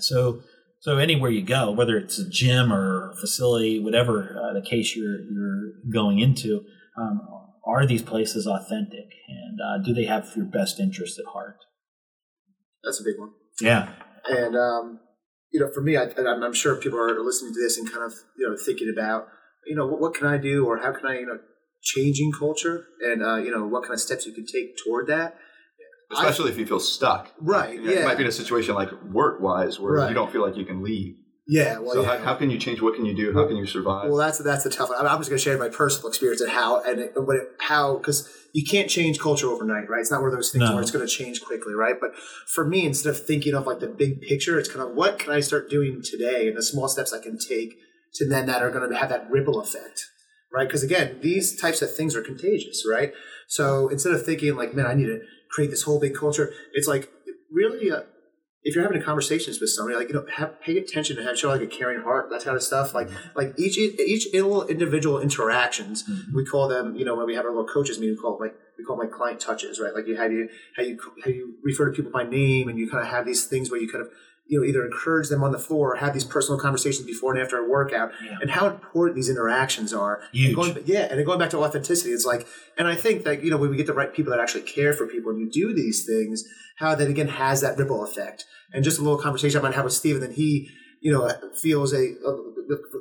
so 0.00 0.40
so 0.80 0.98
anywhere 0.98 1.30
you 1.30 1.42
go, 1.42 1.70
whether 1.70 1.96
it's 1.96 2.18
a 2.18 2.28
gym 2.28 2.72
or 2.72 3.10
a 3.10 3.16
facility, 3.16 3.80
whatever 3.80 4.38
uh, 4.40 4.52
the 4.52 4.62
case 4.62 4.94
you're 4.94 5.20
you're 5.20 5.72
going 5.92 6.18
into, 6.18 6.64
um, 6.98 7.20
are 7.66 7.86
these 7.86 8.02
places 8.02 8.46
authentic 8.46 9.12
and 9.28 9.60
uh, 9.60 9.84
do 9.84 9.92
they 9.92 10.04
have 10.04 10.32
your 10.36 10.46
best 10.46 10.78
interest 10.78 11.18
at 11.18 11.26
heart? 11.26 11.58
That's 12.84 13.00
a 13.00 13.04
big 13.04 13.18
one. 13.18 13.30
Yeah. 13.60 13.88
And 14.28 14.56
um, 14.56 15.00
you 15.52 15.60
know, 15.60 15.70
for 15.72 15.80
me, 15.80 15.96
I, 15.96 16.04
am 16.04 16.52
sure 16.52 16.76
people 16.76 16.98
are 16.98 17.20
listening 17.20 17.54
to 17.54 17.60
this 17.60 17.78
and 17.78 17.90
kind 17.90 18.04
of 18.04 18.12
you 18.38 18.48
know 18.48 18.56
thinking 18.56 18.92
about 18.92 19.26
you 19.66 19.74
know 19.74 19.86
what, 19.86 20.00
what 20.00 20.14
can 20.14 20.26
I 20.26 20.38
do 20.38 20.66
or 20.66 20.78
how 20.78 20.92
can 20.92 21.06
I 21.06 21.18
you 21.18 21.26
know 21.26 21.38
changing 21.82 22.32
culture 22.32 22.86
and 23.00 23.24
uh, 23.24 23.36
you 23.36 23.50
know 23.50 23.66
what 23.66 23.82
kind 23.82 23.94
of 23.94 24.00
steps 24.00 24.26
you 24.26 24.32
can 24.32 24.46
take 24.46 24.76
toward 24.84 25.08
that. 25.08 25.36
Especially 26.12 26.50
I, 26.50 26.52
if 26.52 26.58
you 26.58 26.66
feel 26.66 26.80
stuck. 26.80 27.32
Right. 27.40 27.74
You, 27.74 27.84
know, 27.84 27.92
yeah. 27.92 27.98
you 28.00 28.04
might 28.04 28.16
be 28.16 28.22
in 28.22 28.28
a 28.28 28.32
situation 28.32 28.74
like 28.74 28.90
work 29.04 29.40
wise 29.40 29.80
where 29.80 29.94
right. 29.94 30.08
you 30.08 30.14
don't 30.14 30.30
feel 30.30 30.42
like 30.42 30.56
you 30.56 30.64
can 30.64 30.82
leave. 30.82 31.16
Yeah. 31.48 31.78
Well, 31.78 31.94
so 31.94 32.02
yeah. 32.02 32.18
How, 32.18 32.24
how, 32.24 32.34
can 32.34 32.50
you 32.50 32.58
change? 32.58 32.82
What 32.82 32.94
can 32.94 33.04
you 33.04 33.14
do? 33.14 33.32
How 33.32 33.46
can 33.46 33.56
you 33.56 33.66
survive? 33.66 34.08
Well, 34.08 34.16
that's 34.16 34.38
that's 34.38 34.64
the 34.64 34.70
tough 34.70 34.90
one. 34.90 34.98
I'm 35.06 35.18
just 35.18 35.30
going 35.30 35.38
to 35.38 35.44
share 35.44 35.56
my 35.58 35.68
personal 35.68 36.08
experience 36.08 36.40
and 36.40 36.50
how 36.50 36.82
and 36.82 37.00
it, 37.00 37.12
what 37.14 37.36
it, 37.36 37.48
how 37.60 37.98
because 37.98 38.28
you 38.52 38.64
can't 38.64 38.90
change 38.90 39.20
culture 39.20 39.46
overnight, 39.46 39.88
right? 39.88 40.00
It's 40.00 40.10
not 40.10 40.22
one 40.22 40.30
of 40.30 40.34
those 40.34 40.50
things 40.50 40.64
no. 40.64 40.74
where 40.74 40.82
it's 40.82 40.90
going 40.90 41.06
to 41.06 41.12
change 41.12 41.42
quickly, 41.42 41.74
right? 41.74 41.94
But 42.00 42.16
for 42.48 42.66
me, 42.66 42.84
instead 42.84 43.10
of 43.10 43.24
thinking 43.24 43.54
of 43.54 43.66
like 43.66 43.78
the 43.78 43.86
big 43.86 44.22
picture, 44.22 44.58
it's 44.58 44.68
kind 44.68 44.88
of 44.88 44.96
what 44.96 45.20
can 45.20 45.32
I 45.32 45.40
start 45.40 45.70
doing 45.70 46.02
today 46.02 46.48
and 46.48 46.56
the 46.56 46.62
small 46.62 46.88
steps 46.88 47.12
I 47.12 47.20
can 47.20 47.38
take 47.38 47.76
to 48.14 48.28
then 48.28 48.46
that 48.46 48.62
are 48.62 48.70
going 48.70 48.88
to 48.88 48.96
have 48.96 49.10
that 49.10 49.30
ripple 49.30 49.60
effect, 49.60 50.06
right? 50.52 50.66
Because 50.66 50.82
again, 50.82 51.18
these 51.22 51.60
types 51.60 51.80
of 51.80 51.94
things 51.94 52.16
are 52.16 52.22
contagious, 52.22 52.84
right? 52.90 53.12
So 53.46 53.88
instead 53.88 54.12
of 54.12 54.24
thinking 54.24 54.56
like, 54.56 54.74
man, 54.74 54.86
I 54.86 54.94
need 54.94 55.06
to 55.06 55.20
create 55.56 55.70
this 55.70 55.82
whole 55.82 55.98
big 55.98 56.14
culture, 56.14 56.52
it's 56.74 56.86
like 56.86 57.10
really. 57.50 57.90
Uh, 57.90 58.02
if 58.68 58.74
you're 58.74 58.82
having 58.82 59.00
conversations 59.00 59.60
with 59.60 59.70
somebody, 59.70 59.96
like 59.96 60.08
you 60.08 60.14
know, 60.14 60.26
have, 60.38 60.60
pay 60.60 60.76
attention 60.76 61.16
and 61.16 61.24
have 61.24 61.38
show 61.38 61.50
like 61.50 61.60
a 61.60 61.68
caring 61.68 62.02
heart, 62.02 62.30
that 62.30 62.42
kind 62.42 62.56
of 62.56 62.64
stuff. 62.64 62.94
Like 62.94 63.08
like 63.36 63.54
each 63.56 63.78
each 63.78 64.26
little 64.34 64.66
individual 64.66 65.20
interactions, 65.20 66.02
mm-hmm. 66.02 66.36
we 66.36 66.44
call 66.44 66.66
them. 66.66 66.96
You 66.96 67.04
know, 67.04 67.14
when 67.14 67.26
we 67.26 67.36
have 67.36 67.44
our 67.44 67.52
little 67.52 67.68
coaches 67.68 68.00
meeting, 68.00 68.16
we 68.16 68.20
call 68.20 68.36
it 68.36 68.40
like 68.40 68.54
we 68.76 68.84
call 68.84 68.96
them 68.96 69.06
like 69.06 69.14
client 69.16 69.38
touches, 69.38 69.78
right? 69.78 69.94
Like 69.94 70.08
you 70.08 70.16
how 70.16 70.24
you 70.24 70.48
how 70.76 70.82
you 70.82 70.98
how 71.24 71.30
you 71.30 71.54
refer 71.62 71.86
to 71.88 71.92
people 71.92 72.10
by 72.10 72.24
name, 72.24 72.68
and 72.68 72.76
you 72.76 72.90
kind 72.90 73.04
of 73.04 73.08
have 73.08 73.24
these 73.24 73.46
things 73.46 73.70
where 73.70 73.80
you 73.80 73.88
kind 73.88 74.02
of 74.04 74.10
you 74.48 74.60
know 74.60 74.66
either 74.66 74.84
encourage 74.84 75.28
them 75.28 75.42
on 75.42 75.52
the 75.52 75.58
floor 75.58 75.92
or 75.92 75.96
have 75.96 76.14
these 76.14 76.24
personal 76.24 76.58
conversations 76.58 77.06
before 77.06 77.34
and 77.34 77.42
after 77.42 77.58
a 77.58 77.68
workout 77.68 78.12
yeah. 78.24 78.38
and 78.40 78.50
how 78.50 78.66
important 78.66 79.16
these 79.16 79.28
interactions 79.28 79.92
are 79.92 80.22
Huge. 80.32 80.46
And 80.46 80.56
going, 80.56 80.82
yeah 80.86 81.06
and 81.10 81.18
then 81.18 81.24
going 81.24 81.38
back 81.38 81.50
to 81.50 81.58
authenticity 81.58 82.10
it's 82.10 82.24
like 82.24 82.46
and 82.78 82.86
i 82.86 82.94
think 82.94 83.24
that 83.24 83.42
you 83.42 83.50
know 83.50 83.56
when 83.56 83.70
we 83.70 83.76
get 83.76 83.86
the 83.86 83.94
right 83.94 84.12
people 84.12 84.30
that 84.30 84.40
actually 84.40 84.62
care 84.62 84.92
for 84.92 85.06
people 85.06 85.30
and 85.30 85.40
you 85.40 85.50
do 85.50 85.74
these 85.74 86.04
things 86.04 86.44
how 86.76 86.94
that 86.94 87.08
again 87.08 87.28
has 87.28 87.60
that 87.60 87.76
ripple 87.78 88.04
effect 88.04 88.44
and 88.72 88.84
just 88.84 88.98
a 88.98 89.02
little 89.02 89.18
conversation 89.18 89.58
i 89.58 89.62
might 89.62 89.74
have 89.74 89.84
with 89.84 89.92
steve 89.92 90.16
and 90.16 90.22
then 90.22 90.32
he 90.32 90.68
you 91.00 91.12
know 91.12 91.30
feels 91.60 91.92
a, 91.92 92.14
a 92.26 92.55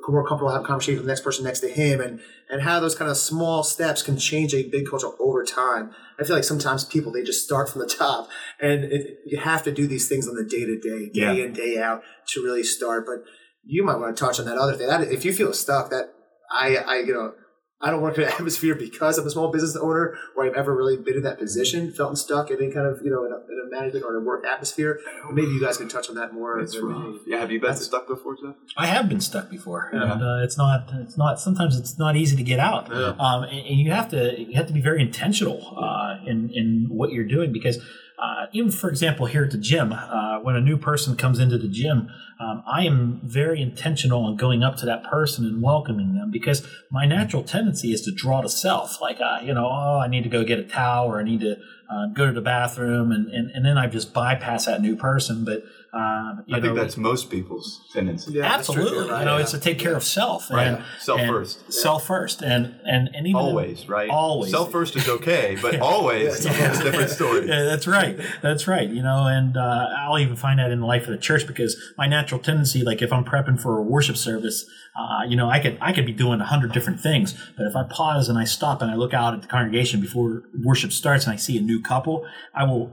more 0.07 0.27
comfortable 0.27 0.51
having 0.51 0.65
a 0.65 0.67
conversation 0.67 0.95
with 0.95 1.05
the 1.05 1.11
next 1.11 1.21
person 1.21 1.43
next 1.43 1.59
to 1.61 1.69
him 1.69 2.01
and 2.01 2.19
and 2.49 2.61
how 2.61 2.79
those 2.79 2.95
kind 2.95 3.09
of 3.09 3.17
small 3.17 3.63
steps 3.63 4.01
can 4.01 4.17
change 4.17 4.53
a 4.53 4.63
big 4.69 4.87
culture 4.89 5.09
over 5.19 5.43
time. 5.43 5.91
I 6.19 6.23
feel 6.23 6.35
like 6.35 6.43
sometimes 6.43 6.85
people 6.85 7.11
they 7.11 7.23
just 7.23 7.43
start 7.43 7.69
from 7.69 7.81
the 7.81 7.87
top 7.87 8.29
and 8.59 8.85
it, 8.85 9.19
you 9.25 9.39
have 9.39 9.63
to 9.63 9.71
do 9.71 9.87
these 9.87 10.07
things 10.07 10.27
on 10.27 10.35
the 10.35 10.43
day 10.43 10.65
to 10.65 10.79
day 10.79 11.09
day 11.09 11.41
in 11.43 11.53
day 11.53 11.77
out 11.77 12.01
to 12.29 12.43
really 12.43 12.63
start 12.63 13.05
but 13.05 13.23
you 13.63 13.83
might 13.83 13.97
want 13.97 14.15
to 14.15 14.23
touch 14.23 14.39
on 14.39 14.45
that 14.45 14.57
other 14.57 14.75
thing. 14.75 14.87
That 14.87 15.11
if 15.11 15.25
you 15.25 15.33
feel 15.33 15.53
stuck 15.53 15.89
that 15.89 16.13
i 16.51 16.75
i 16.75 16.97
you 16.99 17.13
know 17.13 17.33
I 17.85 17.91
don't 17.91 18.01
work 18.01 18.17
in 18.17 18.23
an 18.23 18.29
atmosphere 18.39 18.73
because 18.73 19.19
I'm 19.19 19.27
a 19.27 19.29
small 19.29 19.51
business 19.51 19.75
owner 19.75 20.17
or 20.35 20.43
I've 20.45 20.55
ever 20.55 20.75
really 20.75 20.97
been 20.97 21.17
in 21.17 21.23
that 21.23 21.37
position, 21.37 21.91
felt 21.91 22.17
stuck 22.17 22.49
in 22.49 22.57
any 22.61 22.71
kind 22.73 22.87
of, 22.87 22.99
you 23.05 23.11
know, 23.11 23.23
in 23.25 23.31
a, 23.31 23.35
in 23.35 23.61
a 23.65 23.69
management 23.69 24.03
or 24.03 24.15
a 24.17 24.21
work 24.21 24.43
atmosphere. 24.43 24.99
Maybe 25.31 25.49
you 25.51 25.61
guys 25.61 25.77
can 25.77 25.87
touch 25.87 26.09
on 26.09 26.15
that 26.15 26.33
more. 26.33 26.59
It's 26.59 26.73
than 26.73 26.85
rough. 26.87 27.03
me. 27.03 27.19
Yeah, 27.27 27.39
have 27.41 27.51
you 27.51 27.61
been 27.61 27.75
stuck 27.75 28.07
before, 28.07 28.35
Jeff? 28.35 28.55
I 28.75 28.87
have 28.87 29.07
been 29.07 29.21
stuck 29.21 29.51
before, 29.51 29.91
Yeah. 29.93 30.13
and 30.13 30.21
uh, 30.23 30.43
it's 30.43 30.57
not. 30.57 30.89
It's 30.95 31.15
not. 31.17 31.39
Sometimes 31.39 31.77
it's 31.77 31.97
not 31.99 32.15
easy 32.15 32.35
to 32.35 32.43
get 32.43 32.59
out, 32.59 32.89
Yeah. 32.91 33.13
um, 33.19 33.43
and, 33.43 33.67
and 33.69 33.77
you 33.79 33.91
have 33.91 34.09
to. 34.09 34.19
You 34.41 34.55
have 34.55 34.67
to 34.67 34.73
be 34.73 34.81
very 34.81 35.01
intentional 35.01 35.59
uh, 35.77 36.17
in 36.25 36.49
in 36.53 36.87
what 36.89 37.11
you're 37.11 37.23
doing 37.37 37.53
because. 37.53 37.77
Uh, 38.17 38.45
even 38.53 38.71
for 38.71 38.89
example, 38.89 39.25
here 39.25 39.43
at 39.43 39.51
the 39.51 39.57
gym, 39.57 39.91
uh, 39.91 40.39
when 40.39 40.55
a 40.55 40.61
new 40.61 40.77
person 40.77 41.15
comes 41.15 41.39
into 41.39 41.57
the 41.57 41.67
gym, 41.67 42.09
um, 42.39 42.63
I 42.65 42.83
am 42.85 43.19
very 43.23 43.61
intentional 43.61 44.23
on 44.23 44.37
going 44.37 44.63
up 44.63 44.77
to 44.77 44.85
that 44.85 45.03
person 45.03 45.45
and 45.45 45.61
welcoming 45.61 46.15
them 46.15 46.31
because 46.31 46.65
my 46.89 47.05
natural 47.05 47.43
tendency 47.43 47.91
is 47.91 48.01
to 48.03 48.11
draw 48.11 48.41
to 48.41 48.49
self. 48.49 49.01
Like, 49.01 49.19
uh, 49.19 49.39
you 49.43 49.53
know, 49.53 49.67
oh, 49.67 49.99
I 49.99 50.07
need 50.07 50.23
to 50.23 50.29
go 50.29 50.43
get 50.43 50.59
a 50.59 50.63
towel 50.63 51.07
or 51.07 51.19
I 51.19 51.23
need 51.23 51.41
to 51.41 51.57
uh, 51.89 52.07
go 52.07 52.25
to 52.25 52.31
the 52.31 52.41
bathroom, 52.41 53.11
and, 53.11 53.27
and, 53.27 53.51
and 53.51 53.65
then 53.65 53.77
I 53.77 53.87
just 53.87 54.13
bypass 54.13 54.65
that 54.65 54.81
new 54.81 54.95
person. 54.95 55.45
But 55.45 55.63
uh, 55.95 56.41
you 56.45 56.57
I 56.57 56.59
think 56.61 56.75
know, 56.75 56.81
that's 56.81 56.97
most 56.97 57.29
people's 57.29 57.81
tendency. 57.93 58.33
Yeah, 58.33 58.53
Absolutely, 58.53 59.09
right, 59.09 59.19
you 59.19 59.25
know, 59.25 59.37
yeah. 59.37 59.43
it's 59.43 59.51
to 59.51 59.59
take 59.59 59.79
care 59.79 59.95
of 59.95 60.03
self, 60.03 60.51
Right. 60.51 60.67
and 60.67 60.83
Self 60.99 61.21
and 61.21 61.29
first. 61.29 61.71
self 61.71 62.05
first, 62.05 62.41
and 62.41 62.75
and 62.83 63.09
and 63.15 63.25
even 63.27 63.37
Always, 63.41 63.87
right? 63.87 64.09
always. 64.09 64.51
Self 64.51 64.71
first 64.71 64.95
is 64.97 65.07
okay, 65.07 65.57
but 65.61 65.79
always 65.93 66.43
Yeah. 66.45 66.71
is 66.71 66.79
a 66.81 66.83
different 66.83 67.09
story. 67.11 67.47
Yeah, 67.47 67.63
that's 67.63 67.87
right. 67.87 68.19
That's 68.41 68.67
right. 68.67 68.89
You 68.89 69.01
know, 69.03 69.25
and 69.27 69.55
uh, 69.55 69.87
I'll 69.99 70.19
even 70.19 70.35
find 70.35 70.59
that 70.59 70.69
in 70.71 70.81
the 70.81 70.85
life 70.85 71.03
of 71.03 71.09
the 71.09 71.17
church 71.17 71.47
because 71.47 71.75
my 71.97 72.07
natural 72.07 72.41
tendency, 72.41 72.83
like 72.83 73.01
if 73.01 73.13
I'm 73.13 73.23
prepping 73.23 73.59
for 73.61 73.77
a 73.77 73.81
worship 73.81 74.17
service, 74.17 74.65
uh, 74.99 75.21
you 75.27 75.35
know, 75.37 75.49
I 75.49 75.59
could 75.59 75.77
I 75.81 75.93
could 75.93 76.05
be 76.05 76.13
doing 76.13 76.41
a 76.41 76.45
hundred 76.45 76.73
different 76.73 76.99
things, 76.99 77.33
but 77.57 77.65
if 77.67 77.75
I 77.75 77.83
pause 77.83 78.27
and 78.27 78.37
I 78.37 78.43
stop 78.43 78.81
and 78.81 78.91
I 78.91 78.95
look 78.95 79.13
out 79.13 79.33
at 79.33 79.41
the 79.41 79.47
congregation 79.47 80.01
before 80.01 80.43
worship 80.63 80.91
starts 80.91 81.25
and 81.25 81.33
I 81.33 81.37
see 81.37 81.57
a 81.57 81.61
new 81.61 81.81
couple, 81.81 82.25
I 82.53 82.65
will 82.65 82.91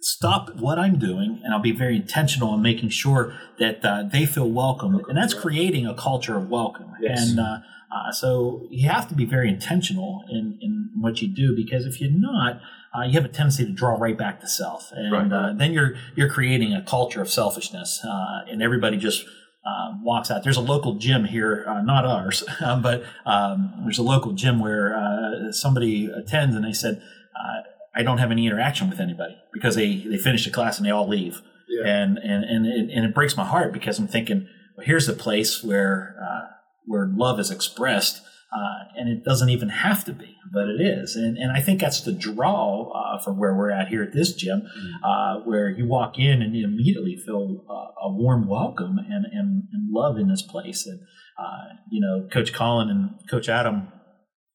stop 0.00 0.54
what 0.56 0.78
I'm 0.78 0.98
doing 0.98 1.40
and 1.44 1.52
I'll 1.52 1.60
be 1.60 1.72
very 1.72 1.96
intentional 1.96 2.54
in 2.54 2.62
making 2.62 2.90
sure 2.90 3.34
that 3.58 3.84
uh, 3.84 4.04
they 4.04 4.26
feel 4.26 4.48
welcome, 4.50 4.94
and 5.08 5.16
that's 5.16 5.34
creating 5.34 5.86
a 5.86 5.94
culture 5.94 6.36
of 6.36 6.48
welcome. 6.48 6.92
Yes. 7.00 7.30
And 7.30 7.40
uh, 7.40 7.58
uh, 7.94 8.12
so 8.12 8.66
you 8.70 8.88
have 8.88 9.08
to 9.08 9.14
be 9.14 9.24
very 9.24 9.48
intentional 9.48 10.22
in, 10.30 10.58
in 10.60 10.90
what 11.00 11.20
you 11.22 11.28
do 11.28 11.54
because 11.56 11.84
if 11.86 12.00
you're 12.00 12.10
not, 12.12 12.60
uh, 12.96 13.02
you 13.02 13.12
have 13.14 13.24
a 13.24 13.28
tendency 13.28 13.64
to 13.64 13.72
draw 13.72 13.90
right 13.96 14.16
back 14.16 14.40
to 14.40 14.48
self, 14.48 14.90
and 14.92 15.12
Right. 15.12 15.32
uh, 15.32 15.52
then 15.54 15.72
you're 15.72 15.94
you're 16.14 16.28
creating 16.30 16.72
a 16.72 16.82
culture 16.82 17.20
of 17.20 17.28
selfishness, 17.30 18.00
uh, 18.04 18.40
and 18.50 18.62
everybody 18.62 18.96
just. 18.96 19.24
Um, 19.66 20.02
walks 20.02 20.30
out. 20.30 20.44
There's 20.44 20.56
a 20.56 20.62
local 20.62 20.94
gym 20.94 21.24
here, 21.26 21.66
uh, 21.68 21.82
not 21.82 22.06
ours, 22.06 22.42
but 22.60 23.02
um, 23.26 23.74
there's 23.82 23.98
a 23.98 24.02
local 24.02 24.32
gym 24.32 24.60
where 24.60 24.96
uh, 24.96 25.52
somebody 25.52 26.06
attends, 26.06 26.56
and 26.56 26.64
they 26.64 26.72
said, 26.72 27.02
uh, 27.38 27.62
"I 27.98 28.02
don't 28.02 28.18
have 28.18 28.30
any 28.30 28.46
interaction 28.46 28.88
with 28.88 29.00
anybody 29.00 29.36
because 29.52 29.74
they 29.74 29.96
they 29.96 30.16
finish 30.16 30.44
the 30.44 30.50
class 30.50 30.78
and 30.78 30.86
they 30.86 30.90
all 30.90 31.08
leave." 31.08 31.42
Yeah. 31.68 31.86
and 31.86 32.18
and 32.18 32.44
and 32.44 32.66
it, 32.66 32.90
and 32.94 33.04
it 33.04 33.14
breaks 33.14 33.36
my 33.36 33.44
heart 33.44 33.72
because 33.72 33.98
I'm 33.98 34.08
thinking, 34.08 34.48
well, 34.76 34.86
here's 34.86 35.08
a 35.08 35.12
place 35.12 35.62
where 35.62 36.16
uh, 36.22 36.46
where 36.86 37.06
love 37.06 37.38
is 37.38 37.50
expressed, 37.50 38.22
uh, 38.52 38.96
and 38.96 39.08
it 39.08 39.22
doesn't 39.22 39.50
even 39.50 39.68
have 39.68 40.04
to 40.06 40.12
be, 40.12 40.36
but 40.50 40.66
it 40.68 40.80
is, 40.80 41.14
and 41.14 41.36
and 41.36 41.52
I 41.52 41.60
think 41.60 41.80
that's 41.80 42.00
the 42.00 42.12
draw 42.12 42.90
uh, 42.92 43.22
for 43.22 43.34
where 43.34 43.54
we're 43.54 43.70
at 43.70 43.88
here 43.88 44.02
at 44.02 44.14
this 44.14 44.32
gym, 44.32 44.62
uh, 45.04 45.40
where 45.40 45.68
you 45.68 45.86
walk 45.86 46.18
in 46.18 46.40
and 46.40 46.56
you 46.56 46.64
immediately 46.66 47.16
feel 47.16 47.64
uh, 47.68 48.06
a 48.06 48.10
warm 48.10 48.48
welcome 48.48 48.96
and, 48.98 49.26
and 49.26 49.64
and 49.72 49.92
love 49.92 50.16
in 50.16 50.28
this 50.28 50.42
place, 50.42 50.86
and 50.86 51.00
uh, 51.38 51.74
you 51.90 52.00
know, 52.00 52.28
Coach 52.32 52.52
Colin 52.52 52.88
and 52.88 53.10
Coach 53.30 53.48
Adam 53.48 53.88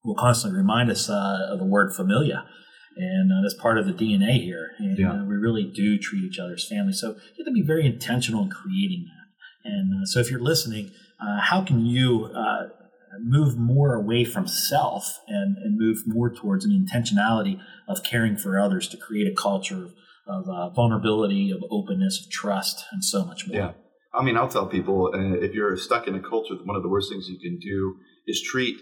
will 0.03 0.15
constantly 0.15 0.57
remind 0.57 0.89
us 0.89 1.09
uh, 1.09 1.47
of 1.51 1.59
the 1.59 1.65
word 1.65 1.93
familia. 1.93 2.45
And 2.95 3.31
uh, 3.31 3.41
that's 3.41 3.59
part 3.59 3.77
of 3.77 3.85
the 3.85 3.93
DNA 3.93 4.43
here. 4.43 4.71
And 4.79 4.97
Yeah. 4.97 5.13
uh, 5.13 5.25
we 5.25 5.35
really 5.35 5.63
do 5.63 5.97
treat 5.97 6.23
each 6.23 6.39
other 6.39 6.53
as 6.53 6.67
family. 6.67 6.93
So 6.93 7.09
you 7.09 7.39
have 7.39 7.45
to 7.47 7.51
be 7.51 7.61
very 7.61 7.85
intentional 7.85 8.43
in 8.43 8.49
creating 8.49 9.05
that. 9.05 9.69
And 9.71 10.03
uh, 10.03 10.05
so 10.05 10.19
if 10.19 10.29
you're 10.29 10.41
listening, 10.41 10.91
uh, 11.19 11.39
how 11.39 11.63
can 11.63 11.85
you 11.85 12.25
uh, 12.25 12.67
move 13.21 13.57
more 13.57 13.95
away 13.95 14.25
from 14.25 14.47
self 14.47 15.19
and, 15.27 15.57
and 15.57 15.77
move 15.77 16.03
more 16.05 16.29
towards 16.29 16.65
an 16.65 16.71
intentionality 16.71 17.59
of 17.87 18.03
caring 18.03 18.37
for 18.37 18.59
others 18.59 18.87
to 18.89 18.97
create 18.97 19.27
a 19.31 19.35
culture 19.35 19.85
of, 19.85 19.93
of 20.27 20.49
uh, 20.49 20.69
vulnerability, 20.69 21.51
of 21.51 21.63
openness, 21.69 22.23
of 22.23 22.31
trust, 22.31 22.85
and 22.91 23.03
so 23.03 23.25
much 23.25 23.47
more? 23.47 23.57
Yeah. 23.57 23.71
I 24.13 24.23
mean, 24.23 24.37
I'll 24.37 24.47
tell 24.47 24.67
people 24.67 25.11
uh, 25.13 25.33
if 25.43 25.53
you're 25.53 25.75
stuck 25.77 26.07
in 26.07 26.15
a 26.15 26.19
culture, 26.19 26.55
one 26.63 26.75
of 26.75 26.83
the 26.83 26.89
worst 26.89 27.09
things 27.11 27.27
you 27.27 27.39
can 27.39 27.57
do 27.57 27.95
is 28.27 28.41
treat 28.41 28.77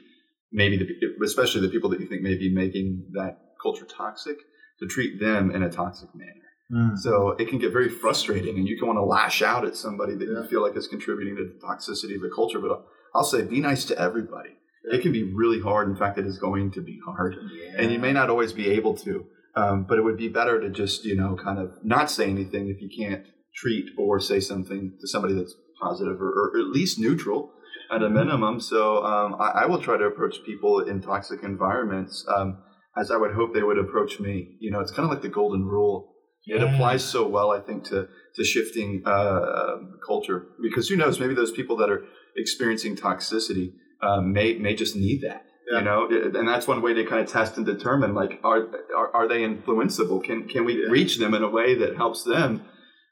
maybe, 0.52 0.78
the, 0.78 1.24
especially 1.24 1.62
the 1.62 1.69
people 1.69 1.89
that 1.91 2.00
you 2.00 2.06
think 2.06 2.21
may 2.21 2.36
be 2.36 2.54
making 2.54 3.06
that 3.13 3.38
culture 3.62 3.86
toxic, 3.86 4.38
to 4.80 4.88
treat 4.88 5.19
them 5.19 5.52
in 5.52 5.63
a 5.63 5.69
toxic 5.69 6.10
manner. 6.15 6.32
Mm. 6.74 6.97
So 6.97 7.32
it 7.32 7.50
can 7.50 7.60
get 7.60 7.71
very 7.71 7.89
frustrating, 7.89 8.58
and 8.58 8.67
you 8.67 8.78
can 8.78 8.88
want 8.88 8.97
to 8.97 9.04
lash 9.04 9.41
out 9.41 9.65
at 9.65 9.76
somebody 9.76 10.15
that 10.15 10.28
Yeah. 10.28 10.41
you 10.41 10.47
feel 10.47 10.62
like 10.62 10.76
is 10.78 10.88
contributing 10.88 11.36
to 11.36 11.43
the 11.43 11.60
toxicity 11.65 12.15
of 12.15 12.21
the 12.21 12.32
culture. 12.34 12.60
But 12.60 12.86
I'll 13.13 13.24
say, 13.24 13.41
be 13.43 13.60
nice 13.60 13.84
to 13.86 14.00
everybody. 14.00 14.52
It 14.84 15.02
can 15.02 15.12
be 15.12 15.24
really 15.24 15.60
hard. 15.60 15.89
In 15.89 15.95
fact, 15.95 16.17
it 16.17 16.26
is 16.26 16.39
going 16.39 16.71
to 16.71 16.82
be 16.82 17.00
hard, 17.06 17.36
and 17.78 17.91
you 17.91 18.00
may 18.00 18.13
not 18.13 18.30
always 18.30 18.54
be 18.54 18.69
able 18.69 18.95
to. 19.00 19.26
Um, 19.54 19.84
but 19.84 19.97
it 19.97 20.04
would 20.04 20.17
be 20.17 20.30
better 20.30 20.62
to 20.62 20.69
just, 20.69 21.04
you 21.04 21.15
know, 21.15 21.36
kind 21.36 21.60
of 21.60 21.74
not 21.84 22.10
say 22.10 22.30
anything 22.30 22.69
if 22.69 22.82
you 22.82 22.89
can't 22.89 23.26
treat 23.54 23.88
or 23.97 24.17
say 24.21 24.39
something 24.39 24.93
to 25.02 25.08
somebody 25.10 25.34
that's 25.34 25.54
positive 25.82 26.21
or, 26.21 26.30
or 26.30 26.58
at 26.58 26.67
least 26.67 26.97
neutral 26.97 27.52
at 27.91 28.02
a 28.02 28.10
minimum. 28.10 28.62
So 28.62 29.04
um, 29.04 29.36
I, 29.41 29.63
I 29.63 29.65
will 29.65 29.82
try 29.82 29.97
to 29.97 30.06
approach 30.06 30.38
people 30.45 30.80
in 30.80 31.02
toxic 31.02 31.43
environments 31.43 32.26
um, 32.34 32.60
as 32.97 33.12
I 33.12 33.17
would 33.17 33.34
hope 33.34 33.54
they 33.54 33.63
would 33.63 33.77
approach 33.77 34.19
me. 34.19 34.58
You 34.60 34.71
know, 34.71 34.80
it's 34.80 34.91
kind 34.91 35.06
of 35.06 35.12
like 35.12 35.21
the 35.21 35.30
golden 35.30 35.65
rule. 35.65 36.10
It 36.45 36.63
applies 36.63 37.04
so 37.04 37.27
well, 37.27 37.51
I 37.51 37.60
think, 37.60 37.84
to 37.86 38.08
to 38.36 38.43
shifting 38.43 39.04
uh, 39.06 39.75
culture 40.06 40.47
because 40.62 40.89
who 40.89 40.95
knows? 40.95 41.19
Maybe 41.19 41.36
those 41.36 41.51
people 41.51 41.77
that 41.77 41.89
are 41.89 42.04
experiencing 42.36 42.95
toxicity 42.95 43.73
um, 44.01 44.34
may 44.34 44.58
may 44.58 44.75
just 44.75 44.95
need 44.95 45.21
that. 45.21 45.45
Yeah. 45.71 45.80
You 45.80 45.86
know, 45.86 46.08
and 46.10 46.47
that's 46.47 46.67
one 46.67 46.82
way 46.82 46.93
to 46.95 47.06
kind 47.06 47.21
of 47.21 47.30
test 47.30 47.58
and 47.58 47.65
determine 47.65 48.15
like 48.15 48.39
are 48.43 48.67
are, 48.97 49.15
are 49.15 49.27
they 49.27 49.41
influenceable? 49.41 50.23
Can 50.23 50.47
can 50.47 50.65
we 50.65 50.86
reach 50.88 51.19
them 51.19 51.34
in 51.36 51.43
a 51.43 51.49
way 51.49 51.75
that 51.75 51.95
helps 51.95 52.23
them 52.23 52.65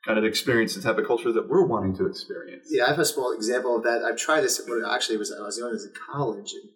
kind 0.06 0.18
of 0.18 0.26
experience 0.26 0.76
the 0.76 0.82
type 0.82 0.98
of 0.98 1.06
culture 1.06 1.32
that 1.32 1.48
we're 1.48 1.66
wanting 1.66 1.96
to 1.98 2.08
experience? 2.08 2.68
Yeah, 2.72 2.86
I 2.86 2.90
have 2.90 3.00
a 3.00 3.06
small 3.06 3.32
example 3.32 3.78
of 3.78 3.84
that. 3.84 4.04
I've 4.04 4.18
tried 4.18 4.42
this. 4.42 4.60
Actually, 4.60 5.16
it 5.16 5.20
was 5.20 5.32
I 5.32 5.44
was 5.44 5.62
I 5.62 5.68
was 5.68 5.86
in 5.86 5.94
college, 6.12 6.52
and 6.52 6.72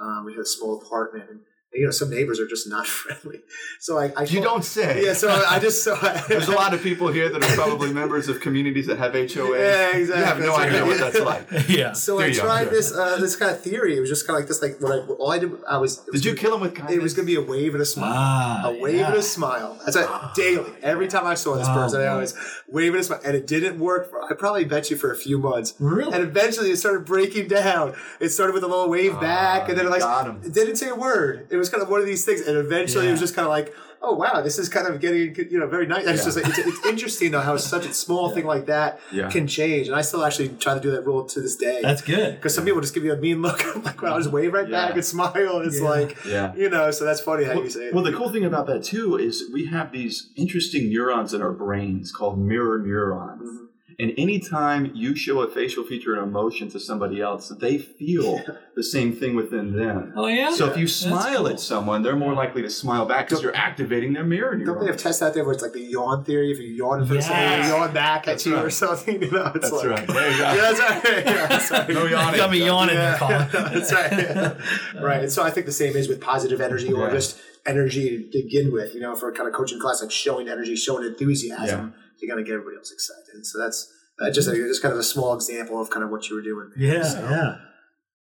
um, 0.00 0.26
we 0.26 0.32
had 0.32 0.40
a 0.40 0.46
small 0.46 0.80
apartment, 0.80 1.30
and 1.30 1.40
you 1.78 1.84
know, 1.84 1.90
some 1.90 2.10
neighbors 2.10 2.40
are 2.40 2.46
just 2.46 2.68
not 2.68 2.86
friendly. 2.98 3.40
So 3.80 3.98
I, 3.98 4.12
I 4.16 4.22
You 4.24 4.40
don't 4.42 4.64
say. 4.64 5.04
Yeah, 5.04 5.12
so 5.12 5.28
I 5.30 5.58
just 5.58 5.84
so 5.84 5.94
I, 6.00 6.22
There's 6.28 6.48
a 6.48 6.52
lot 6.52 6.74
of 6.74 6.82
people 6.82 7.08
here 7.08 7.28
that 7.28 7.42
are 7.42 7.54
probably 7.54 7.92
members 7.92 8.28
of 8.28 8.40
communities 8.40 8.86
that 8.86 8.98
have 8.98 9.12
HOA. 9.14 9.56
Yeah, 9.58 9.96
exactly. 9.96 10.04
You 10.18 10.24
have 10.24 10.38
no 10.40 10.46
That's 10.46 10.58
idea 10.58 10.80
right. 10.82 10.88
what 10.88 10.98
that's 10.98 11.20
like. 11.50 11.68
yeah. 11.68 11.92
So 11.92 12.16
There 12.18 12.26
I 12.26 12.30
you 12.30 12.36
go. 12.36 12.42
tried 12.42 12.70
this 12.70 12.92
uh, 12.94 13.16
this 13.18 13.36
kind 13.36 13.50
of 13.52 13.60
theory. 13.60 13.96
It 13.96 14.00
was 14.00 14.08
just 14.08 14.26
kind 14.26 14.36
of 14.36 14.42
like 14.42 14.48
this. 14.48 14.62
Like 14.62 14.80
what 14.80 14.92
I 14.92 14.98
all 15.06 15.30
I 15.32 15.38
did, 15.38 15.52
I 15.68 15.78
was. 15.78 15.98
It 16.06 16.12
was 16.12 16.22
Did 16.22 16.30
you 16.30 16.36
kill 16.36 16.54
him 16.54 16.60
with 16.60 16.74
kindness? 16.74 16.96
It 16.96 17.02
was 17.02 17.14
going 17.14 17.26
to 17.26 17.32
be 17.32 17.36
a 17.36 17.42
wave 17.44 17.74
and 17.74 17.82
a 17.82 17.86
smile. 17.86 18.12
Ah, 18.14 18.66
a 18.68 18.80
wave 18.80 18.96
yeah. 18.96 19.08
and 19.08 19.16
a 19.16 19.22
smile. 19.22 19.78
That's 19.84 19.96
like 19.96 20.34
daily. 20.34 20.70
Every 20.82 21.08
time 21.08 21.26
I 21.26 21.34
saw 21.34 21.54
this 21.56 21.68
Oh, 21.68 21.74
person, 21.74 22.00
I 22.00 22.04
boy. 22.04 22.10
always 22.12 22.34
wave 22.68 22.92
and 22.92 23.00
a 23.00 23.04
smile. 23.04 23.20
And 23.24 23.36
it 23.36 23.46
didn't 23.46 23.78
work. 23.78 24.10
For, 24.10 24.22
I 24.24 24.34
probably 24.34 24.64
bet 24.64 24.90
you 24.90 24.96
for 24.96 25.12
a 25.12 25.16
few 25.16 25.38
months. 25.38 25.74
Really? 25.78 26.12
And 26.12 26.22
eventually 26.22 26.70
it 26.70 26.76
started 26.78 27.04
breaking 27.04 27.48
down. 27.48 27.94
It 28.20 28.30
started 28.30 28.52
with 28.54 28.62
a 28.64 28.68
little 28.68 28.88
wave 28.88 29.18
back, 29.20 29.68
and 29.68 29.78
then 29.78 29.86
it 29.86 29.90
like 29.90 30.00
got 30.00 30.26
'em. 30.28 30.40
it 30.44 30.52
didn't 30.54 30.76
say 30.76 30.88
a 30.88 30.94
word. 30.94 31.46
It 31.50 31.56
was 31.56 31.65
kind 31.70 31.82
of 31.82 31.88
one 31.88 32.00
of 32.00 32.06
these 32.06 32.24
things. 32.24 32.40
And 32.42 32.56
eventually 32.56 33.08
it 33.08 33.10
was 33.12 33.20
just 33.20 33.34
kind 33.34 33.44
of 33.46 33.50
like, 33.50 33.74
oh 34.02 34.14
wow, 34.14 34.42
this 34.42 34.58
is 34.58 34.68
kind 34.68 34.86
of 34.86 35.00
getting 35.00 35.34
you 35.50 35.58
know 35.58 35.66
very 35.66 35.86
nice. 35.86 36.06
It's 36.06 36.24
just 36.24 36.36
like, 36.36 36.46
it's, 36.46 36.58
it's 36.58 36.86
interesting 36.86 37.30
though 37.32 37.40
how 37.40 37.56
such 37.56 37.86
a 37.86 37.94
small 37.94 38.30
thing 38.30 38.44
like 38.44 38.66
that 38.66 39.00
Yeah. 39.10 39.28
can 39.30 39.46
change. 39.46 39.86
And 39.88 39.96
I 39.96 40.02
still 40.02 40.24
actually 40.24 40.50
try 40.50 40.74
to 40.74 40.80
do 40.80 40.90
that 40.92 41.06
rule 41.06 41.24
to 41.24 41.40
this 41.40 41.56
day. 41.56 41.80
That's 41.82 42.02
good. 42.02 42.36
because 42.36 42.54
some 42.54 42.64
people 42.64 42.80
just 42.80 42.94
give 42.94 43.04
you 43.04 43.12
a 43.12 43.16
mean 43.16 43.42
look. 43.42 43.64
I'm 43.74 43.82
like, 43.82 44.00
well, 44.02 44.12
I'll 44.14 44.20
just 44.20 44.32
wave 44.32 44.52
right 44.52 44.68
Yeah. 44.68 44.86
back 44.86 44.94
and 44.94 45.04
smile. 45.04 45.60
It's 45.60 45.80
Yeah. 45.80 45.88
like, 45.88 46.16
Yeah. 46.26 46.54
you 46.54 46.68
know, 46.68 46.90
so 46.90 47.04
that's 47.04 47.20
funny 47.20 47.44
how 47.44 47.54
you 47.54 47.70
say 47.70 47.86
it. 47.88 47.94
Well, 47.94 48.04
the 48.04 48.12
cool 48.12 48.28
thing 48.30 48.44
about 48.44 48.66
that 48.66 48.84
too 48.84 49.16
is 49.16 49.44
we 49.52 49.66
have 49.66 49.92
these 49.92 50.28
interesting 50.36 50.90
neurons 50.90 51.32
in 51.34 51.40
our 51.42 51.52
brains 51.52 52.12
called 52.12 52.38
mirror 52.38 52.78
neurons. 52.78 53.42
Mm-hmm. 53.42 53.65
And 53.98 54.12
anytime 54.18 54.92
you 54.94 55.16
show 55.16 55.40
a 55.40 55.48
facial 55.48 55.82
feature 55.82 56.12
and 56.14 56.22
emotion 56.22 56.68
to 56.70 56.78
somebody 56.78 57.22
else, 57.22 57.48
they 57.48 57.78
feel 57.78 58.42
the 58.74 58.82
same 58.82 59.16
thing 59.16 59.34
within 59.34 59.74
them. 59.74 60.12
Oh 60.14 60.26
yeah. 60.26 60.50
So 60.50 60.70
if 60.70 60.76
you 60.76 60.86
smile 60.86 61.38
cool. 61.38 61.48
at 61.48 61.60
someone, 61.60 62.02
they're 62.02 62.14
more 62.14 62.34
likely 62.34 62.60
to 62.60 62.68
smile 62.68 63.06
back 63.06 63.26
because 63.28 63.42
you're 63.42 63.56
activating 63.56 64.12
their 64.12 64.24
mirror 64.24 64.54
neuron. 64.54 64.66
Don't 64.66 64.80
they 64.80 64.86
have 64.88 64.98
tests 64.98 65.22
out 65.22 65.32
there 65.32 65.44
where 65.44 65.54
it's 65.54 65.62
like 65.62 65.72
the 65.72 65.80
yawn 65.80 66.24
theory? 66.24 66.52
If 66.52 66.58
you 66.58 66.66
yawn 66.74 67.00
in 67.00 67.06
front 67.06 67.22
someone, 67.22 67.42
Yes. 67.42 67.70
they 67.70 67.74
yawn 67.74 67.94
back 67.94 68.20
at 68.20 68.32
That's 68.32 68.46
you 68.46 68.56
or 68.58 68.68
something. 68.68 69.22
You 69.22 69.30
know, 69.30 69.52
it's 69.54 69.70
That's 69.70 69.82
like, 69.82 69.86
right. 69.86 70.06
There 70.06 70.30
you 70.30 70.36
go. 70.38 70.44
Yeah, 70.56 70.72
that's 70.72 70.80
right. 70.80 71.24
Yeah, 71.24 71.46
that's 71.46 71.70
right. 71.70 71.88
No 71.96 72.04
yawning. 72.06 72.32
You 72.34 72.36
got 72.36 72.50
me 72.50 72.66
yawning, 72.66 72.96
Yeah, 72.96 73.16
Colin. 73.18 73.48
that's 73.52 73.92
right. 73.94 74.12
Yeah. 74.12 75.00
Right. 75.00 75.20
And 75.22 75.32
so 75.32 75.42
I 75.42 75.50
think 75.50 75.64
the 75.64 75.72
same 75.72 75.96
is 75.96 76.06
with 76.06 76.20
positive 76.20 76.60
energy 76.60 76.92
or 76.92 77.06
Yeah. 77.06 77.12
just 77.14 77.38
energy 77.64 78.10
to 78.10 78.28
begin 78.30 78.72
with. 78.72 78.94
You 78.94 79.00
know, 79.00 79.16
for 79.16 79.30
a 79.30 79.32
kind 79.32 79.48
of 79.48 79.54
coaching 79.54 79.80
class, 79.80 80.02
like 80.02 80.10
showing 80.10 80.50
energy, 80.50 80.76
showing 80.76 81.06
enthusiasm 81.06 81.94
to 82.20 82.26
kind 82.26 82.40
of 82.40 82.46
get 82.46 82.52
everybody 82.54 82.76
else 82.76 82.92
excited. 82.92 83.34
And 83.34 83.46
so 83.46 83.58
that's 83.58 83.92
uh, 84.20 84.30
just 84.30 84.48
a, 84.48 84.52
just 84.52 84.82
kind 84.82 84.92
of 84.92 84.98
a 84.98 85.04
small 85.04 85.34
example 85.34 85.80
of 85.80 85.90
kind 85.90 86.04
of 86.04 86.10
what 86.10 86.28
you 86.28 86.36
were 86.36 86.42
doing. 86.42 86.70
Yeah, 86.76 87.02
So, 87.02 87.20
yeah. 87.28 87.56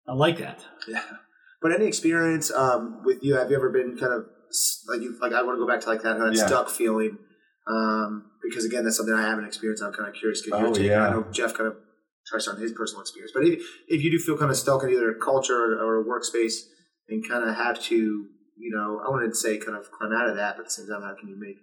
I 0.08 0.14
like 0.14 0.38
that. 0.38 0.64
Yeah. 0.88 1.02
But 1.60 1.72
any 1.72 1.86
experience 1.86 2.50
um, 2.50 3.02
with 3.04 3.22
you? 3.22 3.36
Have 3.36 3.50
you 3.50 3.56
ever 3.56 3.70
been 3.70 3.96
kind 3.96 4.12
of 4.12 4.24
like 4.88 5.00
you 5.00 5.16
like? 5.20 5.32
I 5.32 5.42
want 5.42 5.56
to 5.56 5.60
go 5.64 5.66
back 5.68 5.80
to 5.82 5.88
like 5.88 6.02
that 6.02 6.16
kind 6.18 6.28
of 6.28 6.34
Yeah. 6.34 6.46
stuck 6.46 6.68
feeling 6.68 7.18
um, 7.68 8.30
because 8.42 8.64
again, 8.64 8.84
that's 8.84 8.96
something 8.96 9.14
I 9.14 9.22
haven't 9.22 9.44
experienced. 9.44 9.82
I'm 9.82 9.92
kind 9.92 10.08
of 10.08 10.14
curious. 10.14 10.42
to 10.42 10.50
get 10.50 10.58
your 10.58 10.68
Oh, 10.68 10.76
yeah. 10.76 11.06
I 11.06 11.10
know 11.10 11.24
Jeff 11.30 11.54
kind 11.54 11.68
of 11.68 11.76
touched 12.30 12.48
on 12.48 12.60
his 12.60 12.72
personal 12.72 13.00
experience, 13.02 13.32
but 13.34 13.44
if 13.44 13.62
if 13.88 14.02
you 14.02 14.10
do 14.10 14.18
feel 14.18 14.36
kind 14.36 14.50
of 14.50 14.56
stuck 14.56 14.82
in 14.82 14.90
either 14.90 15.10
a 15.10 15.18
culture 15.20 15.54
or, 15.54 15.78
or 15.78 16.00
a 16.00 16.04
workspace 16.04 16.54
and 17.08 17.26
kind 17.28 17.48
of 17.48 17.54
have 17.54 17.80
to, 17.84 17.94
you 17.94 18.70
know, 18.74 19.00
I 19.06 19.10
wanted 19.10 19.28
to 19.28 19.34
say 19.36 19.58
kind 19.58 19.76
of 19.78 19.90
climb 19.92 20.12
out 20.12 20.28
of 20.28 20.36
that, 20.36 20.56
but 20.56 20.62
at 20.62 20.66
the 20.66 20.70
same 20.70 20.88
time, 20.88 21.02
how 21.02 21.14
can 21.18 21.28
you 21.28 21.38
make 21.38 21.56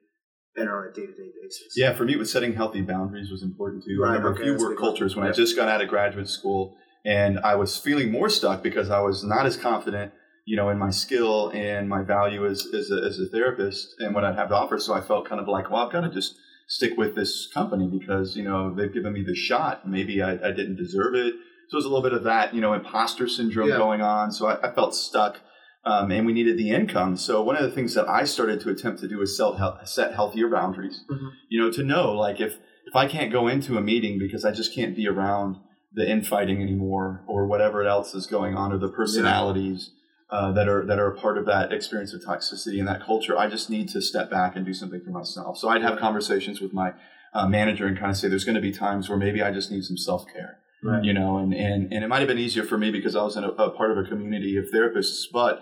on 0.67 0.87
a 0.87 0.91
day 0.91 1.05
to 1.05 1.13
day 1.13 1.29
basis? 1.41 1.73
Yeah, 1.75 1.93
for 1.93 2.03
me, 2.05 2.15
with 2.15 2.29
setting 2.29 2.53
healthy 2.55 2.81
boundaries 2.81 3.31
was 3.31 3.43
important 3.43 3.83
too. 3.83 3.99
Right, 4.01 4.09
I 4.09 4.13
remember 4.15 4.33
okay, 4.33 4.41
a 4.41 4.45
few 4.45 4.53
work 4.57 4.69
one. 4.69 4.77
cultures 4.77 5.15
when 5.15 5.27
I 5.27 5.31
just 5.31 5.55
got 5.55 5.69
out 5.69 5.81
of 5.81 5.87
graduate 5.87 6.27
school, 6.27 6.75
and 7.05 7.39
I 7.39 7.55
was 7.55 7.77
feeling 7.77 8.11
more 8.11 8.29
stuck 8.29 8.61
because 8.63 8.89
I 8.89 8.99
was 8.99 9.23
not 9.23 9.45
as 9.45 9.55
confident, 9.55 10.11
you 10.45 10.55
know, 10.57 10.69
in 10.69 10.77
my 10.77 10.89
skill 10.89 11.49
and 11.53 11.87
my 11.87 12.01
value 12.03 12.45
as 12.45 12.65
as 12.73 12.91
a, 12.91 12.95
as 13.05 13.19
a 13.19 13.27
therapist 13.27 13.95
and 13.99 14.13
what 14.13 14.23
I'd 14.23 14.35
have 14.35 14.49
to 14.49 14.55
offer. 14.55 14.79
So 14.79 14.93
I 14.93 15.01
felt 15.01 15.27
kind 15.29 15.39
of 15.39 15.47
like, 15.47 15.69
well, 15.69 15.85
I've 15.85 15.91
got 15.93 16.01
to 16.01 16.09
just 16.09 16.35
stick 16.67 16.97
with 16.97 17.15
this 17.15 17.47
company 17.53 17.87
because 17.87 18.35
you 18.35 18.43
know 18.43 18.73
they've 18.75 18.93
given 18.93 19.13
me 19.13 19.23
the 19.23 19.35
shot. 19.35 19.87
Maybe 19.87 20.21
I, 20.21 20.33
I 20.33 20.51
didn't 20.51 20.75
deserve 20.75 21.15
it. 21.15 21.33
So 21.69 21.77
there's 21.77 21.85
a 21.85 21.89
little 21.89 22.01
bit 22.03 22.13
of 22.13 22.23
that, 22.23 22.55
you 22.55 22.61
know, 22.61 22.73
imposter 22.73 23.27
syndrome 23.27 23.69
Yeah. 23.69 23.77
going 23.77 24.01
on. 24.01 24.31
So 24.31 24.47
I, 24.47 24.69
I 24.69 24.73
felt 24.73 24.95
stuck. 24.95 25.39
Um, 25.85 26.11
and 26.11 26.25
we 26.25 26.33
needed 26.33 26.57
the 26.57 26.71
income. 26.71 27.15
So 27.15 27.41
one 27.41 27.55
of 27.55 27.63
the 27.63 27.71
things 27.71 27.93
that 27.93 28.07
I 28.07 28.25
started 28.25 28.59
to 28.61 28.69
attempt 28.69 28.99
to 28.99 29.07
do 29.07 29.21
is 29.21 29.37
set, 29.37 29.53
set 29.87 30.13
healthier 30.13 30.49
boundaries 30.49 31.05
Mhm. 31.09 31.31
you 31.47 31.59
know, 31.59 31.71
to 31.71 31.83
know 31.83 32.11
like 32.13 32.39
if 32.41 32.59
if 32.85 32.95
I 32.95 33.05
can't 33.07 33.31
go 33.31 33.47
into 33.47 33.77
a 33.77 33.81
meeting 33.81 34.17
because 34.17 34.43
I 34.43 34.51
just 34.51 34.73
can't 34.73 34.95
be 34.95 35.07
around 35.07 35.57
the 35.93 36.09
infighting 36.09 36.61
anymore 36.61 37.23
or 37.27 37.45
whatever 37.45 37.83
else 37.85 38.13
is 38.15 38.25
going 38.27 38.55
on 38.55 38.71
or 38.73 38.77
the 38.77 38.89
personalities 38.89 39.91
uh, 40.31 40.51
that 40.51 40.67
are 40.67 40.85
that 40.85 40.99
are 40.99 41.07
a 41.07 41.15
part 41.15 41.37
of 41.37 41.45
that 41.45 41.71
experience 41.71 42.13
of 42.13 42.21
toxicity 42.21 42.77
and 42.79 42.87
that 42.87 43.01
culture, 43.03 43.37
I 43.37 43.47
just 43.47 43.69
need 43.69 43.89
to 43.89 44.01
step 44.01 44.29
back 44.29 44.55
and 44.55 44.65
do 44.65 44.73
something 44.73 45.01
for 45.01 45.11
myself. 45.11 45.57
So 45.57 45.69
I'd 45.69 45.81
have 45.81 45.97
conversations 45.97 46.59
with 46.61 46.73
my 46.73 46.93
uh, 47.33 47.47
manager 47.47 47.85
and 47.87 47.97
kind 47.97 48.11
of 48.11 48.17
say, 48.17 48.27
there's 48.27 48.45
going 48.45 48.55
to 48.55 48.61
be 48.61 48.71
times 48.71 49.07
where 49.09 49.17
maybe 49.17 49.41
I 49.41 49.51
just 49.51 49.71
need 49.71 49.83
some 49.83 49.97
self 49.97 50.25
care. 50.31 50.59
Right. 50.83 51.03
You 51.03 51.13
know, 51.13 51.37
and, 51.37 51.53
and, 51.53 51.91
and 51.93 52.03
it 52.03 52.07
might 52.07 52.19
have 52.19 52.27
been 52.27 52.37
easier 52.39 52.63
for 52.63 52.77
me 52.77 52.89
because 52.91 53.15
I 53.15 53.23
was 53.23 53.35
in 53.35 53.43
a, 53.43 53.49
a 53.49 53.69
part 53.71 53.91
of 53.91 53.97
a 53.97 54.03
community 54.03 54.55
of 54.57 54.65
therapists, 54.73 55.23
but 55.31 55.61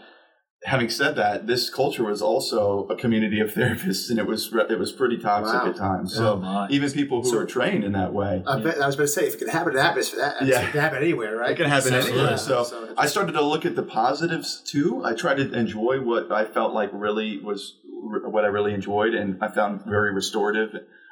having 0.63 0.89
said 0.89 1.15
that, 1.15 1.45
this 1.47 1.69
culture 1.69 2.03
was 2.03 2.21
also 2.21 2.87
a 2.89 2.95
community 2.95 3.39
of 3.39 3.49
therapists, 3.53 4.09
and 4.09 4.19
it 4.19 4.27
was 4.27 4.51
it 4.69 4.77
was 4.77 4.91
pretty 4.91 5.17
toxic 5.17 5.53
Wow. 5.63 5.69
at 5.69 5.75
times. 5.75 6.13
Oh, 6.15 6.17
So 6.19 6.37
my. 6.37 6.67
even 6.69 6.89
people 6.91 7.21
who 7.23 7.29
So- 7.29 7.39
are 7.39 7.45
trained 7.45 7.83
in 7.83 7.93
that 7.93 8.13
way, 8.13 8.43
I, 8.45 8.59
bet, 8.59 8.79
I 8.81 8.85
was 8.85 8.95
going 8.95 9.07
to 9.07 9.11
say, 9.11 9.25
if 9.27 9.35
it 9.35 9.37
can 9.39 9.49
happen 9.49 9.73
in 9.73 9.79
atmosphere, 9.79 10.19
that 10.21 10.45
Yeah. 10.45 10.61
it 10.67 10.71
can 10.71 10.81
happen 10.81 10.97
anywhere, 11.01 11.35
right? 11.37 11.51
it 11.51 11.57
can 11.57 11.67
happen 11.69 11.91
So, 11.91 11.97
anywhere. 11.99 12.31
yeah. 12.31 12.35
So, 12.35 12.63
So- 12.63 12.93
I 12.97 13.07
started 13.07 13.31
to 13.33 13.41
look 13.41 13.65
at 13.65 13.75
the 13.75 13.83
positives 13.83 14.61
too. 14.65 15.01
I 15.03 15.13
tried 15.13 15.37
to 15.37 15.51
enjoy 15.53 16.01
what 16.01 16.31
I 16.31 16.45
felt 16.45 16.73
like 16.73 16.89
really 16.93 17.39
was 17.39 17.75
what 18.23 18.43
I 18.45 18.47
really 18.47 18.73
enjoyed, 18.73 19.13
and 19.15 19.37
I 19.43 19.47
found 19.49 19.83
very 19.85 20.13
restorative 20.13 20.69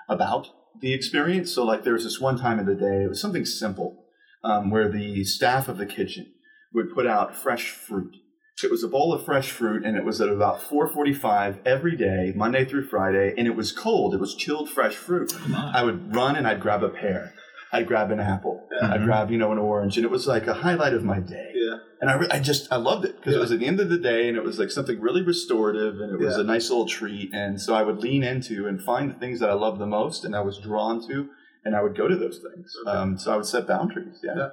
about 0.07 0.49
the 0.81 0.93
experience. 0.93 1.51
So, 1.53 1.65
like, 1.65 1.83
there 1.83 1.93
was 1.93 2.03
this 2.03 2.19
one 2.19 2.37
time 2.37 2.59
of 2.59 2.65
the 2.65 2.75
day, 2.75 3.03
it 3.03 3.09
was 3.09 3.21
something 3.21 3.45
simple, 3.45 4.05
um, 4.43 4.69
where 4.69 4.89
the 4.89 5.23
staff 5.23 5.67
of 5.67 5.77
the 5.77 5.85
kitchen 5.85 6.33
would 6.73 6.93
put 6.93 7.07
out 7.07 7.35
fresh 7.35 7.71
fruit. 7.71 8.15
It 8.63 8.71
was 8.71 8.83
a 8.83 8.87
bowl 8.87 9.13
of 9.13 9.25
fresh 9.25 9.51
fruit, 9.51 9.85
and 9.85 9.97
it 9.97 10.05
was 10.05 10.21
at 10.21 10.29
about 10.29 10.61
4:45 10.61 11.59
every 11.65 11.95
day, 11.97 12.31
Monday 12.35 12.63
through 12.63 12.87
Friday, 12.87 13.33
and 13.37 13.47
it 13.47 13.55
was 13.55 13.71
cold. 13.71 14.13
It 14.13 14.19
was 14.19 14.33
chilled 14.33 14.69
fresh 14.69 14.95
fruit. 14.95 15.33
I 15.53 15.83
would 15.83 16.15
run 16.15 16.37
and 16.37 16.47
I'd 16.47 16.61
grab 16.61 16.81
a 16.81 16.89
pear. 16.89 17.33
I'd 17.73 17.87
grab 17.87 18.11
an 18.11 18.21
apple. 18.21 18.65
I'd 18.81 19.03
grab, 19.03 19.29
you 19.29 19.37
know, 19.37 19.51
an 19.51 19.57
orange, 19.57 19.97
and 19.97 20.05
it 20.05 20.11
was 20.11 20.25
like 20.27 20.47
a 20.47 20.53
highlight 20.53 20.93
of 20.93 21.03
my 21.03 21.19
day. 21.19 21.51
Yeah. 21.75 21.81
And 22.01 22.09
I, 22.09 22.13
re- 22.15 22.27
I 22.31 22.39
just, 22.39 22.71
I 22.71 22.77
loved 22.77 23.05
it 23.05 23.15
because 23.17 23.33
Yeah. 23.33 23.39
it 23.39 23.41
was 23.41 23.51
at 23.51 23.59
the 23.59 23.67
end 23.67 23.79
of 23.79 23.89
the 23.89 23.97
day 23.97 24.27
and 24.27 24.37
it 24.37 24.43
was 24.43 24.59
like 24.59 24.71
something 24.71 24.99
really 24.99 25.21
restorative 25.21 25.99
and 26.01 26.13
it 26.13 26.19
was 26.23 26.35
Yeah. 26.35 26.41
a 26.41 26.45
nice 26.45 26.69
little 26.69 26.87
treat. 26.87 27.33
And 27.33 27.59
so 27.61 27.73
I 27.73 27.83
would 27.83 27.99
lean 27.99 28.23
into 28.23 28.67
and 28.67 28.81
find 28.81 29.09
the 29.09 29.15
things 29.19 29.39
that 29.39 29.49
I 29.49 29.53
love 29.53 29.79
the 29.79 29.85
most 29.87 30.25
and 30.25 30.35
I 30.35 30.41
was 30.41 30.57
drawn 30.59 31.05
to 31.07 31.29
and 31.63 31.75
I 31.75 31.81
would 31.83 31.95
go 31.97 32.07
to 32.07 32.15
those 32.15 32.39
things. 32.39 32.71
Okay. 32.87 32.91
Um, 32.97 33.17
so 33.17 33.33
I 33.33 33.37
would 33.37 33.45
set 33.45 33.67
boundaries. 33.67 34.19
Yeah. 34.23 34.33
Yeah. 34.37 34.49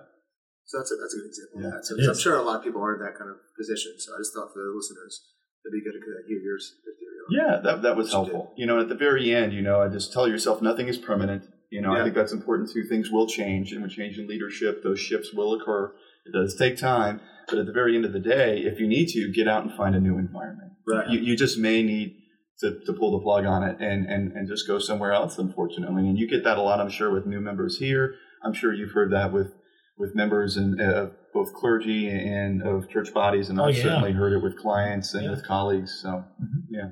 So 0.64 0.78
that's 0.78 0.92
a, 0.92 0.96
that's 0.96 1.14
a 1.14 1.18
good 1.18 1.26
example 1.28 1.60
Yeah. 1.60 1.66
of 1.66 1.72
that. 1.74 1.84
So 1.84 2.10
I'm 2.10 2.18
sure 2.18 2.36
a 2.36 2.42
lot 2.42 2.56
of 2.58 2.64
people 2.64 2.82
are 2.82 2.94
in 2.94 3.00
that 3.04 3.18
kind 3.18 3.30
of 3.30 3.36
position. 3.58 3.92
So 3.98 4.14
I 4.14 4.18
just 4.20 4.32
thought 4.34 4.52
for 4.54 4.60
the 4.62 4.72
listeners, 4.74 5.20
it'd 5.64 5.72
be 5.72 5.82
good 5.84 5.98
to 5.98 6.00
hear 6.28 6.38
yours. 6.38 6.74
your 6.86 6.94
theory. 6.94 7.08
Yeah, 7.30 7.60
that, 7.62 7.82
that 7.82 7.96
was 7.96 8.06
Which 8.06 8.12
you 8.14 8.18
helpful. 8.18 8.52
You 8.56 8.66
know, 8.66 8.80
at 8.80 8.88
the 8.88 8.94
very 8.94 9.34
end, 9.34 9.52
you 9.52 9.62
know, 9.62 9.80
I 9.82 9.88
just 9.88 10.12
tell 10.12 10.26
yourself 10.26 10.60
nothing 10.62 10.88
is 10.88 10.98
permanent. 10.98 11.44
You 11.70 11.80
know, 11.80 11.94
Yeah. 11.94 12.00
I 12.00 12.02
think 12.04 12.14
that's 12.14 12.32
important 12.32 12.70
too. 12.70 12.82
Things 12.88 13.10
will 13.10 13.26
change, 13.26 13.72
and 13.72 13.82
with 13.82 13.92
change 13.92 14.18
in 14.18 14.26
leadership, 14.26 14.82
those 14.82 15.00
shifts 15.00 15.32
will 15.32 15.54
occur. 15.54 15.92
It 16.24 16.32
does 16.32 16.54
take 16.54 16.76
time, 16.76 17.20
but 17.48 17.58
at 17.58 17.66
the 17.66 17.72
very 17.72 17.96
end 17.96 18.04
of 18.04 18.12
the 18.12 18.20
day, 18.20 18.58
if 18.58 18.78
you 18.78 18.86
need 18.86 19.08
to, 19.08 19.32
get 19.32 19.48
out 19.48 19.64
and 19.64 19.72
find 19.74 19.94
a 19.94 20.00
new 20.00 20.18
environment. 20.18 20.72
Right. 20.86 21.08
You, 21.08 21.20
you 21.20 21.36
just 21.36 21.58
may 21.58 21.82
need 21.82 22.16
to, 22.60 22.78
to 22.86 22.92
pull 22.92 23.12
the 23.18 23.22
plug 23.22 23.44
on 23.44 23.62
it 23.64 23.76
and, 23.80 24.06
and, 24.06 24.32
and 24.32 24.48
just 24.48 24.66
go 24.66 24.78
somewhere 24.78 25.12
else, 25.12 25.38
unfortunately. 25.38 26.08
And 26.08 26.18
you 26.18 26.28
get 26.28 26.44
that 26.44 26.58
a 26.58 26.62
lot, 26.62 26.80
I'm 26.80 26.90
sure, 26.90 27.12
with 27.12 27.26
new 27.26 27.40
members 27.40 27.78
here. 27.78 28.14
I'm 28.44 28.52
sure 28.54 28.72
you've 28.72 28.92
heard 28.92 29.12
that 29.12 29.32
with 29.32 29.52
with 29.98 30.14
members 30.16 30.56
and 30.56 30.80
uh, 30.80 31.06
both 31.34 31.52
clergy 31.52 32.08
and 32.08 32.62
of 32.62 32.88
church 32.88 33.12
bodies, 33.12 33.50
and 33.50 33.60
Oh, 33.60 33.64
I've 33.64 33.76
yeah. 33.76 33.82
certainly 33.82 34.12
heard 34.12 34.32
it 34.32 34.42
with 34.42 34.56
clients 34.58 35.12
and 35.14 35.24
Yeah. 35.24 35.30
with 35.30 35.44
colleagues. 35.46 35.96
So, 36.02 36.24
Yeah, 36.70 36.88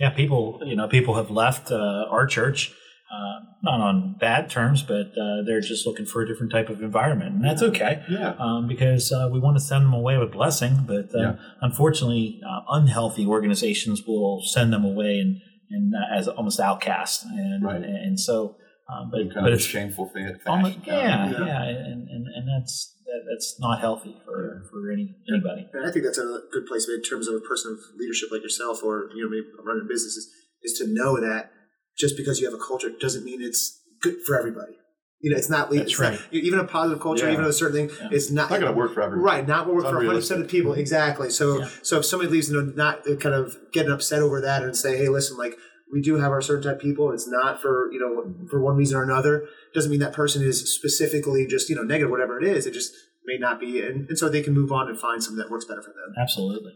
Yeah, 0.00 0.10
people, 0.10 0.60
you 0.66 0.74
know, 0.76 0.88
people 0.88 1.14
have 1.14 1.30
left 1.30 1.70
uh, 1.70 2.04
our 2.10 2.26
church, 2.26 2.72
uh, 3.10 3.40
not 3.62 3.80
on 3.80 4.16
bad 4.20 4.50
terms, 4.50 4.82
but 4.82 5.06
uh, 5.18 5.42
they're 5.46 5.60
just 5.60 5.86
looking 5.86 6.04
for 6.06 6.22
a 6.22 6.26
different 6.26 6.52
type 6.52 6.68
of 6.68 6.82
environment, 6.82 7.34
and 7.36 7.44
that's 7.44 7.62
okay. 7.62 8.02
yeah. 8.10 8.34
Um, 8.38 8.68
because 8.68 9.10
uh, 9.12 9.28
we 9.32 9.38
want 9.40 9.56
to 9.56 9.62
send 9.62 9.84
them 9.84 9.94
away 9.94 10.16
with 10.18 10.32
blessing, 10.32 10.84
but 10.86 11.14
uh, 11.14 11.18
Yeah. 11.18 11.36
unfortunately, 11.62 12.40
uh, 12.48 12.60
unhealthy 12.70 13.26
organizations 13.26 14.02
will 14.06 14.42
send 14.44 14.72
them 14.72 14.84
away 14.84 15.18
and, 15.20 15.40
and 15.70 15.94
uh, 15.94 16.14
as 16.18 16.28
almost 16.28 16.60
outcast, 16.60 17.24
and 17.24 17.64
Right. 17.64 17.82
and 17.82 18.18
so, 18.20 18.56
um, 18.92 19.10
but 19.10 19.20
kind 19.20 19.34
but 19.34 19.44
of 19.46 19.52
a 19.52 19.52
it's 19.54 19.64
shameful 19.64 20.06
thing. 20.08 20.36
almost, 20.46 20.78
yeah, 20.86 21.30
Yeah. 21.30 21.46
yeah, 21.46 21.62
and, 21.64 22.08
and 22.08 22.26
and 22.36 22.44
that's 22.48 22.94
that, 23.06 23.20
that's 23.30 23.56
not 23.60 23.80
healthy 23.80 24.16
for 24.24 24.62
for 24.70 24.80
for 24.82 24.92
any 24.92 25.14
anybody. 25.32 25.66
And 25.72 25.86
I 25.86 25.90
think 25.92 26.04
that's 26.04 26.18
a 26.18 26.40
good 26.52 26.66
place 26.66 26.88
in 26.88 27.02
terms 27.02 27.26
of 27.28 27.34
a 27.36 27.40
person 27.40 27.72
of 27.72 27.78
leadership 27.98 28.28
like 28.30 28.42
yourself, 28.42 28.82
or 28.82 29.08
you 29.14 29.24
know, 29.24 29.30
maybe 29.30 29.46
running 29.64 29.86
businesses, 29.88 30.28
is 30.62 30.78
to 30.78 30.86
know 30.88 31.18
that 31.20 31.50
just 31.98 32.16
because 32.16 32.40
you 32.40 32.46
have 32.50 32.58
a 32.58 32.62
culture 32.62 32.90
doesn't 32.90 33.24
mean 33.24 33.42
it's 33.42 33.80
good 34.00 34.16
for 34.26 34.38
everybody. 34.38 34.72
You 35.20 35.32
know, 35.32 35.36
it's 35.36 35.50
not. 35.50 35.70
That's 35.70 35.82
it's 35.82 35.98
right. 35.98 36.12
Not, 36.12 36.20
even 36.32 36.60
a 36.60 36.64
positive 36.64 37.02
culture, 37.02 37.26
Yeah. 37.26 37.32
even 37.32 37.44
a 37.44 37.52
certain 37.52 37.88
thing, 37.88 37.96
Yeah. 38.00 38.08
it's 38.12 38.30
not. 38.30 38.44
It's 38.44 38.50
not 38.52 38.60
going 38.60 38.72
to 38.72 38.78
work 38.78 38.94
for 38.94 39.02
everyone. 39.02 39.24
Right, 39.24 39.46
not 39.46 39.66
what 39.66 39.74
work 39.74 39.84
for 39.86 39.96
100 39.96 40.14
percent 40.14 40.40
of 40.40 40.44
unrealistic. 40.46 40.48
people. 40.50 40.72
Exactly. 40.74 41.30
So, 41.30 41.58
Yeah. 41.58 41.68
so 41.82 41.98
if 41.98 42.04
somebody 42.04 42.30
leaves, 42.30 42.50
you 42.50 42.62
know, 42.62 42.72
not 42.76 43.00
uh, 43.08 43.16
kind 43.16 43.34
of 43.34 43.56
getting 43.72 43.90
upset 43.90 44.22
over 44.22 44.40
that 44.40 44.62
and 44.62 44.76
say, 44.76 44.96
"Hey, 44.96 45.08
listen, 45.08 45.36
like 45.36 45.56
we 45.92 46.00
do 46.00 46.16
have 46.16 46.30
our 46.30 46.40
certain 46.40 46.62
type 46.62 46.76
of 46.76 46.82
people. 46.82 47.10
It's 47.10 47.26
not 47.26 47.60
for 47.60 47.90
you 47.92 47.98
know 47.98 48.46
for 48.48 48.60
one 48.60 48.76
reason 48.76 48.96
or 48.96 49.02
another. 49.02 49.48
Doesn't 49.74 49.90
mean 49.90 50.00
that 50.00 50.12
person 50.12 50.42
is 50.42 50.72
specifically 50.72 51.46
just 51.46 51.68
you 51.68 51.74
know 51.74 51.82
negative, 51.82 52.10
whatever 52.12 52.40
it 52.40 52.46
is. 52.46 52.64
It 52.66 52.72
just 52.74 52.92
may 53.24 53.38
not 53.38 53.58
be, 53.58 53.80
and, 53.80 54.08
and 54.08 54.16
so 54.16 54.28
they 54.28 54.40
can 54.40 54.54
move 54.54 54.70
on 54.70 54.88
and 54.88 54.98
find 54.98 55.20
something 55.22 55.38
that 55.38 55.50
works 55.50 55.64
better 55.64 55.82
for 55.82 55.90
them. 55.90 56.14
Absolutely. 56.16 56.74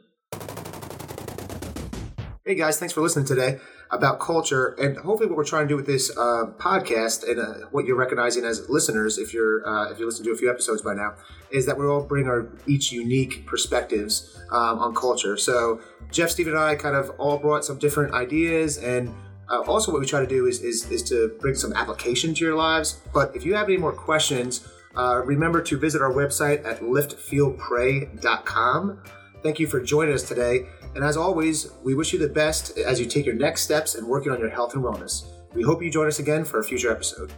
Hey 2.44 2.56
guys, 2.56 2.76
thanks 2.78 2.92
for 2.92 3.02
listening 3.02 3.24
today 3.24 3.60
about 3.92 4.18
culture, 4.20 4.68
and 4.80 4.96
hopefully, 4.96 5.28
what 5.28 5.36
we're 5.36 5.44
trying 5.44 5.64
to 5.64 5.68
do 5.68 5.76
with 5.76 5.86
this 5.86 6.10
uh, 6.16 6.46
podcast 6.56 7.28
and 7.28 7.38
uh, 7.38 7.66
what 7.70 7.84
you're 7.84 7.96
recognizing 7.96 8.42
as 8.44 8.70
listeners, 8.70 9.18
if 9.18 9.34
you're 9.34 9.68
uh, 9.68 9.90
if 9.90 9.98
you 9.98 10.06
listen 10.06 10.24
to 10.24 10.30
a 10.32 10.36
few 10.36 10.48
episodes 10.50 10.80
by 10.82 10.94
now, 10.94 11.12
is 11.50 11.66
that 11.66 11.76
we 11.78 11.84
all 11.86 12.02
bring 12.02 12.26
our 12.26 12.48
each 12.66 12.90
unique 12.90 13.46
perspectives 13.46 14.40
um, 14.50 14.78
on 14.78 14.94
culture. 14.94 15.36
So 15.36 15.82
Jeff, 16.10 16.30
Steve, 16.30 16.48
and 16.48 16.58
I 16.58 16.74
kind 16.74 16.96
of 16.96 17.10
all 17.18 17.36
brought 17.38 17.66
some 17.66 17.78
different 17.78 18.14
ideas, 18.14 18.78
and 18.78 19.14
uh, 19.50 19.60
also 19.60 19.92
what 19.92 20.00
we 20.00 20.06
try 20.06 20.20
to 20.20 20.26
do 20.26 20.46
is, 20.46 20.62
is 20.62 20.90
is 20.90 21.02
to 21.10 21.36
bring 21.40 21.54
some 21.54 21.74
application 21.74 22.32
to 22.34 22.42
your 22.44 22.56
lives. 22.56 23.02
But 23.12 23.36
if 23.36 23.44
you 23.44 23.54
have 23.54 23.68
any 23.68 23.76
more 23.76 23.92
questions, 23.92 24.66
uh, 24.96 25.20
remember 25.24 25.60
to 25.62 25.78
visit 25.78 26.00
our 26.00 26.12
website 26.12 26.64
at 26.64 26.80
liftfeelpray.com. 26.80 29.02
Thank 29.42 29.58
you 29.58 29.66
for 29.66 29.80
joining 29.80 30.14
us 30.14 30.22
today. 30.22 30.66
And 30.94 31.02
as 31.02 31.16
always, 31.16 31.72
we 31.82 31.94
wish 31.94 32.12
you 32.12 32.18
the 32.18 32.28
best 32.28 32.78
as 32.78 33.00
you 33.00 33.06
take 33.06 33.26
your 33.26 33.34
next 33.34 33.62
steps 33.62 33.96
in 33.96 34.06
working 34.06 34.30
on 34.30 34.38
your 34.38 34.50
health 34.50 34.74
and 34.74 34.84
wellness. 34.84 35.24
We 35.52 35.62
hope 35.62 35.82
you 35.82 35.90
join 35.90 36.06
us 36.06 36.18
again 36.18 36.44
for 36.44 36.60
a 36.60 36.64
future 36.64 36.92
episode. 36.92 37.32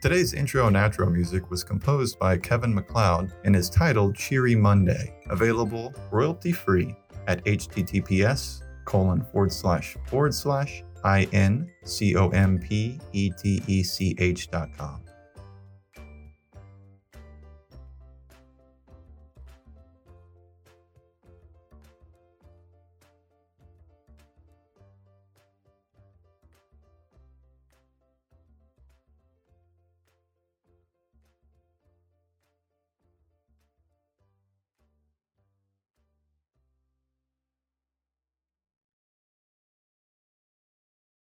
Today's 0.00 0.32
intro 0.32 0.68
and 0.68 0.76
outro 0.76 1.12
music 1.12 1.50
was 1.50 1.64
composed 1.64 2.18
by 2.20 2.38
Kevin 2.38 2.72
MacLeod 2.72 3.32
and 3.44 3.56
is 3.56 3.68
titled 3.68 4.14
Cheery 4.14 4.54
Monday, 4.54 5.12
available 5.28 5.92
royalty 6.12 6.52
free 6.52 6.94
at 7.26 7.44
https 7.44 8.62
colon 8.84 9.22
forward 9.32 9.52
slash 9.52 9.96
forward 10.06 10.32
slash 10.32 10.82
i 11.04 11.28
n 11.32 11.68
c 11.84 12.16
o 12.16 12.28
m 12.30 12.58
p 12.58 12.98
e 13.12 13.30
t 13.42 13.60
e 13.66 13.82
c 13.82 14.14
h 14.18 14.50
dot 14.50 14.68
com. 14.78 15.02